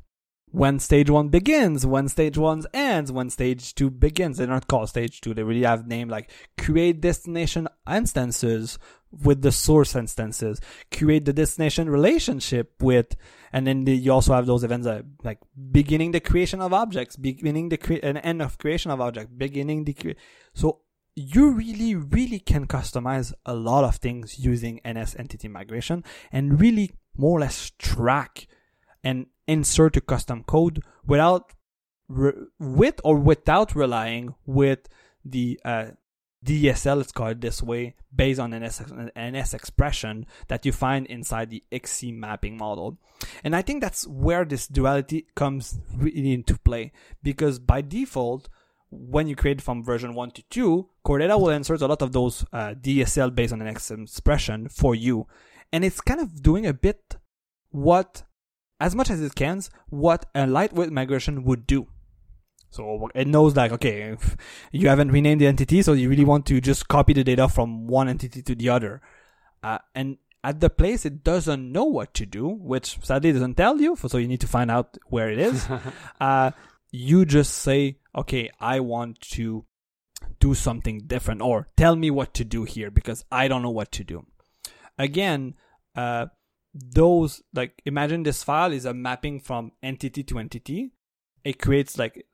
when 0.48 0.80
stage 0.80 1.10
one 1.10 1.30
begins, 1.30 1.86
when 1.86 2.10
stage 2.10 2.38
one 2.38 2.64
ends, 2.74 3.10
when 3.10 3.30
stage 3.30 3.74
two 3.74 3.90
begins. 3.90 4.38
They're 4.38 4.46
not 4.46 4.68
called 4.68 4.90
stage 4.90 5.22
two. 5.22 5.34
They 5.34 5.44
really 5.44 5.64
have 5.64 5.88
name 5.88 6.10
like 6.10 6.30
create 6.58 7.00
destination 7.00 7.70
instances 7.90 8.78
with 9.22 9.42
the 9.42 9.52
source 9.52 9.96
instances, 9.96 10.60
create 10.92 11.26
the 11.26 11.34
destination 11.34 11.90
relationship 11.90 12.82
with, 12.82 13.16
and 13.52 13.68
then 13.68 13.86
the, 13.86 13.96
you 13.96 14.12
also 14.12 14.34
have 14.34 14.46
those 14.46 14.64
events 14.64 14.86
that 14.86 15.06
like 15.24 15.40
beginning 15.72 16.12
the 16.12 16.20
creation 16.20 16.62
of 16.62 16.74
objects, 16.74 17.16
beginning 17.16 17.70
the 17.70 18.00
and 18.04 18.18
end 18.24 18.42
of 18.42 18.58
creation 18.58 18.92
of 18.92 19.00
object, 19.00 19.38
beginning 19.38 19.86
the 19.86 19.94
cre- 19.94 20.12
so 20.54 20.82
you 21.16 21.52
really, 21.52 21.96
really 21.96 22.40
can 22.40 22.66
customize 22.66 23.34
a 23.46 23.54
lot 23.54 23.84
of 23.84 23.98
things 23.98 24.40
using 24.40 24.82
NS 24.88 25.16
entity 25.18 25.48
migration 25.48 26.04
and 26.32 26.60
really 26.60 26.92
more 27.16 27.38
or 27.38 27.42
less 27.42 27.72
track 27.78 28.48
and 29.04 29.28
insert 29.48 29.96
a 29.98 30.02
custom 30.02 30.44
code 30.44 30.84
without 31.06 31.54
re- 32.08 32.34
with 32.60 33.00
or 33.04 33.18
without 33.20 33.76
relying 33.76 34.34
with 34.46 34.90
the 35.24 35.60
uh, 35.64 35.92
DSL, 36.44 36.98
let's 36.98 37.40
this 37.40 37.64
way, 37.64 37.96
based 38.14 38.40
on 38.40 38.54
an 38.54 38.64
S, 38.64 38.82
an 39.16 39.36
expression 39.36 40.26
that 40.48 40.66
you 40.66 40.72
find 40.72 41.06
inside 41.08 41.50
the 41.50 41.64
XC 41.72 42.12
mapping 42.12 42.58
model. 42.58 42.98
And 43.44 43.56
I 43.56 43.62
think 43.62 43.82
that's 43.82 44.06
where 44.08 44.44
this 44.44 44.68
duality 44.68 45.28
comes 45.36 45.80
really 45.96 46.34
into 46.34 46.58
play 46.58 46.92
because 47.22 47.60
by 47.60 47.82
default, 47.82 48.50
when 48.90 49.28
you 49.28 49.36
create 49.36 49.62
from 49.62 49.84
version 49.84 50.14
1 50.14 50.32
to 50.32 50.44
2, 50.50 50.90
Core 51.04 51.20
Data 51.20 51.38
will 51.38 51.50
insert 51.50 51.82
a 51.82 51.88
lot 51.88 52.02
of 52.02 52.12
those 52.12 52.46
uh, 52.54 52.74
DSL 52.80 53.34
based 53.34 53.54
on 53.54 53.60
NS 53.64 53.92
expression 53.92 54.70
for 54.70 54.94
you. 54.94 55.28
And 55.72 55.84
it's 55.84 56.02
kind 56.02 56.20
of 56.20 56.44
doing 56.44 56.66
a 56.66 56.74
bit 56.74 57.16
what, 57.72 58.24
as 58.80 58.96
much 58.96 59.10
as 59.10 59.22
it 59.22 59.34
can, 59.36 59.62
what 59.90 60.26
a 60.36 60.46
lightweight 60.46 60.92
migration 60.92 61.44
would 61.44 61.66
do. 61.66 61.88
So 62.74 63.10
it 63.14 63.28
knows 63.28 63.56
like, 63.56 63.72
okay, 63.74 64.18
you 64.72 64.90
haven't 64.90 65.12
renamed 65.12 65.42
the 65.42 65.48
entity, 65.48 65.82
so 65.82 65.94
you 65.94 66.10
really 66.10 66.26
want 66.26 66.46
to 66.48 66.60
just 66.60 66.88
copy 66.88 67.14
the 67.14 67.24
data 67.24 67.48
from 67.48 67.88
one 67.88 68.10
entity 68.10 68.42
to 68.42 68.56
the 68.56 68.70
other. 68.70 69.02
Uh, 69.62 69.78
and 69.94 70.18
at 70.44 70.60
the 70.60 70.70
place 70.70 71.06
it 71.06 71.24
doesn't 71.24 71.72
know 71.72 71.86
what 71.86 72.14
to 72.16 72.26
do, 72.26 72.48
which 72.48 72.98
sadly 73.04 73.32
doesn't 73.32 73.56
tell 73.56 73.80
you, 73.80 73.96
so 73.96 74.18
you 74.18 74.28
need 74.28 74.42
to 74.42 74.48
find 74.48 74.72
out 74.72 74.98
where 75.08 75.30
it 75.30 75.40
is. 75.40 75.68
uh, 76.20 76.52
you 76.92 77.26
just 77.26 77.54
say, 77.54 78.00
okay, 78.16 78.50
I 78.60 78.80
want 78.80 79.22
to 79.22 79.66
do 80.40 80.54
something 80.54 81.02
different 81.06 81.42
or 81.42 81.68
tell 81.78 81.96
me 81.96 82.12
what 82.12 82.34
to 82.34 82.44
do 82.44 82.64
here 82.64 82.92
because 82.92 83.24
I 83.32 83.48
don't 83.48 83.62
know 83.62 83.70
what 83.70 83.92
to 83.94 84.04
do. 84.04 84.26
Again, 84.98 85.56
uh, 85.96 86.28
those 86.74 87.42
like 87.54 87.82
imagine 87.86 88.24
this 88.24 88.44
file 88.44 88.72
is 88.72 88.86
a 88.86 88.94
mapping 88.94 89.40
from 89.40 89.72
entity 89.82 90.24
to 90.24 90.40
entity. 90.40 90.92
It 91.44 91.60
creates 91.60 91.98
like 91.98 92.26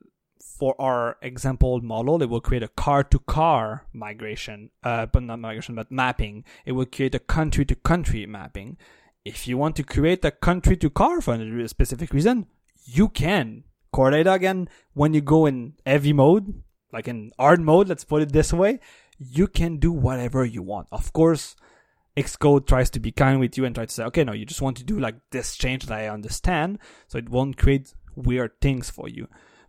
for 0.42 0.80
our 0.80 1.16
example 1.22 1.80
model, 1.80 2.22
it 2.22 2.28
will 2.28 2.40
create 2.40 2.62
a 2.62 2.68
car 2.68 3.04
to 3.04 3.18
car 3.20 3.86
migration, 3.92 4.70
uh, 4.82 5.06
but 5.06 5.22
not 5.22 5.38
migration, 5.38 5.74
but 5.74 5.90
mapping. 5.90 6.44
It 6.64 6.72
will 6.72 6.86
create 6.86 7.14
a 7.14 7.18
country 7.18 7.64
to 7.66 7.74
country 7.74 8.26
mapping. 8.26 8.76
If 9.24 9.46
you 9.46 9.58
want 9.58 9.76
to 9.76 9.82
create 9.82 10.24
a 10.24 10.30
country 10.30 10.76
to 10.78 10.90
car 10.90 11.20
for 11.20 11.34
a 11.34 11.68
specific 11.68 12.12
reason, 12.12 12.46
you 12.84 13.08
can. 13.08 13.64
Core 13.92 14.10
data 14.10 14.32
again, 14.32 14.68
when 14.94 15.14
you 15.14 15.20
go 15.20 15.46
in 15.46 15.74
heavy 15.84 16.12
mode, 16.12 16.62
like 16.92 17.08
in 17.08 17.32
hard 17.38 17.60
mode, 17.60 17.88
let's 17.88 18.04
put 18.04 18.22
it 18.22 18.32
this 18.32 18.52
way, 18.52 18.80
you 19.18 19.46
can 19.46 19.76
do 19.76 19.92
whatever 19.92 20.44
you 20.44 20.62
want. 20.62 20.88
Of 20.92 21.12
course, 21.12 21.56
Xcode 22.16 22.66
tries 22.66 22.90
to 22.90 23.00
be 23.00 23.12
kind 23.12 23.40
with 23.40 23.58
you 23.58 23.64
and 23.64 23.74
try 23.74 23.84
to 23.84 23.92
say, 23.92 24.04
okay, 24.04 24.24
no, 24.24 24.32
you 24.32 24.46
just 24.46 24.62
want 24.62 24.76
to 24.78 24.84
do 24.84 24.98
like 24.98 25.16
this 25.30 25.56
change 25.56 25.86
that 25.86 25.98
I 25.98 26.08
understand, 26.08 26.78
so 27.08 27.18
it 27.18 27.28
won't 27.28 27.56
create 27.56 27.94
weird 28.14 28.60
things 28.60 28.90
for 28.90 29.08
you. 29.08 29.28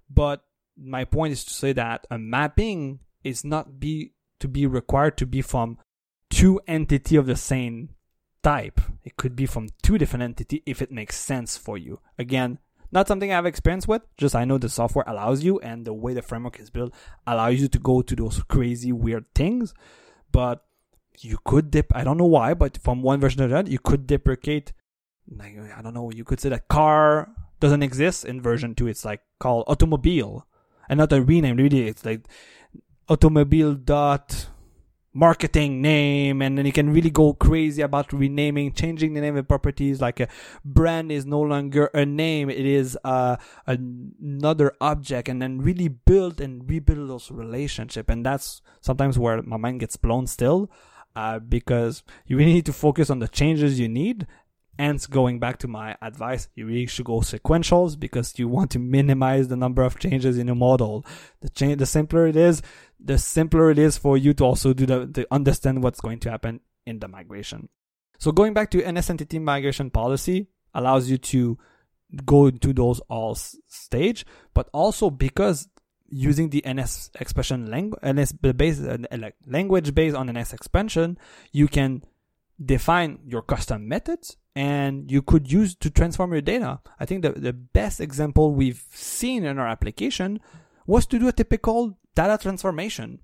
But 0.10 0.44
my 0.84 1.06
point 1.06 1.34
is 1.34 1.44
to 1.46 1.54
say 1.54 1.74
that 1.74 2.08
a 2.10 2.18
mapping 2.18 3.00
is 3.24 3.44
not 3.44 3.80
be 3.80 4.14
to 4.40 4.48
be 4.48 4.66
required 4.66 5.18
to 5.18 5.26
be 5.26 5.42
from 5.42 5.78
two 6.30 6.60
entity 6.68 7.16
of 7.16 7.28
the 7.28 7.36
same 7.36 7.90
type. 8.44 8.82
It 9.04 9.16
could 9.18 9.36
be 9.36 9.46
from 9.46 9.70
two 9.84 9.98
different 9.98 10.24
entity 10.24 10.64
if 10.66 10.82
it 10.82 10.92
makes 10.92 11.18
sense 11.18 11.58
for 11.58 11.78
you. 11.78 12.00
Again, 12.18 12.58
not 12.92 13.08
something 13.08 13.32
I 13.32 13.36
have 13.36 13.46
experience 13.46 13.88
with, 13.88 14.02
just 14.18 14.36
I 14.36 14.46
know 14.46 14.58
the 14.58 14.70
software 14.70 15.06
allows 15.08 15.44
you 15.44 15.60
and 15.60 15.86
the 15.86 15.94
way 15.94 16.14
the 16.14 16.22
framework 16.22 16.60
is 16.60 16.70
built 16.70 16.94
allows 17.26 17.62
you 17.62 17.68
to 17.68 17.80
go 17.80 18.02
to 18.02 18.16
those 18.16 18.42
crazy 18.44 18.92
weird 18.92 19.26
things. 19.36 19.74
But 20.32 20.66
you 21.20 21.38
could 21.46 21.70
dip 21.72 21.96
I 21.96 22.04
don't 22.04 22.18
know 22.18 22.26
why, 22.26 22.54
but 22.54 22.78
from 22.80 23.04
one 23.04 23.20
version 23.20 23.42
to 23.42 23.48
that, 23.50 23.68
you 23.68 23.80
could 23.80 24.08
deprecate 24.08 24.74
like 25.30 25.56
I 25.78 25.82
don't 25.82 25.94
know, 25.94 26.12
you 26.12 26.24
could 26.24 26.40
say 26.40 26.50
that 26.50 26.68
car 26.68 27.30
doesn't 27.60 27.84
exist 27.84 28.26
in 28.26 28.42
version 28.42 28.76
two. 28.76 28.88
It's 28.88 29.06
like 29.06 29.22
called 29.40 29.66
automobile 29.68 30.48
and 30.92 30.98
not 30.98 31.14
a 31.14 31.22
rename. 31.22 31.56
Really, 31.56 31.88
it's 31.88 32.06
like 32.06 32.28
automobile 33.08 33.74
dot 33.74 34.48
marketing 35.14 35.82
name 35.82 36.42
and 36.42 36.58
then 36.58 36.66
you 36.66 36.72
can 36.72 36.90
really 36.94 37.10
go 37.10 37.34
crazy 37.34 37.82
about 37.82 38.14
renaming 38.14 38.72
changing 38.72 39.14
the 39.14 39.20
name 39.20 39.36
of 39.36 39.46
properties 39.46 40.00
like 40.00 40.22
a 40.22 40.28
brand 40.64 41.12
is 41.12 41.26
no 41.26 41.42
longer 41.42 41.88
a 41.88 42.06
name 42.06 42.50
it 42.50 42.66
is 42.66 42.98
uh, 43.04 43.36
another 43.68 44.72
object 44.80 45.28
and 45.28 45.42
then 45.42 45.60
really 45.60 45.90
build 45.90 46.40
and 46.40 46.70
rebuild 46.70 47.10
those 47.10 47.30
relationship 47.30 48.10
and 48.10 48.26
that's 48.26 48.62
sometimes 48.80 49.20
where 49.20 49.42
my 49.42 49.58
mind 49.58 49.82
gets 49.82 49.98
blown 49.98 50.26
still 50.26 50.72
uh, 51.18 51.40
because 51.40 52.04
you 52.26 52.38
really 52.38 52.54
need 52.54 52.66
to 52.66 52.72
focus 52.72 53.10
on 53.10 53.20
the 53.20 53.28
changes 53.28 53.78
you 53.78 53.90
need 53.90 54.26
Hence, 54.82 55.06
going 55.06 55.38
back 55.38 55.60
to 55.60 55.68
my 55.68 55.96
advice, 56.02 56.48
you 56.56 56.66
really 56.66 56.88
should 56.88 57.06
go 57.06 57.20
sequentials 57.20 58.00
because 58.00 58.40
you 58.40 58.48
want 58.48 58.72
to 58.72 58.80
minimize 58.80 59.48
the 59.48 59.56
number 59.56 59.84
of 59.84 60.00
changes 60.00 60.40
in 60.40 60.50
a 60.50 60.56
model. 60.56 61.06
The 61.42 61.50
change, 61.50 61.78
the 61.78 61.86
simpler 61.86 62.26
it 62.26 62.36
is, 62.36 62.64
the 63.00 63.20
simpler 63.20 63.70
it 63.70 63.78
is 63.78 64.00
for 64.00 64.18
you 64.18 64.34
to 64.34 64.44
also 64.44 64.74
do 64.74 64.88
the, 64.88 65.06
to 65.06 65.28
understand 65.30 65.84
what's 65.84 66.02
going 66.02 66.18
to 66.22 66.32
happen 66.32 66.62
in 66.88 66.98
the 66.98 67.08
migration. 67.08 67.70
So 68.18 68.32
going 68.32 68.56
back 68.56 68.72
to 68.72 68.92
NS 68.92 69.12
entity 69.12 69.38
migration 69.38 69.92
policy 69.92 70.48
allows 70.74 71.12
you 71.12 71.20
to 71.20 71.60
go 72.26 72.48
into 72.48 72.74
those 72.74 73.02
all 73.02 73.36
stage, 73.36 74.26
but 74.56 74.68
also 74.74 75.12
because 75.12 75.68
using 76.10 76.50
the 76.50 76.64
NS 76.68 77.12
expression 77.20 77.70
language, 77.70 78.00
NS 78.04 78.32
based, 78.32 78.84
uh, 78.84 78.98
language 79.46 79.94
based 79.94 80.16
on 80.16 80.26
NS 80.26 80.54
expression, 80.54 81.20
you 81.52 81.68
can 81.68 82.02
define 82.60 83.20
your 83.28 83.44
custom 83.44 83.88
methods 83.88 84.38
and 84.56 85.10
you 85.10 85.22
could 85.22 85.52
use 85.52 85.76
to 85.76 85.90
transform 85.90 86.32
your 86.34 86.42
data. 86.42 86.82
I 87.00 87.06
think 87.06 87.22
the, 87.22 87.32
the 87.32 87.54
best 87.54 88.00
example 88.00 88.54
we've 88.54 88.84
seen 88.92 89.46
in 89.46 89.58
our 89.58 89.68
application 89.68 90.40
was 90.86 91.06
to 91.08 91.20
do 91.20 91.28
a 91.28 91.32
typical 91.32 91.98
data 92.16 92.38
transformation. 92.42 93.20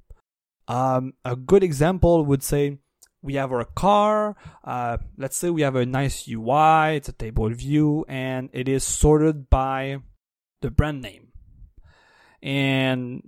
Um, 0.68 1.14
a 1.26 1.36
good 1.36 1.64
example 1.64 2.26
would 2.26 2.44
say 2.44 2.78
we 3.22 3.36
have 3.36 3.52
our 3.52 3.66
car. 3.66 4.36
Uh, 4.64 4.98
let's 5.18 5.38
say 5.38 5.50
we 5.50 5.62
have 5.62 5.76
a 5.76 5.86
nice 5.86 6.28
UI, 6.28 6.96
it's 6.96 7.10
a 7.10 7.14
table 7.14 7.50
view, 7.50 8.06
and 8.08 8.50
it 8.54 8.70
is 8.70 8.84
sorted 8.84 9.50
by 9.50 9.98
the 10.62 10.72
brand 10.72 11.02
name. 11.02 11.28
And 12.42 13.28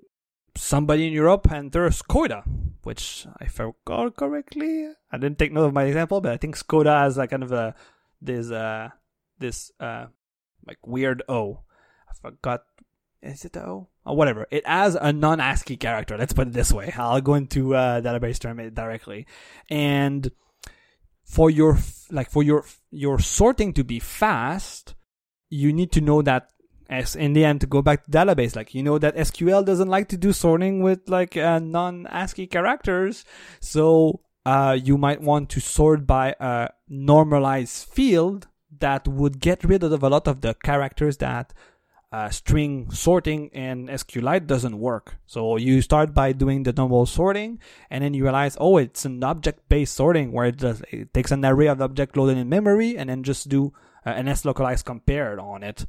somebody 0.55 1.07
in 1.07 1.13
Europe 1.13 1.51
enters 1.51 2.01
Skoda, 2.01 2.43
which 2.83 3.27
I 3.39 3.47
forgot 3.47 4.15
correctly. 4.15 4.87
I 5.11 5.17
didn't 5.17 5.39
take 5.39 5.51
note 5.51 5.65
of 5.65 5.73
my 5.73 5.83
example, 5.83 6.21
but 6.21 6.31
I 6.31 6.37
think 6.37 6.57
Skoda 6.57 7.01
has 7.01 7.17
like 7.17 7.31
kind 7.31 7.43
of 7.43 7.51
a 7.51 7.75
this 8.21 8.51
uh 8.51 8.89
this 9.37 9.71
uh 9.79 10.07
like 10.65 10.85
weird 10.85 11.23
O. 11.29 11.61
I 12.09 12.13
forgot. 12.21 12.63
Is 13.21 13.43
it 13.43 13.53
the 13.53 13.65
O? 13.65 13.89
Or 14.05 14.15
whatever. 14.15 14.47
It 14.49 14.65
has 14.65 14.95
a 14.95 15.11
non-ASCII 15.11 15.75
character. 15.75 16.17
Let's 16.17 16.33
put 16.33 16.47
it 16.47 16.53
this 16.53 16.71
way. 16.71 16.93
I'll 16.97 17.21
go 17.21 17.35
into 17.35 17.75
uh, 17.75 18.01
database 18.01 18.39
term 18.39 18.57
directly, 18.73 19.27
and 19.69 20.31
for 21.25 21.49
your 21.49 21.77
like 22.09 22.31
for 22.31 22.41
your 22.41 22.65
your 22.91 23.19
sorting 23.19 23.73
to 23.73 23.83
be 23.83 23.99
fast, 23.99 24.95
you 25.49 25.73
need 25.73 25.91
to 25.91 26.01
know 26.01 26.21
that 26.21 26.49
as 26.89 27.15
in 27.15 27.33
the 27.33 27.45
end 27.45 27.61
to 27.61 27.67
go 27.67 27.81
back 27.81 28.03
to 28.03 28.11
database 28.11 28.55
like 28.55 28.73
you 28.73 28.83
know 28.83 28.97
that 28.97 29.15
sql 29.15 29.63
doesn't 29.63 29.87
like 29.87 30.07
to 30.07 30.17
do 30.17 30.33
sorting 30.33 30.81
with 30.81 31.07
like 31.07 31.37
uh, 31.37 31.59
non 31.59 32.07
ascii 32.07 32.47
characters 32.47 33.23
so 33.59 34.19
uh, 34.45 34.77
you 34.81 34.97
might 34.97 35.21
want 35.21 35.49
to 35.49 35.59
sort 35.59 36.07
by 36.07 36.35
a 36.39 36.69
normalized 36.87 37.85
field 37.85 38.47
that 38.79 39.07
would 39.07 39.39
get 39.39 39.63
rid 39.63 39.83
of 39.83 40.03
a 40.03 40.09
lot 40.09 40.27
of 40.27 40.41
the 40.41 40.53
characters 40.55 41.17
that 41.17 41.53
uh, 42.11 42.29
string 42.29 42.89
sorting 42.91 43.49
in 43.49 43.87
SQLite 43.87 44.47
doesn't 44.47 44.79
work. 44.79 45.17
So 45.27 45.57
you 45.57 45.81
start 45.81 46.13
by 46.13 46.31
doing 46.31 46.63
the 46.63 46.73
normal 46.73 47.05
sorting, 47.05 47.59
and 47.89 48.03
then 48.03 48.13
you 48.13 48.23
realize, 48.23 48.57
oh, 48.59 48.77
it's 48.77 49.05
an 49.05 49.23
object-based 49.23 49.93
sorting 49.93 50.31
where 50.31 50.47
it, 50.47 50.57
does, 50.57 50.81
it 50.91 51.13
takes 51.13 51.31
an 51.31 51.45
array 51.45 51.67
of 51.67 51.81
object 51.81 52.17
loaded 52.17 52.37
in 52.37 52.49
memory, 52.49 52.97
and 52.97 53.09
then 53.09 53.23
just 53.23 53.49
do 53.49 53.73
uh, 54.05 54.09
an 54.09 54.27
S 54.27 54.43
localized 54.43 54.85
compared 54.85 55.39
on 55.39 55.61
it. 55.61 55.85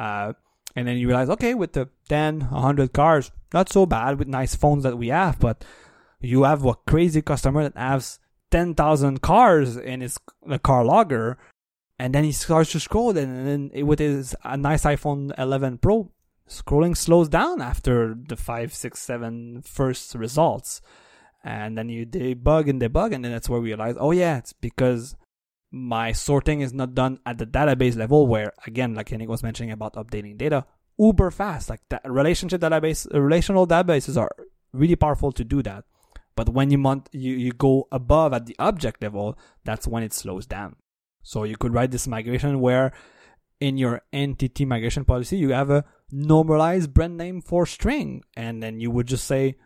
Uh, 0.00 0.32
and 0.74 0.88
then 0.88 0.96
you 0.96 1.06
realize, 1.06 1.28
okay, 1.28 1.52
with 1.52 1.74
the 1.74 1.90
10, 2.08 2.40
100 2.40 2.92
cars, 2.94 3.30
not 3.52 3.68
so 3.68 3.84
bad 3.84 4.18
with 4.18 4.28
nice 4.28 4.54
phones 4.54 4.82
that 4.84 4.96
we 4.96 5.08
have, 5.08 5.38
but 5.38 5.62
you 6.20 6.44
have 6.44 6.64
a 6.64 6.74
crazy 6.86 7.20
customer 7.20 7.64
that 7.64 7.76
has 7.76 8.18
10,000 8.50 9.20
cars 9.20 9.76
in 9.76 10.00
his 10.00 10.16
car 10.62 10.86
logger, 10.86 11.36
and 11.98 12.14
then 12.14 12.24
he 12.24 12.32
starts 12.32 12.72
to 12.72 12.80
scroll, 12.80 13.10
and 13.16 13.46
then 13.46 13.86
with 13.86 13.98
his 13.98 14.34
a 14.42 14.56
nice 14.56 14.84
iPhone 14.84 15.38
11 15.38 15.78
Pro, 15.78 16.10
scrolling 16.48 16.96
slows 16.96 17.28
down 17.28 17.60
after 17.60 18.14
the 18.14 18.36
five, 18.36 18.72
six, 18.72 19.00
seven 19.00 19.60
first 19.60 20.14
results. 20.14 20.80
And 21.44 21.76
then 21.76 21.90
you 21.90 22.06
debug 22.06 22.70
and 22.70 22.80
debug, 22.80 23.14
and 23.14 23.22
then 23.22 23.32
that's 23.32 23.50
where 23.50 23.60
we 23.60 23.68
realize, 23.68 23.96
oh 23.98 24.12
yeah, 24.12 24.38
it's 24.38 24.54
because 24.54 25.14
my 25.70 26.12
sorting 26.12 26.60
is 26.60 26.72
not 26.72 26.94
done 26.94 27.18
at 27.24 27.38
the 27.38 27.46
database 27.46 27.96
level 27.96 28.26
where 28.26 28.52
again 28.66 28.94
like 28.94 29.08
Yannick 29.10 29.28
was 29.28 29.42
mentioning 29.42 29.70
about 29.70 29.94
updating 29.94 30.36
data 30.36 30.64
uber 30.98 31.30
fast. 31.30 31.70
Like 31.70 31.80
that 31.88 32.02
relationship 32.04 32.60
database 32.60 33.06
relational 33.12 33.66
databases 33.66 34.20
are 34.20 34.30
really 34.72 34.96
powerful 34.96 35.32
to 35.32 35.44
do 35.44 35.62
that. 35.62 35.84
But 36.36 36.50
when 36.50 36.70
you 36.70 36.80
want 36.80 37.08
you, 37.12 37.34
you 37.34 37.52
go 37.52 37.88
above 37.90 38.32
at 38.32 38.46
the 38.46 38.56
object 38.58 39.02
level 39.02 39.38
that's 39.64 39.86
when 39.86 40.02
it 40.02 40.12
slows 40.12 40.46
down. 40.46 40.76
So 41.22 41.44
you 41.44 41.56
could 41.56 41.74
write 41.74 41.90
this 41.90 42.06
migration 42.06 42.60
where 42.60 42.92
in 43.60 43.76
your 43.76 44.02
entity 44.12 44.64
migration 44.64 45.04
policy 45.04 45.36
you 45.36 45.50
have 45.50 45.70
a 45.70 45.84
normalized 46.10 46.92
brand 46.92 47.16
name 47.16 47.40
for 47.40 47.66
string. 47.66 48.22
And 48.36 48.62
then 48.62 48.80
you 48.80 48.90
would 48.90 49.06
just 49.06 49.24
say 49.24 49.56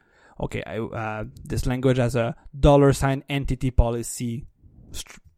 okay, 0.40 0.62
I, 0.66 0.78
uh, 0.80 1.24
this 1.44 1.64
language 1.64 1.98
has 1.98 2.16
a 2.16 2.34
dollar 2.58 2.92
sign 2.92 3.22
entity 3.28 3.70
policy 3.70 4.46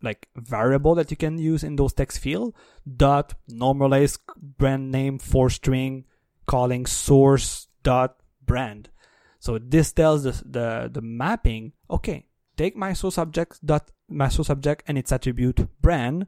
like 0.03 0.29
variable 0.37 0.95
that 0.95 1.11
you 1.11 1.17
can 1.17 1.39
use 1.39 1.65
in 1.65 1.77
those 1.77 1.93
text 1.93 2.19
field 2.19 2.55
dot 2.97 3.35
normalize 3.51 4.19
brand 4.37 4.91
name 4.91 5.19
for 5.19 5.49
string 5.51 6.05
calling 6.47 6.87
source 6.87 7.69
dot 7.83 8.17
brand. 8.45 8.91
So 9.39 9.59
this 9.59 9.93
tells 9.93 10.25
the 10.25 10.33
the, 10.45 10.91
the 10.93 11.01
mapping, 11.01 11.73
okay, 11.91 12.27
take 12.57 12.77
my 12.77 12.93
source 12.93 13.19
object 13.19 13.65
dot 13.65 13.91
my 14.09 14.29
source 14.29 14.51
object 14.51 14.85
and 14.87 14.97
its 14.97 15.13
attribute 15.13 15.69
brand, 15.81 16.27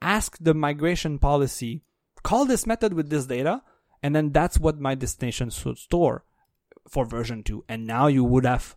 ask 0.00 0.36
the 0.40 0.54
migration 0.54 1.18
policy, 1.18 1.82
call 2.22 2.44
this 2.44 2.66
method 2.66 2.92
with 2.92 3.10
this 3.10 3.26
data, 3.26 3.62
and 4.02 4.14
then 4.14 4.30
that's 4.30 4.58
what 4.58 4.80
my 4.80 4.94
destination 4.94 5.50
should 5.50 5.78
store 5.78 6.24
for 6.88 7.04
version 7.04 7.42
2 7.42 7.64
and 7.68 7.86
now 7.86 8.06
you 8.06 8.24
would 8.24 8.44
have 8.44 8.74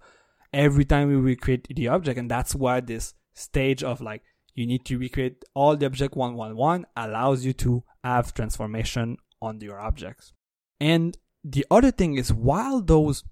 every 0.51 0.85
time 0.85 1.07
we 1.07 1.15
recreate 1.15 1.67
the 1.75 1.87
object 1.87 2.19
and 2.19 2.29
that's 2.29 2.53
why 2.53 2.79
this 2.79 3.13
stage 3.33 3.83
of 3.83 4.01
like 4.01 4.23
you 4.55 4.67
need 4.67 4.85
to 4.85 4.97
recreate 4.97 5.43
all 5.53 5.75
the 5.75 5.85
object 5.85 6.15
111 6.15 6.85
allows 6.95 7.45
you 7.45 7.53
to 7.53 7.83
have 8.03 8.33
transformation 8.33 9.17
on 9.41 9.59
your 9.61 9.79
objects 9.79 10.33
and 10.79 11.17
the 11.43 11.65
other 11.69 11.91
thing 11.91 12.15
is 12.15 12.31
while 12.33 12.81
those 12.81 13.23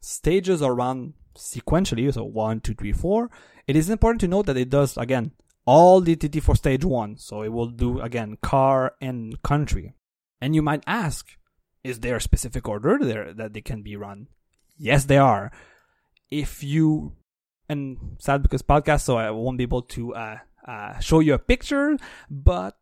stages 0.00 0.62
are 0.62 0.74
run 0.74 1.14
sequentially 1.36 2.12
so 2.12 2.24
one 2.24 2.60
two 2.60 2.74
three 2.74 2.92
four 2.92 3.30
it 3.66 3.76
is 3.76 3.90
important 3.90 4.20
to 4.20 4.28
note 4.28 4.46
that 4.46 4.56
it 4.56 4.70
does 4.70 4.96
again 4.96 5.32
all 5.66 6.00
the 6.00 6.16
DTT 6.16 6.42
for 6.42 6.56
stage 6.56 6.84
one 6.84 7.16
so 7.18 7.42
it 7.42 7.52
will 7.52 7.68
do 7.68 8.00
again 8.00 8.38
car 8.40 8.94
and 9.00 9.42
country 9.42 9.94
and 10.40 10.54
you 10.54 10.62
might 10.62 10.82
ask 10.86 11.38
is 11.84 12.00
there 12.00 12.16
a 12.16 12.20
specific 12.20 12.68
order 12.68 12.98
there 13.00 13.32
that 13.32 13.52
they 13.52 13.60
can 13.60 13.82
be 13.82 13.96
run? 13.96 14.28
Yes, 14.76 15.04
they 15.04 15.18
are. 15.18 15.50
If 16.30 16.62
you 16.62 17.14
and 17.68 18.16
sad 18.18 18.42
because 18.42 18.62
podcast, 18.62 19.02
so 19.02 19.16
I 19.16 19.30
won't 19.30 19.58
be 19.58 19.64
able 19.64 19.82
to 19.82 20.14
uh, 20.14 20.38
uh, 20.66 20.98
show 20.98 21.20
you 21.20 21.34
a 21.34 21.38
picture, 21.38 21.96
but 22.30 22.76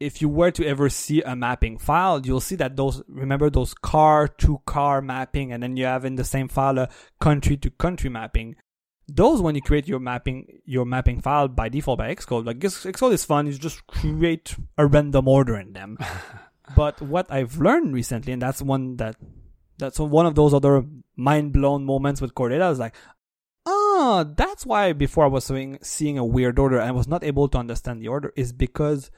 if 0.00 0.20
you 0.20 0.28
were 0.28 0.50
to 0.50 0.66
ever 0.66 0.88
see 0.88 1.22
a 1.22 1.36
mapping 1.36 1.78
file, 1.78 2.20
you'll 2.24 2.40
see 2.40 2.56
that 2.56 2.76
those 2.76 3.02
remember 3.08 3.48
those 3.50 3.74
car 3.74 4.28
to 4.28 4.60
car 4.66 5.00
mapping, 5.00 5.52
and 5.52 5.62
then 5.62 5.76
you 5.76 5.84
have 5.84 6.04
in 6.04 6.16
the 6.16 6.24
same 6.24 6.48
file 6.48 6.78
a 6.78 6.88
country 7.20 7.56
to 7.56 7.70
country 7.70 8.10
mapping. 8.10 8.56
Those 9.06 9.42
when 9.42 9.54
you 9.54 9.62
create 9.62 9.86
your 9.86 10.00
mapping 10.00 10.60
your 10.64 10.84
mapping 10.84 11.20
file 11.20 11.48
by 11.48 11.68
default 11.68 11.98
by 11.98 12.14
Xcode, 12.14 12.46
like 12.46 12.58
Xcode 12.58 13.12
is 13.12 13.24
fun. 13.24 13.46
You 13.46 13.52
just 13.52 13.86
create 13.86 14.56
a 14.78 14.86
random 14.86 15.28
order 15.28 15.56
in 15.56 15.72
them. 15.72 15.98
But 16.74 17.02
what 17.02 17.30
I've 17.30 17.58
learned 17.58 17.94
recently, 17.94 18.32
and 18.32 18.40
that's 18.40 18.62
one 18.62 18.96
that 18.96 19.16
that's 19.78 19.98
one 19.98 20.26
of 20.26 20.34
those 20.34 20.54
other 20.54 20.84
mind 21.16 21.52
blown 21.52 21.84
moments 21.84 22.20
with 22.20 22.34
Core 22.34 22.48
Data 22.48 22.68
is 22.70 22.78
like, 22.78 22.94
oh, 23.66 24.32
that's 24.36 24.66
why 24.66 24.92
before 24.92 25.24
I 25.24 25.28
was 25.28 25.44
seeing, 25.44 25.78
seeing 25.82 26.18
a 26.18 26.24
weird 26.24 26.58
order 26.58 26.78
and 26.78 26.88
I 26.88 26.92
was 26.92 27.08
not 27.08 27.24
able 27.24 27.48
to 27.48 27.58
understand 27.58 28.00
the 28.00 28.08
order 28.08 28.32
is 28.36 28.52
because 28.52 29.10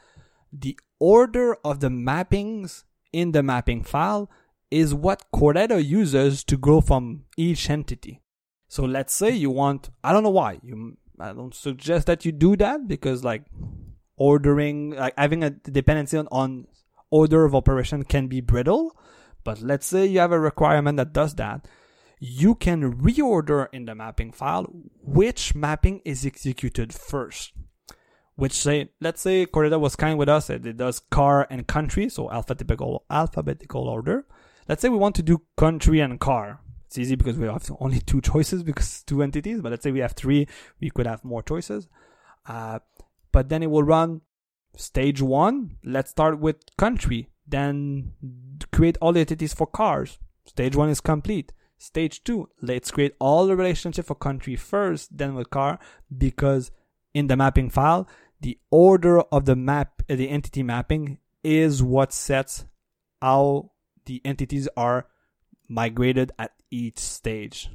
the 0.53 0.78
order 0.99 1.57
of 1.64 1.80
the 1.80 1.88
mappings 1.88 2.84
in 3.12 3.32
the 3.32 3.42
mapping 3.42 3.82
file 3.82 4.30
is 4.70 4.94
what 4.94 5.30
Core 5.32 5.53
Data 5.53 5.82
uses 5.82 6.44
to 6.44 6.57
go 6.57 6.80
from 6.80 7.24
each 7.36 7.70
entity. 7.70 8.22
So 8.68 8.84
let's 8.84 9.14
say 9.14 9.30
you 9.30 9.51
want, 9.51 9.90
I 10.03 10.12
don't 10.12 10.22
know 10.22 10.30
why, 10.30 10.59
you, 10.62 10.97
I 11.18 11.32
don't 11.32 11.55
suggest 11.55 12.07
that 12.07 12.24
you 12.24 12.32
do 12.32 12.57
that 12.57 12.88
because 12.88 13.24
like 13.24 13.44
ordering, 14.16 14.90
like 14.90 15.14
having 15.16 15.44
a 15.44 15.51
dependency 15.51 16.18
on, 16.18 16.28
on 16.30 16.66
order 17.11 17.44
of 17.44 17.55
operation 17.55 18.03
can 18.05 18.26
be 18.26 18.40
brittle, 18.40 18.97
but 19.44 19.61
let's 19.61 19.86
say 19.86 20.07
you 20.07 20.18
have 20.18 20.32
a 20.32 20.40
requirement 20.40 20.97
that 20.97 21.12
does 21.12 21.34
that. 21.36 21.66
You 22.19 22.55
can 22.55 22.95
reorder 22.95 23.69
in 23.73 23.85
the 23.85 23.95
mapping 23.95 24.33
file 24.33 24.64
which 25.03 25.55
mapping 25.55 26.01
is 26.05 26.25
executed 26.25 26.93
first. 26.93 27.53
Which 28.35 28.53
say, 28.53 28.91
let's 29.01 29.23
say 29.23 29.47
Core 29.47 29.64
Data 29.64 29.79
was 29.79 29.97
kind 29.97 30.19
with 30.19 30.29
us, 30.29 30.51
it 30.51 30.77
does 30.77 31.01
car 31.01 31.47
and 31.49 31.67
country, 31.67 32.11
so 32.11 32.31
alphabetical 32.31 33.05
alphabetical 33.09 33.89
order. 33.89 34.27
Let's 34.69 34.83
say 34.83 34.91
we 34.91 34.99
want 34.99 35.14
to 35.17 35.23
do 35.23 35.43
country 35.57 36.01
and 36.01 36.21
car. 36.21 36.61
It's 36.87 36.99
easy 36.99 37.17
because 37.17 37.37
we 37.39 37.47
have 37.47 37.71
only 37.81 38.01
two 38.01 38.21
choices 38.21 38.62
because 38.62 39.03
two 39.05 39.23
entities, 39.23 39.62
but 39.62 39.71
let's 39.71 39.83
say 39.83 39.91
we 39.91 40.01
have 40.01 40.12
three, 40.12 40.49
we 40.81 40.91
could 40.91 41.07
have 41.07 41.25
more 41.25 41.43
choices. 41.43 41.89
Uh, 42.47 42.81
but 43.33 43.49
then 43.49 43.62
it 43.62 43.71
will 43.71 43.83
run 43.83 44.21
Stage 44.77 45.23
one, 45.23 45.79
let's 45.85 46.11
start 46.11 46.39
with 46.39 46.57
country, 46.77 47.31
then 47.49 48.12
create 48.73 48.99
all 49.01 49.12
the 49.12 49.21
entities 49.21 49.55
for 49.55 49.67
cars. 49.67 50.19
Stage 50.45 50.77
one 50.77 50.91
is 50.91 51.01
complete. 51.01 51.53
Stage 51.79 52.24
two, 52.24 52.49
let's 52.62 52.91
create 52.91 53.14
all 53.18 53.47
the 53.47 53.57
relationship 53.57 54.07
for 54.07 54.14
country 54.14 54.57
first, 54.57 55.16
then 55.16 55.35
with 55.35 55.51
car, 55.51 55.79
because 56.16 56.70
in 57.12 57.27
the 57.27 57.37
mapping 57.37 57.70
file, 57.70 58.09
the 58.41 58.59
order 58.70 59.20
of 59.20 59.45
the 59.45 59.57
map, 59.57 60.03
uh, 60.09 60.16
the 60.16 60.29
entity 60.29 60.62
mapping 60.62 61.18
is 61.43 61.83
what 61.83 62.12
sets 62.12 62.64
how 63.22 63.70
the 64.05 64.20
entities 64.24 64.68
are 64.77 65.07
migrated 65.68 66.33
at 66.39 66.53
each 66.70 66.99
stage 66.99 67.70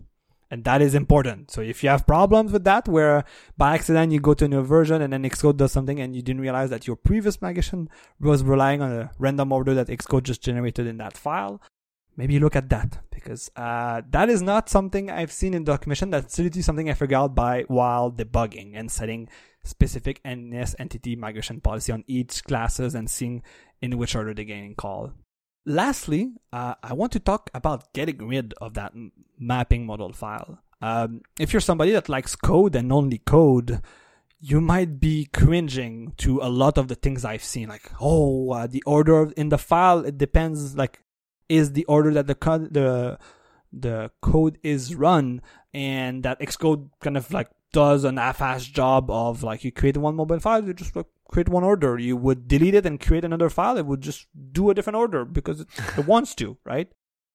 and 0.51 0.65
that 0.65 0.81
is 0.81 0.93
important. 0.93 1.49
So 1.49 1.61
if 1.61 1.81
you 1.81 1.89
have 1.89 2.05
problems 2.05 2.51
with 2.51 2.65
that, 2.65 2.87
where 2.87 3.23
by 3.57 3.73
accident 3.73 4.11
you 4.11 4.19
go 4.19 4.33
to 4.33 4.45
a 4.45 4.47
new 4.49 4.61
version 4.61 5.01
and 5.01 5.13
then 5.13 5.23
Xcode 5.23 5.55
does 5.55 5.71
something 5.71 5.99
and 5.99 6.13
you 6.13 6.21
didn't 6.21 6.41
realize 6.41 6.69
that 6.69 6.85
your 6.85 6.97
previous 6.97 7.41
migration 7.41 7.89
was 8.19 8.43
relying 8.43 8.81
on 8.81 8.91
a 8.91 9.11
random 9.17 9.53
order 9.53 9.73
that 9.73 9.87
Xcode 9.87 10.23
just 10.23 10.43
generated 10.43 10.85
in 10.85 10.97
that 10.97 11.15
file, 11.15 11.61
maybe 12.21 12.37
look 12.37 12.55
at 12.55 12.69
that 12.69 12.99
because 13.09 13.49
uh, 13.55 14.03
that 14.11 14.29
is 14.29 14.43
not 14.43 14.69
something 14.69 15.09
I've 15.09 15.31
seen 15.31 15.55
in 15.55 15.63
documentation. 15.63 16.11
That's 16.11 16.37
literally 16.37 16.61
something 16.61 16.87
I 16.87 16.93
figured 16.93 17.17
out 17.17 17.33
by 17.33 17.63
while 17.67 18.11
debugging 18.11 18.73
and 18.75 18.91
setting 18.91 19.27
specific 19.63 20.21
NS 20.23 20.75
entity 20.77 21.15
migration 21.15 21.61
policy 21.61 21.91
on 21.91 22.03
each 22.05 22.43
classes 22.43 22.93
and 22.93 23.09
seeing 23.09 23.41
in 23.81 23.97
which 23.97 24.15
order 24.15 24.35
they're 24.35 24.45
getting 24.45 24.75
called. 24.75 25.13
Lastly, 25.65 26.33
uh, 26.53 26.75
I 26.83 26.93
want 26.93 27.11
to 27.13 27.19
talk 27.19 27.49
about 27.55 27.91
getting 27.93 28.27
rid 28.27 28.53
of 28.61 28.75
that 28.75 28.91
m- 28.93 29.11
mapping 29.39 29.87
model 29.87 30.13
file. 30.13 30.59
Um, 30.79 31.21
if 31.39 31.53
you're 31.53 31.59
somebody 31.59 31.91
that 31.93 32.07
likes 32.07 32.35
code 32.35 32.75
and 32.75 32.93
only 32.93 33.17
code, 33.17 33.81
you 34.39 34.61
might 34.61 34.99
be 34.99 35.25
cringing 35.25 36.13
to 36.17 36.39
a 36.39 36.49
lot 36.49 36.77
of 36.77 36.87
the 36.87 36.95
things 36.95 37.25
I've 37.25 37.43
seen. 37.43 37.69
Like, 37.69 37.89
oh, 37.99 38.51
uh, 38.51 38.67
the 38.67 38.83
order 38.85 39.31
in 39.35 39.49
the 39.49 39.57
file 39.57 40.05
it 40.05 40.19
depends. 40.19 40.75
Like, 40.75 41.01
is 41.51 41.73
the 41.73 41.85
order 41.85 42.11
that 42.13 42.27
the 42.27 42.35
co- 42.35 42.69
the 42.79 43.19
the 43.73 44.11
code 44.21 44.57
is 44.63 44.95
run, 44.95 45.41
and 45.73 46.23
that 46.23 46.39
Xcode 46.39 46.89
kind 47.01 47.17
of 47.17 47.31
like 47.31 47.49
does 47.73 48.03
an 48.03 48.17
half-ass 48.17 48.65
job 48.65 49.09
of 49.09 49.43
like 49.43 49.63
you 49.63 49.71
create 49.71 49.97
one 49.97 50.15
mobile 50.15 50.39
file, 50.39 50.63
you 50.63 50.73
just 50.73 50.95
like 50.95 51.07
create 51.29 51.49
one 51.49 51.63
order. 51.63 51.97
You 51.97 52.17
would 52.17 52.47
delete 52.47 52.75
it 52.75 52.85
and 52.85 52.99
create 52.99 53.25
another 53.25 53.49
file. 53.49 53.77
It 53.77 53.85
would 53.85 54.01
just 54.01 54.27
do 54.51 54.69
a 54.69 54.73
different 54.73 54.97
order 54.97 55.25
because 55.25 55.61
it, 55.61 55.67
it 55.97 56.05
wants 56.05 56.35
to, 56.35 56.57
right? 56.65 56.89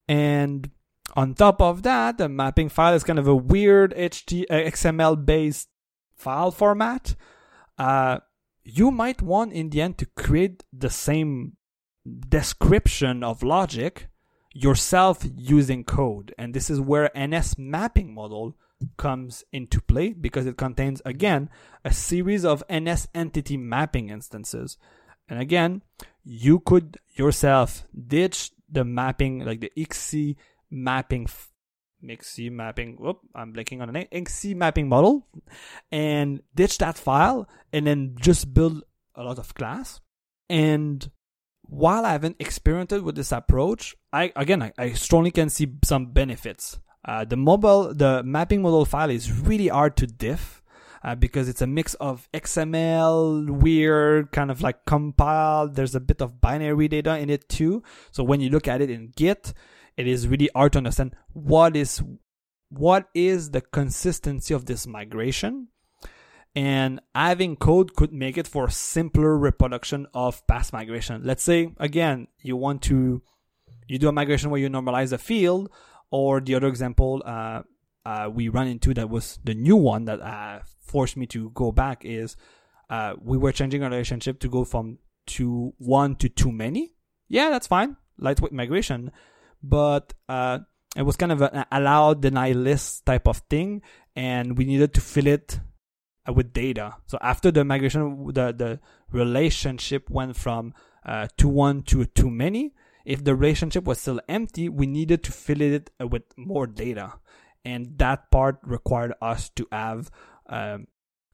And 0.07 0.69
on 1.15 1.33
top 1.33 1.61
of 1.61 1.83
that, 1.83 2.17
the 2.17 2.29
mapping 2.29 2.69
file 2.69 2.93
is 2.93 3.03
kind 3.03 3.19
of 3.19 3.27
a 3.27 3.35
weird 3.35 3.93
HT, 3.95 4.45
uh, 4.49 4.53
XML 4.53 5.25
based 5.25 5.69
file 6.15 6.51
format. 6.51 7.15
Uh, 7.77 8.19
you 8.63 8.91
might 8.91 9.21
want 9.21 9.53
in 9.53 9.69
the 9.69 9.81
end 9.81 9.97
to 9.97 10.05
create 10.17 10.63
the 10.73 10.89
same 10.89 11.56
description 12.29 13.23
of 13.23 13.43
logic 13.43 14.07
yourself 14.53 15.23
using 15.35 15.83
code. 15.83 16.33
And 16.37 16.53
this 16.53 16.69
is 16.69 16.79
where 16.79 17.11
NS 17.17 17.57
mapping 17.57 18.13
model 18.13 18.55
comes 18.97 19.43
into 19.51 19.81
play 19.81 20.13
because 20.13 20.45
it 20.45 20.57
contains 20.57 21.01
again 21.05 21.49
a 21.83 21.91
series 21.91 22.45
of 22.45 22.63
NS 22.71 23.07
entity 23.13 23.57
mapping 23.57 24.09
instances. 24.09 24.77
And 25.29 25.39
again, 25.39 25.81
you 26.23 26.59
could 26.59 26.97
yourself 27.15 27.85
ditch 28.07 28.51
the 28.69 28.83
mapping 28.83 29.39
like 29.45 29.61
the 29.61 29.71
XC 29.77 30.35
mapping 30.69 31.27
XC 32.07 32.49
mapping 32.49 32.97
whoop 32.97 33.19
I'm 33.33 33.53
blinking 33.53 33.81
on 33.81 33.89
a 33.89 33.91
name 33.91 34.07
XC 34.11 34.53
mapping 34.53 34.89
model 34.89 35.25
and 35.91 36.41
ditch 36.53 36.77
that 36.79 36.97
file 36.97 37.47
and 37.71 37.87
then 37.87 38.15
just 38.19 38.53
build 38.53 38.83
a 39.15 39.23
lot 39.23 39.39
of 39.39 39.55
class 39.55 40.01
and 40.49 41.09
while 41.67 42.05
I 42.05 42.11
haven't 42.11 42.37
experimented 42.39 43.03
with 43.03 43.15
this 43.15 43.31
approach, 43.31 43.95
I 44.11 44.31
again 44.35 44.61
I, 44.61 44.71
I 44.77 44.93
strongly 44.93 45.31
can 45.31 45.49
see 45.49 45.67
some 45.83 46.07
benefits. 46.07 46.79
Uh, 47.05 47.23
the 47.23 47.37
mobile, 47.37 47.93
the 47.93 48.21
mapping 48.23 48.61
model 48.61 48.83
file 48.83 49.09
is 49.09 49.31
really 49.31 49.69
hard 49.69 49.95
to 49.97 50.07
diff 50.07 50.61
uh, 51.03 51.15
because 51.15 51.47
it's 51.47 51.61
a 51.61 51.67
mix 51.67 51.93
of 51.95 52.27
XML, 52.33 53.49
weird, 53.49 54.31
kind 54.31 54.51
of 54.51 54.61
like 54.61 54.85
compiled. 54.85 55.75
There's 55.75 55.95
a 55.95 56.01
bit 56.01 56.21
of 56.21 56.41
binary 56.41 56.87
data 56.87 57.17
in 57.17 57.29
it 57.29 57.47
too. 57.47 57.83
So 58.11 58.23
when 58.23 58.41
you 58.41 58.49
look 58.49 58.67
at 58.67 58.81
it 58.81 58.89
in 58.89 59.13
Git, 59.15 59.53
it 59.95 60.07
is 60.07 60.27
really 60.27 60.49
hard 60.53 60.73
to 60.73 60.79
understand 60.79 61.15
what 61.33 61.75
is 61.75 62.03
what 62.69 63.07
is 63.13 63.51
the 63.51 63.61
consistency 63.61 64.53
of 64.53 64.65
this 64.65 64.85
migration. 64.85 65.69
And 66.57 67.01
having 67.13 67.55
code 67.55 67.93
could 67.93 68.11
make 68.11 68.35
it 68.35 68.47
for 68.47 68.67
simpler 68.67 69.37
reproduction 69.37 70.07
of 70.15 70.41
past 70.47 70.73
migration. 70.73 71.21
Let's 71.23 71.43
say 71.43 71.75
again, 71.77 72.29
you 72.41 72.57
want 72.57 72.81
to 72.89 73.21
you 73.87 73.99
do 73.99 74.07
a 74.09 74.11
migration 74.11 74.49
where 74.49 74.59
you 74.59 74.67
normalize 74.67 75.13
a 75.13 75.19
field 75.19 75.69
Or 76.09 76.41
the 76.41 76.55
other 76.55 76.67
example 76.67 77.21
uh, 77.23 77.61
uh, 78.05 78.29
we 78.33 78.49
run 78.49 78.67
into 78.67 78.95
that 78.95 79.07
was 79.07 79.37
the 79.43 79.53
new 79.53 79.75
one 79.75 80.05
that 80.05 80.19
uh, 80.19 80.61
forced 80.81 81.15
me 81.15 81.27
to 81.27 81.51
go 81.51 81.71
back 81.71 82.03
is 82.03 82.35
uh, 82.89 83.13
we 83.21 83.37
were 83.37 83.51
changing 83.51 83.83
our 83.83 83.91
relationship 83.91 84.39
to 84.39 84.49
go 84.49 84.63
from 84.63 84.97
to 85.37 85.73
one 85.77 86.15
to 86.15 86.27
too 86.27 86.51
many. 86.51 86.93
Yeah, 87.27 87.51
that's 87.51 87.67
fine. 87.67 87.97
Lightweight 88.17 88.53
migration. 88.53 89.11
But 89.61 90.13
uh, 90.27 90.59
it 90.95 91.03
was 91.03 91.17
kind 91.17 91.31
of 91.31 91.41
an 91.41 91.65
allow 91.71 92.15
deny 92.15 92.53
list 92.53 93.05
type 93.05 93.27
of 93.27 93.43
thing. 93.49 93.83
And 94.15 94.57
we 94.57 94.65
needed 94.65 94.95
to 94.95 95.01
fill 95.01 95.27
it 95.27 95.59
with 96.33 96.53
data. 96.53 96.95
So 97.05 97.17
after 97.21 97.51
the 97.51 97.63
migration, 97.63 98.27
the, 98.27 98.53
the 98.53 98.79
relationship 99.11 100.09
went 100.09 100.35
from 100.35 100.73
uh, 101.05 101.27
to 101.37 101.47
one 101.47 101.83
to 101.83 102.05
too 102.05 102.29
many. 102.29 102.73
If 103.05 103.23
the 103.23 103.35
relationship 103.35 103.85
was 103.85 104.01
still 104.01 104.19
empty, 104.27 104.67
we 104.67 104.85
needed 104.85 105.23
to 105.23 105.31
fill 105.31 105.61
it 105.61 105.89
uh, 106.01 106.07
with 106.07 106.23
more 106.35 106.67
data. 106.67 107.13
And 107.63 107.97
that 107.97 108.29
part 108.31 108.59
required 108.63 109.13
us 109.21 109.49
to 109.51 109.67
have 109.71 110.11
um, 110.47 110.87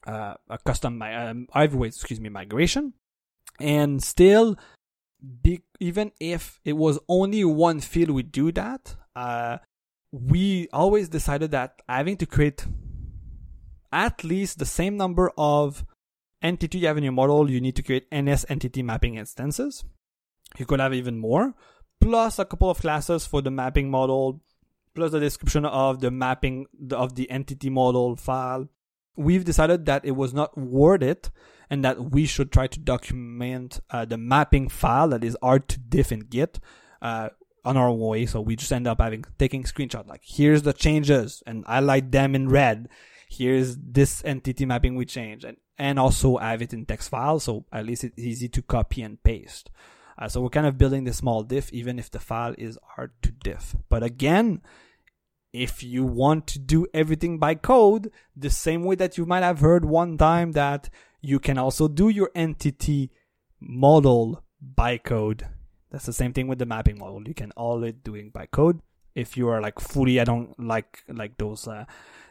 uh, 0.06 0.34
a 0.48 0.58
custom 0.58 1.02
um, 1.02 1.48
excuse 1.54 2.20
me, 2.20 2.28
migration. 2.28 2.94
And 3.60 4.02
still, 4.02 4.56
be, 5.42 5.62
even 5.80 6.12
if 6.20 6.60
it 6.64 6.74
was 6.74 6.98
only 7.08 7.44
one 7.44 7.80
field 7.80 8.10
we 8.10 8.22
do 8.22 8.52
that, 8.52 8.96
uh, 9.16 9.58
we 10.12 10.68
always 10.72 11.08
decided 11.08 11.50
that 11.52 11.82
having 11.88 12.16
to 12.18 12.26
create 12.26 12.64
at 13.94 14.24
least 14.24 14.58
the 14.58 14.66
same 14.66 14.96
number 14.96 15.30
of 15.38 15.86
entity 16.42 16.78
you 16.78 16.88
have 16.88 16.98
in 16.98 17.04
your 17.04 17.12
model, 17.12 17.50
you 17.50 17.60
need 17.60 17.76
to 17.76 17.82
create 17.82 18.06
NS 18.12 18.44
entity 18.48 18.82
mapping 18.82 19.14
instances. 19.14 19.84
You 20.58 20.66
could 20.66 20.80
have 20.80 20.92
even 20.92 21.18
more, 21.18 21.54
plus 22.00 22.38
a 22.38 22.44
couple 22.44 22.68
of 22.68 22.80
classes 22.80 23.24
for 23.24 23.40
the 23.40 23.50
mapping 23.50 23.90
model, 23.90 24.42
plus 24.94 25.12
the 25.12 25.20
description 25.20 25.64
of 25.64 26.00
the 26.00 26.10
mapping 26.10 26.66
of 26.90 27.14
the 27.14 27.30
entity 27.30 27.70
model 27.70 28.16
file. 28.16 28.68
We've 29.16 29.44
decided 29.44 29.86
that 29.86 30.04
it 30.04 30.12
was 30.12 30.34
not 30.34 30.58
worth 30.58 31.02
it 31.02 31.30
and 31.70 31.84
that 31.84 32.10
we 32.10 32.26
should 32.26 32.50
try 32.50 32.66
to 32.66 32.80
document 32.80 33.80
uh, 33.90 34.04
the 34.04 34.18
mapping 34.18 34.68
file 34.68 35.08
that 35.08 35.22
is 35.22 35.36
hard 35.40 35.68
to 35.68 35.78
diff 35.78 36.10
in 36.10 36.20
Git 36.20 36.58
uh, 37.00 37.28
on 37.64 37.76
our 37.76 37.92
way. 37.92 38.26
So 38.26 38.40
we 38.40 38.56
just 38.56 38.72
end 38.72 38.88
up 38.88 39.00
having 39.00 39.24
taking 39.38 39.62
screenshot 39.62 40.06
like 40.08 40.22
here's 40.24 40.62
the 40.62 40.72
changes 40.72 41.42
and 41.46 41.64
highlight 41.64 42.10
them 42.10 42.34
in 42.34 42.48
red. 42.48 42.88
Here's 43.36 43.76
this 43.76 44.22
entity 44.24 44.64
mapping 44.64 44.94
we 44.94 45.04
changed 45.04 45.44
and, 45.44 45.56
and 45.78 45.98
also 45.98 46.36
have 46.36 46.62
it 46.62 46.72
in 46.72 46.86
text 46.86 47.10
file. 47.10 47.40
So 47.40 47.64
at 47.72 47.86
least 47.86 48.04
it's 48.04 48.18
easy 48.18 48.48
to 48.48 48.62
copy 48.62 49.02
and 49.02 49.22
paste. 49.22 49.70
Uh, 50.16 50.28
so 50.28 50.40
we're 50.40 50.48
kind 50.48 50.66
of 50.66 50.78
building 50.78 51.04
this 51.04 51.16
small 51.18 51.42
diff 51.42 51.72
even 51.72 51.98
if 51.98 52.10
the 52.10 52.20
file 52.20 52.54
is 52.56 52.78
hard 52.94 53.10
to 53.22 53.32
diff. 53.32 53.74
But 53.88 54.02
again, 54.02 54.62
if 55.52 55.82
you 55.82 56.04
want 56.04 56.46
to 56.48 56.58
do 56.58 56.86
everything 56.92 57.38
by 57.38 57.54
code, 57.54 58.10
the 58.36 58.50
same 58.50 58.84
way 58.84 58.96
that 58.96 59.16
you 59.18 59.26
might 59.26 59.42
have 59.42 59.60
heard 59.60 59.84
one 59.84 60.18
time 60.18 60.52
that 60.52 60.90
you 61.20 61.38
can 61.38 61.58
also 61.58 61.88
do 61.88 62.08
your 62.08 62.30
entity 62.34 63.10
model 63.60 64.44
by 64.60 64.98
code. 64.98 65.46
That's 65.90 66.06
the 66.06 66.12
same 66.12 66.32
thing 66.32 66.48
with 66.48 66.58
the 66.58 66.66
mapping 66.66 66.98
model. 66.98 67.22
You 67.26 67.34
can 67.34 67.52
all 67.52 67.84
it 67.84 68.02
doing 68.02 68.30
by 68.30 68.46
code. 68.46 68.80
If 69.14 69.36
you 69.36 69.48
are 69.48 69.60
like 69.60 69.80
fully, 69.80 70.20
I 70.20 70.24
don't 70.24 70.58
like 70.58 71.04
like 71.08 71.38
those 71.38 71.68
uh, 71.68 71.84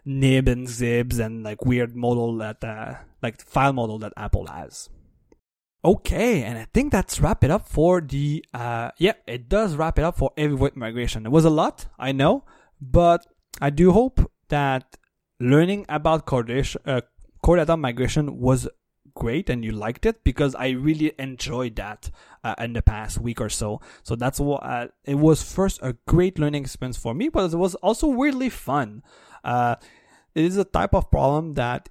nib 0.05 0.47
and 0.47 0.67
xibs 0.67 1.19
and 1.19 1.43
like 1.43 1.65
weird 1.65 1.95
model 1.95 2.37
that 2.37 2.63
uh, 2.63 2.95
like 3.21 3.41
file 3.41 3.73
model 3.73 3.99
that 3.99 4.13
Apple 4.17 4.47
has. 4.47 4.89
Okay, 5.85 6.43
and 6.43 6.57
I 6.57 6.67
think 6.73 6.91
that's 6.91 7.19
wrap 7.19 7.43
it 7.43 7.51
up 7.51 7.67
for 7.67 7.99
the 7.99 8.43
uh 8.53 8.91
yeah, 8.97 9.13
it 9.27 9.49
does 9.49 9.75
wrap 9.75 9.99
it 9.99 10.05
up 10.05 10.17
for 10.17 10.31
heavyweight 10.37 10.77
migration. 10.77 11.25
It 11.25 11.31
was 11.31 11.45
a 11.45 11.49
lot, 11.49 11.87
I 11.99 12.13
know, 12.13 12.45
but 12.81 13.25
I 13.61 13.69
do 13.69 13.91
hope 13.91 14.31
that 14.49 14.97
learning 15.39 15.85
about 15.89 16.25
core 16.25 16.43
data, 16.43 16.79
uh, 16.85 17.01
core 17.41 17.57
data 17.57 17.75
migration 17.75 18.39
was 18.39 18.67
great 19.15 19.49
and 19.49 19.63
you 19.63 19.71
liked 19.71 20.05
it 20.05 20.23
because 20.23 20.55
I 20.55 20.69
really 20.69 21.13
enjoyed 21.19 21.75
that 21.77 22.09
uh, 22.43 22.55
in 22.59 22.73
the 22.73 22.81
past 22.81 23.19
week 23.19 23.39
or 23.41 23.49
so. 23.49 23.81
So 24.03 24.15
that's 24.15 24.39
what 24.39 24.63
uh, 24.63 24.87
it 25.05 25.15
was 25.15 25.43
first 25.43 25.79
a 25.81 25.95
great 26.07 26.39
learning 26.39 26.63
experience 26.63 26.97
for 26.97 27.13
me, 27.13 27.29
but 27.29 27.51
it 27.51 27.57
was 27.57 27.75
also 27.75 28.07
weirdly 28.07 28.49
fun. 28.49 29.03
Uh, 29.43 29.75
it 30.35 30.45
is 30.45 30.57
a 30.57 30.63
type 30.63 30.93
of 30.93 31.11
problem 31.11 31.53
that 31.53 31.89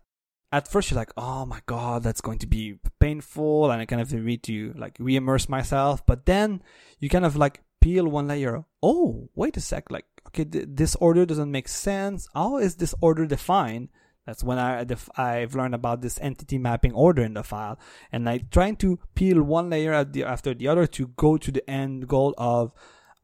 at 0.53 0.69
first 0.69 0.91
you're 0.91 0.99
like, 0.99 1.13
oh 1.17 1.47
my 1.47 1.61
god, 1.67 2.03
that's 2.03 2.21
going 2.21 2.39
to 2.39 2.47
be 2.47 2.79
painful, 3.01 3.71
and 3.71 3.81
I 3.81 3.87
kind 3.87 4.03
of 4.03 4.13
need 4.13 4.43
to 4.45 4.75
like 4.77 4.97
re-immerse 5.01 5.49
myself. 5.49 6.05
But 6.05 6.27
then 6.27 6.63
you 7.01 7.09
kind 7.09 7.25
of 7.25 7.37
like 7.37 7.63
peel 7.81 8.07
one 8.07 8.29
layer. 8.29 8.65
Oh, 8.83 9.31
wait 9.35 9.57
a 9.57 9.61
sec, 9.61 9.91
like 9.91 10.05
okay, 10.29 10.45
th- 10.45 10.69
this 10.69 10.95
order 10.97 11.25
doesn't 11.25 11.51
make 11.51 11.69
sense. 11.69 12.29
How 12.35 12.59
is 12.59 12.77
this 12.77 12.95
order 13.01 13.27
defined? 13.27 13.89
That's 14.27 14.45
when 14.45 14.59
I 14.59 14.85
def- 14.85 15.11
I've 15.17 15.55
learned 15.55 15.75
about 15.75 16.01
this 16.01 16.19
entity 16.21 16.59
mapping 16.59 16.93
order 16.93 17.23
in 17.23 17.35
the 17.35 17.43
file, 17.43 17.79
and 18.13 18.29
I 18.29 18.39
trying 18.39 18.77
to 18.77 18.99
peel 19.15 19.43
one 19.43 19.71
layer 19.71 20.05
the, 20.05 20.25
after 20.25 20.55
the 20.55 20.69
other 20.69 20.87
to 20.87 21.09
go 21.09 21.37
to 21.37 21.51
the 21.51 21.69
end 21.69 22.07
goal 22.07 22.35
of 22.39 22.73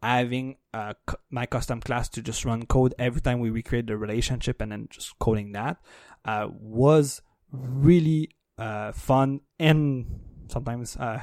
having 0.02 0.56
uh, 0.74 0.94
my 1.30 1.46
custom 1.46 1.80
class 1.80 2.08
to 2.08 2.22
just 2.22 2.44
run 2.44 2.66
code 2.66 2.94
every 2.98 3.20
time 3.20 3.40
we 3.40 3.50
recreate 3.50 3.86
the 3.86 3.96
relationship 3.96 4.60
and 4.60 4.72
then 4.72 4.88
just 4.90 5.18
coding 5.18 5.52
that 5.52 5.76
uh, 6.24 6.48
was 6.50 7.22
really 7.50 8.30
uh, 8.58 8.92
fun 8.92 9.40
and 9.58 10.20
sometimes 10.48 10.96
uh, 10.96 11.22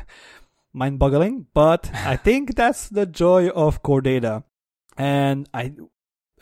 mind-boggling. 0.73 1.47
But 1.53 1.91
I 1.93 2.15
think 2.15 2.55
that's 2.55 2.89
the 2.89 3.05
joy 3.05 3.49
of 3.49 3.83
core 3.83 4.01
data, 4.01 4.43
and 4.97 5.49
I 5.53 5.73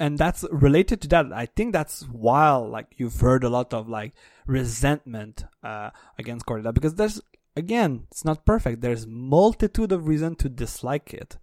and 0.03 0.17
that's 0.17 0.43
related 0.51 0.99
to 0.99 1.07
that. 1.07 1.31
I 1.31 1.45
think 1.45 1.71
that's 1.71 2.01
while 2.01 2.67
like 2.67 2.87
you've 2.97 3.21
heard 3.21 3.45
a 3.45 3.49
lot 3.49 3.73
of 3.73 3.87
like 3.87 4.11
resentment 4.45 5.45
uh, 5.63 5.91
against 6.19 6.45
core 6.45 6.57
data 6.57 6.73
because 6.73 6.95
there's 6.95 7.21
again 7.55 8.07
it's 8.11 8.25
not 8.25 8.45
perfect. 8.45 8.81
There's 8.81 9.07
multitude 9.07 9.93
of 9.93 10.09
reason 10.09 10.35
to 10.35 10.49
dislike 10.49 11.13
it. 11.13 11.37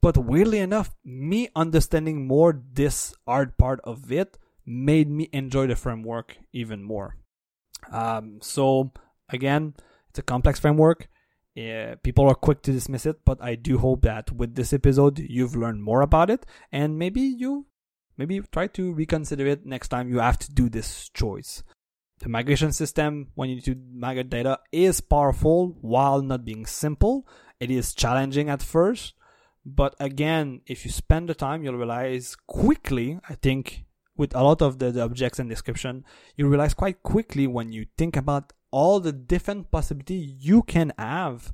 But 0.00 0.16
weirdly 0.16 0.58
enough, 0.58 0.96
me 1.04 1.50
understanding 1.54 2.26
more 2.26 2.60
this 2.72 3.14
art 3.24 3.56
part 3.56 3.78
of 3.84 4.10
it 4.10 4.36
made 4.66 5.08
me 5.08 5.28
enjoy 5.32 5.68
the 5.68 5.76
framework 5.76 6.36
even 6.52 6.82
more. 6.82 7.18
Um, 7.92 8.40
so 8.42 8.90
again, 9.28 9.74
it's 10.10 10.18
a 10.18 10.22
complex 10.22 10.58
framework. 10.58 11.08
Uh, 11.56 11.94
people 12.02 12.26
are 12.26 12.34
quick 12.34 12.62
to 12.62 12.72
dismiss 12.72 13.06
it, 13.06 13.24
but 13.24 13.40
I 13.40 13.54
do 13.54 13.78
hope 13.78 14.02
that 14.02 14.32
with 14.32 14.56
this 14.56 14.72
episode 14.72 15.20
you've 15.20 15.54
learned 15.54 15.84
more 15.84 16.00
about 16.02 16.30
it, 16.30 16.46
and 16.72 16.98
maybe 16.98 17.20
you 17.20 17.66
maybe 18.16 18.40
try 18.52 18.66
to 18.68 18.92
reconsider 18.92 19.46
it 19.46 19.66
next 19.66 19.88
time 19.88 20.08
you 20.08 20.18
have 20.18 20.38
to 20.38 20.52
do 20.52 20.68
this 20.68 21.08
choice. 21.10 21.62
The 22.20 22.28
migration 22.28 22.72
system, 22.72 23.28
when 23.34 23.48
you 23.48 23.56
need 23.56 23.64
to 23.64 23.76
migrate 23.92 24.30
data, 24.30 24.60
is 24.70 25.00
powerful 25.00 25.76
while 25.80 26.22
not 26.22 26.44
being 26.44 26.66
simple. 26.66 27.26
It 27.58 27.70
is 27.70 27.94
challenging 27.94 28.48
at 28.48 28.62
first, 28.62 29.14
but 29.64 29.96
again, 29.98 30.60
if 30.66 30.84
you 30.84 30.90
spend 30.90 31.28
the 31.28 31.34
time, 31.34 31.64
you'll 31.64 31.76
realize 31.76 32.36
quickly. 32.46 33.18
I 33.28 33.34
think 33.34 33.84
with 34.16 34.34
a 34.34 34.42
lot 34.42 34.62
of 34.62 34.78
the, 34.78 34.92
the 34.92 35.02
objects 35.02 35.38
and 35.38 35.50
description, 35.50 36.04
you 36.36 36.46
realize 36.46 36.74
quite 36.74 37.02
quickly 37.02 37.46
when 37.46 37.72
you 37.72 37.86
think 37.96 38.16
about 38.16 38.52
all 38.70 39.00
the 39.00 39.12
different 39.12 39.70
possibility 39.70 40.14
you 40.14 40.62
can 40.62 40.92
have 40.98 41.52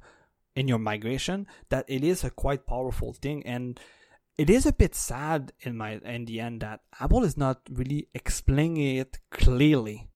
in 0.55 0.69
your 0.69 0.79
migration 0.79 1.47
that 1.69 1.85
it 1.89 2.03
is 2.03 2.25
a 2.25 2.31
quite 2.31 2.67
powerful 2.67 3.13
thing 3.13 3.45
and 3.47 3.79
it 4.39 4.49
is 4.49 4.65
a 4.65 4.73
bit 4.73 4.95
sad 4.95 5.53
in 5.61 5.77
my 5.77 6.01
in 6.05 6.25
the 6.25 6.41
end 6.41 6.63
that 6.63 6.81
Apple 7.01 7.25
is 7.25 7.37
not 7.37 7.61
really 7.69 8.09
explaining 8.15 8.97
it 8.97 9.19
clearly 9.31 10.09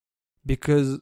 because 0.46 1.00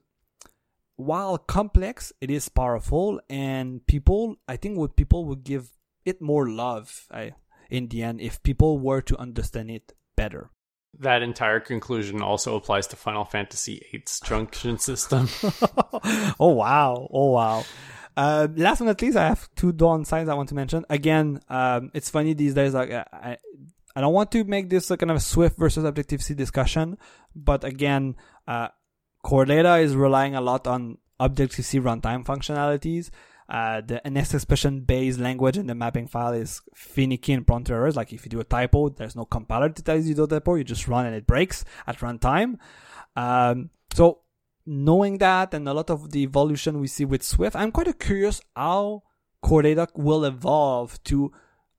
while 0.97 1.37
complex 1.39 2.13
it 2.21 2.31
is 2.31 2.49
powerful 2.49 3.21
and 3.29 3.87
people 3.87 4.37
I 4.49 4.57
think 4.57 4.79
what 4.79 4.97
people 4.97 5.27
would 5.27 5.45
give 5.45 5.71
it 6.05 6.21
more 6.23 6.49
love 6.49 7.07
I, 7.11 7.35
in 7.71 7.89
the 7.89 8.03
end 8.03 8.21
if 8.23 8.43
people 8.43 8.79
were 8.79 9.03
to 9.03 9.19
understand 9.19 9.71
it 9.71 9.93
better 10.17 10.51
that 10.99 11.23
entire 11.23 11.61
conclusion 11.61 12.21
also 12.21 12.57
applies 12.57 12.87
to 12.89 12.97
Final 12.97 13.25
Fantasy 13.25 13.81
VIII's 13.93 14.21
junction 14.25 14.77
system. 14.77 15.29
oh 16.41 16.49
wow! 16.49 17.09
Oh 17.13 17.31
wow! 17.31 17.65
Uh, 18.17 18.49
last 18.57 18.81
but 18.81 18.87
not 18.87 19.03
least, 19.03 19.17
I 19.17 19.29
have 19.29 19.49
two 19.55 19.73
downsides 19.73 20.29
I 20.29 20.35
want 20.35 20.49
to 20.51 20.55
mention. 20.55 20.85
Again, 20.91 21.41
um, 21.49 21.91
it's 21.95 22.11
funny 22.11 22.35
these 22.35 22.55
days. 22.55 22.75
Like 22.75 22.91
I, 22.91 23.39
I 23.95 24.01
don't 24.01 24.13
want 24.13 24.31
to 24.33 24.45
make 24.45 24.69
this 24.69 24.91
a 24.91 24.97
kind 24.97 25.11
of 25.11 25.17
a 25.17 25.21
Swift 25.21 25.59
versus 25.59 25.85
Objective 25.85 26.23
C 26.23 26.35
discussion, 26.35 26.99
but 27.35 27.65
again, 27.65 28.17
uh, 28.47 28.69
Core 29.23 29.45
Data 29.45 29.77
is 29.77 29.95
relying 29.95 30.35
a 30.35 30.41
lot 30.41 30.67
on 30.67 30.99
Objective 31.19 31.65
C 31.65 31.81
runtime 31.81 32.25
functionalities. 32.25 33.11
Uh, 33.49 33.81
the 33.81 34.01
NS 34.09 34.35
expression 34.35 34.81
based 34.83 35.19
language 35.19 35.59
in 35.59 35.67
the 35.67 35.75
mapping 35.75 36.07
file 36.07 36.33
is 36.33 36.63
finicky 36.73 37.33
and 37.33 37.45
prone 37.45 37.65
to 37.65 37.73
errors. 37.73 37.97
Like 37.97 38.13
if 38.13 38.25
you 38.25 38.31
do 38.31 38.39
a 38.39 38.45
typo, 38.45 38.91
there's 38.91 39.17
no 39.17 39.25
compiler 39.25 39.69
to 39.69 39.83
tell 39.83 39.99
you 39.99 40.15
do 40.15 40.23
a 40.23 40.29
typo. 40.29 40.55
You 40.55 40.63
just 40.63 40.87
run 40.87 41.07
and 41.07 41.17
it 41.17 41.27
breaks 41.27 41.65
at 41.85 41.99
runtime. 41.99 42.59
Um, 43.17 43.71
so 43.93 44.21
knowing 44.71 45.19
that 45.19 45.53
and 45.53 45.69
a 45.69 45.75
lot 45.75 45.91
of 45.91 46.13
the 46.13 46.23
evolution 46.23 46.79
we 46.79 46.87
see 46.87 47.05
with 47.05 47.25
Swift, 47.25 47.57
I'm 47.57 47.73
quite 47.73 47.99
curious 47.99 48.41
how 48.55 49.03
Data 49.43 49.89
will 49.97 50.25
evolve 50.25 51.03
to 51.05 51.33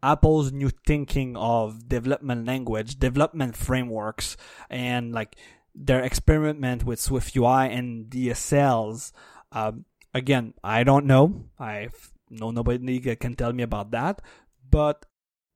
Apple's 0.03 0.51
new 0.51 0.69
thinking 0.85 1.38
of 1.38 1.88
development 1.88 2.45
language, 2.45 2.99
development 2.99 3.55
frameworks, 3.55 4.35
and 4.69 5.13
like 5.13 5.38
their 5.73 6.01
experiment 6.01 6.84
with 6.84 6.99
Swift 6.99 7.34
UI 7.34 7.72
and 7.72 8.09
DSLs. 8.09 9.13
Um, 9.53 9.85
again, 10.13 10.53
I 10.61 10.84
don't 10.84 11.05
know. 11.05 11.45
I 11.57 11.89
know 12.30 12.51
nobody 12.51 12.99
can 13.15 13.35
tell 13.35 13.53
me 13.53 13.63
about 13.63 13.91
that, 13.91 14.22
but 14.69 15.05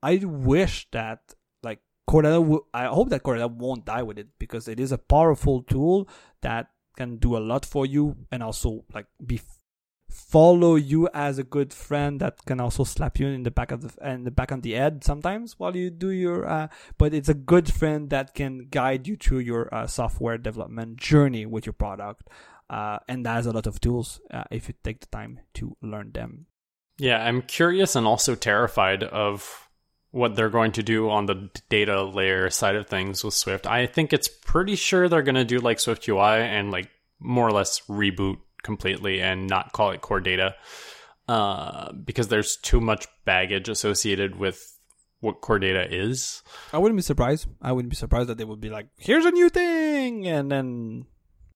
I 0.01 0.21
wish 0.23 0.87
that 0.91 1.19
like 1.63 1.79
Core 2.07 2.21
Data. 2.21 2.35
W- 2.35 2.65
I 2.73 2.85
hope 2.85 3.09
that 3.09 3.23
Core 3.23 3.35
Data 3.35 3.49
won't 3.49 3.85
die 3.85 4.03
with 4.03 4.19
it 4.19 4.27
because 4.39 4.69
it 4.69 4.79
is 4.79 4.93
a 4.93 4.97
powerful 4.97 5.63
tool 5.63 6.07
that 6.41 6.69
can 6.95 7.17
do 7.17 7.37
a 7.37 7.39
lot 7.39 7.65
for 7.65 7.85
you 7.85 8.15
and 8.31 8.41
also 8.43 8.83
like 8.93 9.07
be 9.25 9.39
follow 10.09 10.75
you 10.75 11.09
as 11.13 11.37
a 11.37 11.43
good 11.43 11.73
friend 11.73 12.21
that 12.21 12.45
can 12.45 12.59
also 12.59 12.83
slap 12.83 13.19
you 13.19 13.27
in 13.27 13.43
the 13.43 13.51
back 13.51 13.71
of 13.71 13.81
the 13.81 14.09
in 14.09 14.23
the 14.23 14.31
back 14.31 14.51
on 14.51 14.61
the 14.61 14.71
head 14.71 15.03
sometimes 15.03 15.59
while 15.59 15.75
you 15.75 15.89
do 15.89 16.09
your 16.09 16.47
uh, 16.47 16.67
but 16.97 17.13
it's 17.13 17.27
a 17.27 17.33
good 17.33 17.71
friend 17.71 18.09
that 18.09 18.33
can 18.33 18.67
guide 18.69 19.07
you 19.07 19.15
through 19.15 19.39
your 19.39 19.73
uh, 19.73 19.85
software 19.85 20.37
development 20.37 20.95
journey 20.97 21.45
with 21.45 21.65
your 21.65 21.73
product 21.73 22.29
uh, 22.69 22.97
and 23.07 23.25
that 23.25 23.33
has 23.33 23.45
a 23.45 23.51
lot 23.51 23.67
of 23.67 23.81
tools 23.81 24.21
uh, 24.31 24.43
if 24.51 24.67
you 24.67 24.73
take 24.83 25.01
the 25.01 25.07
time 25.07 25.39
to 25.53 25.75
learn 25.81 26.11
them. 26.13 26.45
Yeah 26.97 27.21
i'm 27.21 27.41
curious 27.41 27.95
and 27.95 28.07
also 28.07 28.35
terrified 28.35 29.03
of 29.03 29.64
what 30.15 30.35
they're 30.35 30.49
going 30.49 30.71
to 30.71 30.81
do 30.81 31.09
on 31.09 31.25
the 31.25 31.49
data 31.69 32.03
layer 32.03 32.49
side 32.49 32.75
of 32.75 32.87
things 32.87 33.23
with 33.23 33.33
swift 33.33 33.67
i 33.67 33.85
think 33.85 34.13
it's 34.13 34.27
pretty 34.27 34.75
sure 34.75 35.09
they're 35.09 35.21
going 35.21 35.35
to 35.35 35.43
do 35.45 35.59
like 35.59 35.79
swift 35.79 36.07
ui 36.07 36.19
and 36.19 36.71
like 36.71 36.89
more 37.19 37.47
or 37.47 37.51
less 37.51 37.81
reboot 37.89 38.37
completely 38.63 39.21
and 39.21 39.47
not 39.47 39.71
call 39.73 39.91
it 39.91 40.01
core 40.01 40.21
data 40.21 40.55
uh, 41.27 41.91
because 41.93 42.27
there's 42.27 42.57
too 42.57 42.79
much 42.79 43.07
baggage 43.25 43.67
associated 43.67 44.35
with 44.35 44.75
what 45.21 45.41
core 45.41 45.59
data 45.59 45.87
is. 45.91 46.43
I 46.71 46.77
wouldn't 46.77 46.97
be 46.97 47.03
surprised. 47.03 47.47
I 47.61 47.71
wouldn't 47.71 47.89
be 47.89 47.95
surprised 47.95 48.29
that 48.29 48.37
they 48.37 48.43
would 48.43 48.61
be 48.61 48.69
like, 48.69 48.89
"Here's 48.97 49.25
a 49.25 49.31
new 49.31 49.49
thing," 49.49 50.27
and 50.27 50.51
then. 50.51 51.05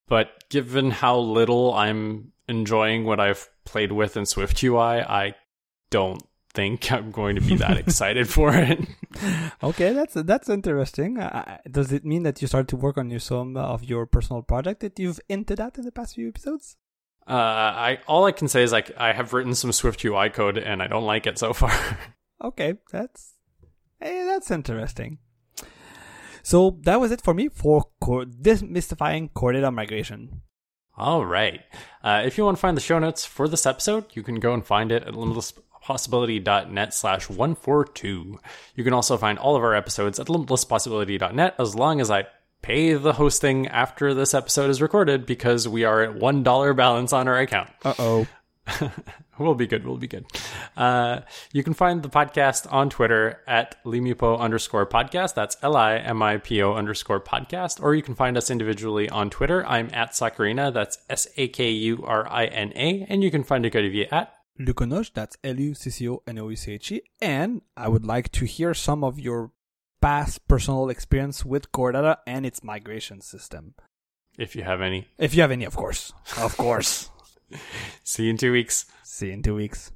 But 0.07 0.49
given 0.49 0.90
how 0.90 1.19
little 1.19 1.73
I'm 1.73 2.31
enjoying 2.48 3.06
what 3.06 3.19
I've 3.19 3.48
played 3.64 3.91
with 3.91 4.18
in 4.18 4.26
Swift 4.26 4.64
UI, 4.64 5.02
I 5.02 5.36
don't 5.91 6.23
think 6.60 6.91
I'm 6.91 7.11
going 7.11 7.36
to 7.36 7.41
be 7.41 7.56
that 7.56 7.77
excited 7.77 8.27
for 8.27 8.53
it. 8.53 8.80
okay, 9.64 9.94
that's 9.94 10.15
that's 10.31 10.49
interesting. 10.49 11.18
Uh, 11.18 11.57
does 11.72 11.94
it 11.94 12.03
mean 12.03 12.23
that 12.23 12.41
you 12.41 12.48
started 12.48 12.68
to 12.69 12.76
work 12.76 12.98
on 12.98 13.10
your 13.10 13.22
some 13.22 13.56
of 13.56 13.84
your 13.91 14.06
personal 14.06 14.41
project 14.41 14.81
that 14.81 14.99
you've 14.99 15.22
hinted 15.30 15.60
at 15.61 15.77
in 15.77 15.86
the 15.86 15.91
past 15.91 16.15
few 16.15 16.27
episodes? 16.27 16.76
Uh, 17.26 17.69
I 17.90 17.99
all 18.07 18.26
I 18.26 18.34
can 18.34 18.49
say 18.49 18.61
is 18.64 18.73
like 18.73 18.91
I 18.98 19.14
have 19.14 19.34
written 19.34 19.56
some 19.56 19.72
Swift 19.72 20.03
UI 20.03 20.30
code 20.30 20.57
and 20.57 20.84
I 20.84 20.88
don't 20.88 21.06
like 21.14 21.26
it 21.27 21.40
so 21.40 21.53
far. 21.53 21.73
okay, 22.49 22.73
that's 22.91 23.36
hey, 24.02 24.26
that's 24.26 24.52
interesting. 24.52 25.19
So 26.44 26.77
that 26.84 26.99
was 26.99 27.11
it 27.11 27.22
for 27.22 27.34
me 27.34 27.48
for 27.48 27.86
core, 28.02 28.26
demystifying 28.26 29.34
core 29.34 29.53
data 29.53 29.72
migration. 29.72 30.41
All 30.98 31.26
right. 31.26 31.61
Uh, 32.03 32.23
if 32.26 32.38
you 32.38 32.44
want 32.44 32.57
to 32.57 32.61
find 32.61 32.76
the 32.76 32.81
show 32.90 32.99
notes 32.99 33.23
for 33.23 33.48
this 33.48 33.65
episode, 33.65 34.06
you 34.14 34.23
can 34.23 34.41
go 34.41 34.53
and 34.53 34.65
find 34.65 34.91
it 34.91 35.03
at 35.03 35.14
limitlesspossibility.net 35.90 36.94
slash 36.94 37.30
142. 37.30 38.40
You 38.76 38.84
can 38.84 38.94
also 38.94 39.18
find 39.18 39.38
all 39.40 39.56
of 39.56 39.64
our 39.64 39.76
episodes 39.76 40.20
at 40.20 40.28
limitlesspossibility.net 40.28 41.56
as 41.60 41.76
long 41.76 42.02
as 42.02 42.11
I 42.11 42.28
pay 42.61 42.94
the 42.94 43.14
hosting 43.14 43.68
after 43.68 44.14
this 44.14 44.34
episode 44.34 44.70
is 44.70 44.82
recorded 44.82 45.26
because 45.26 45.68
we 45.68 45.84
are 45.84 46.02
at 46.02 46.16
one 46.16 46.44
dollar 46.44 46.74
balance 46.74 47.14
on 47.14 47.28
our 47.28 47.38
account. 47.38 47.70
Uh 47.84 47.94
oh. 47.99 48.28
we'll 49.40 49.56
be 49.56 49.66
good. 49.66 49.84
We'll 49.84 49.98
be 49.98 50.07
good. 50.07 50.26
Uh, 50.78 51.22
you 51.52 51.64
can 51.64 51.74
find 51.74 52.03
the 52.03 52.10
podcast 52.10 52.72
on 52.72 52.90
Twitter 52.91 53.41
at 53.48 53.84
Limipo 53.84 54.38
underscore 54.38 54.86
podcast. 54.86 55.34
That's 55.34 55.57
L 55.64 55.76
I 55.76 55.95
M 55.95 56.22
I 56.22 56.38
P 56.38 56.61
O 56.61 56.74
underscore 56.74 57.20
podcast. 57.20 57.82
Or 57.82 57.95
you 57.95 58.03
can 58.03 58.14
find 58.14 58.38
us 58.38 58.52
individually 58.52 59.10
on 59.10 59.32
Twitter. 59.32 59.66
I'm 59.66 59.90
at 59.91 60.11
Sakurina. 60.11 60.72
That's 60.72 60.99
S 61.10 61.28
A 61.38 61.48
K 61.48 61.72
U 61.72 62.03
R 62.06 62.28
I 62.30 62.45
N 62.45 62.74
A. 62.76 63.07
And 63.10 63.24
you 63.24 63.32
can 63.32 63.44
find 63.44 63.64
Luc-Olivier 63.64 64.07
at 64.11 64.34
Luconoche. 64.60 65.14
That's 65.14 65.38
L 65.44 65.60
U 65.60 65.73
C 65.73 65.90
C 65.90 66.10
O 66.10 66.22
N 66.27 66.40
O 66.40 66.49
E 66.49 66.56
C 66.56 66.73
H 66.73 66.91
E. 66.91 67.02
And 67.22 67.61
I 67.77 67.88
would 67.88 68.06
like 68.06 68.31
to 68.34 68.45
hear 68.45 68.73
some 68.73 69.03
of 69.03 69.19
your 69.19 69.52
past 70.02 70.48
personal 70.48 70.90
experience 70.90 71.45
with 71.45 71.72
Core 71.72 71.91
Data 71.91 72.19
and 72.27 72.45
its 72.45 72.64
migration 72.64 73.22
system. 73.22 73.76
If 74.38 74.56
you 74.56 74.64
have 74.64 74.81
any. 74.81 75.07
If 75.18 75.36
you 75.36 75.41
have 75.41 75.52
any, 75.52 75.65
of 75.65 75.76
course. 75.76 76.14
Of 76.38 76.56
course. 76.56 77.10
See 78.03 78.26
you 78.26 78.30
in 78.31 78.38
two 78.38 78.52
weeks. 78.52 78.86
See 79.03 79.27
you 79.27 79.34
in 79.34 79.44
two 79.44 79.56
weeks. 79.56 79.91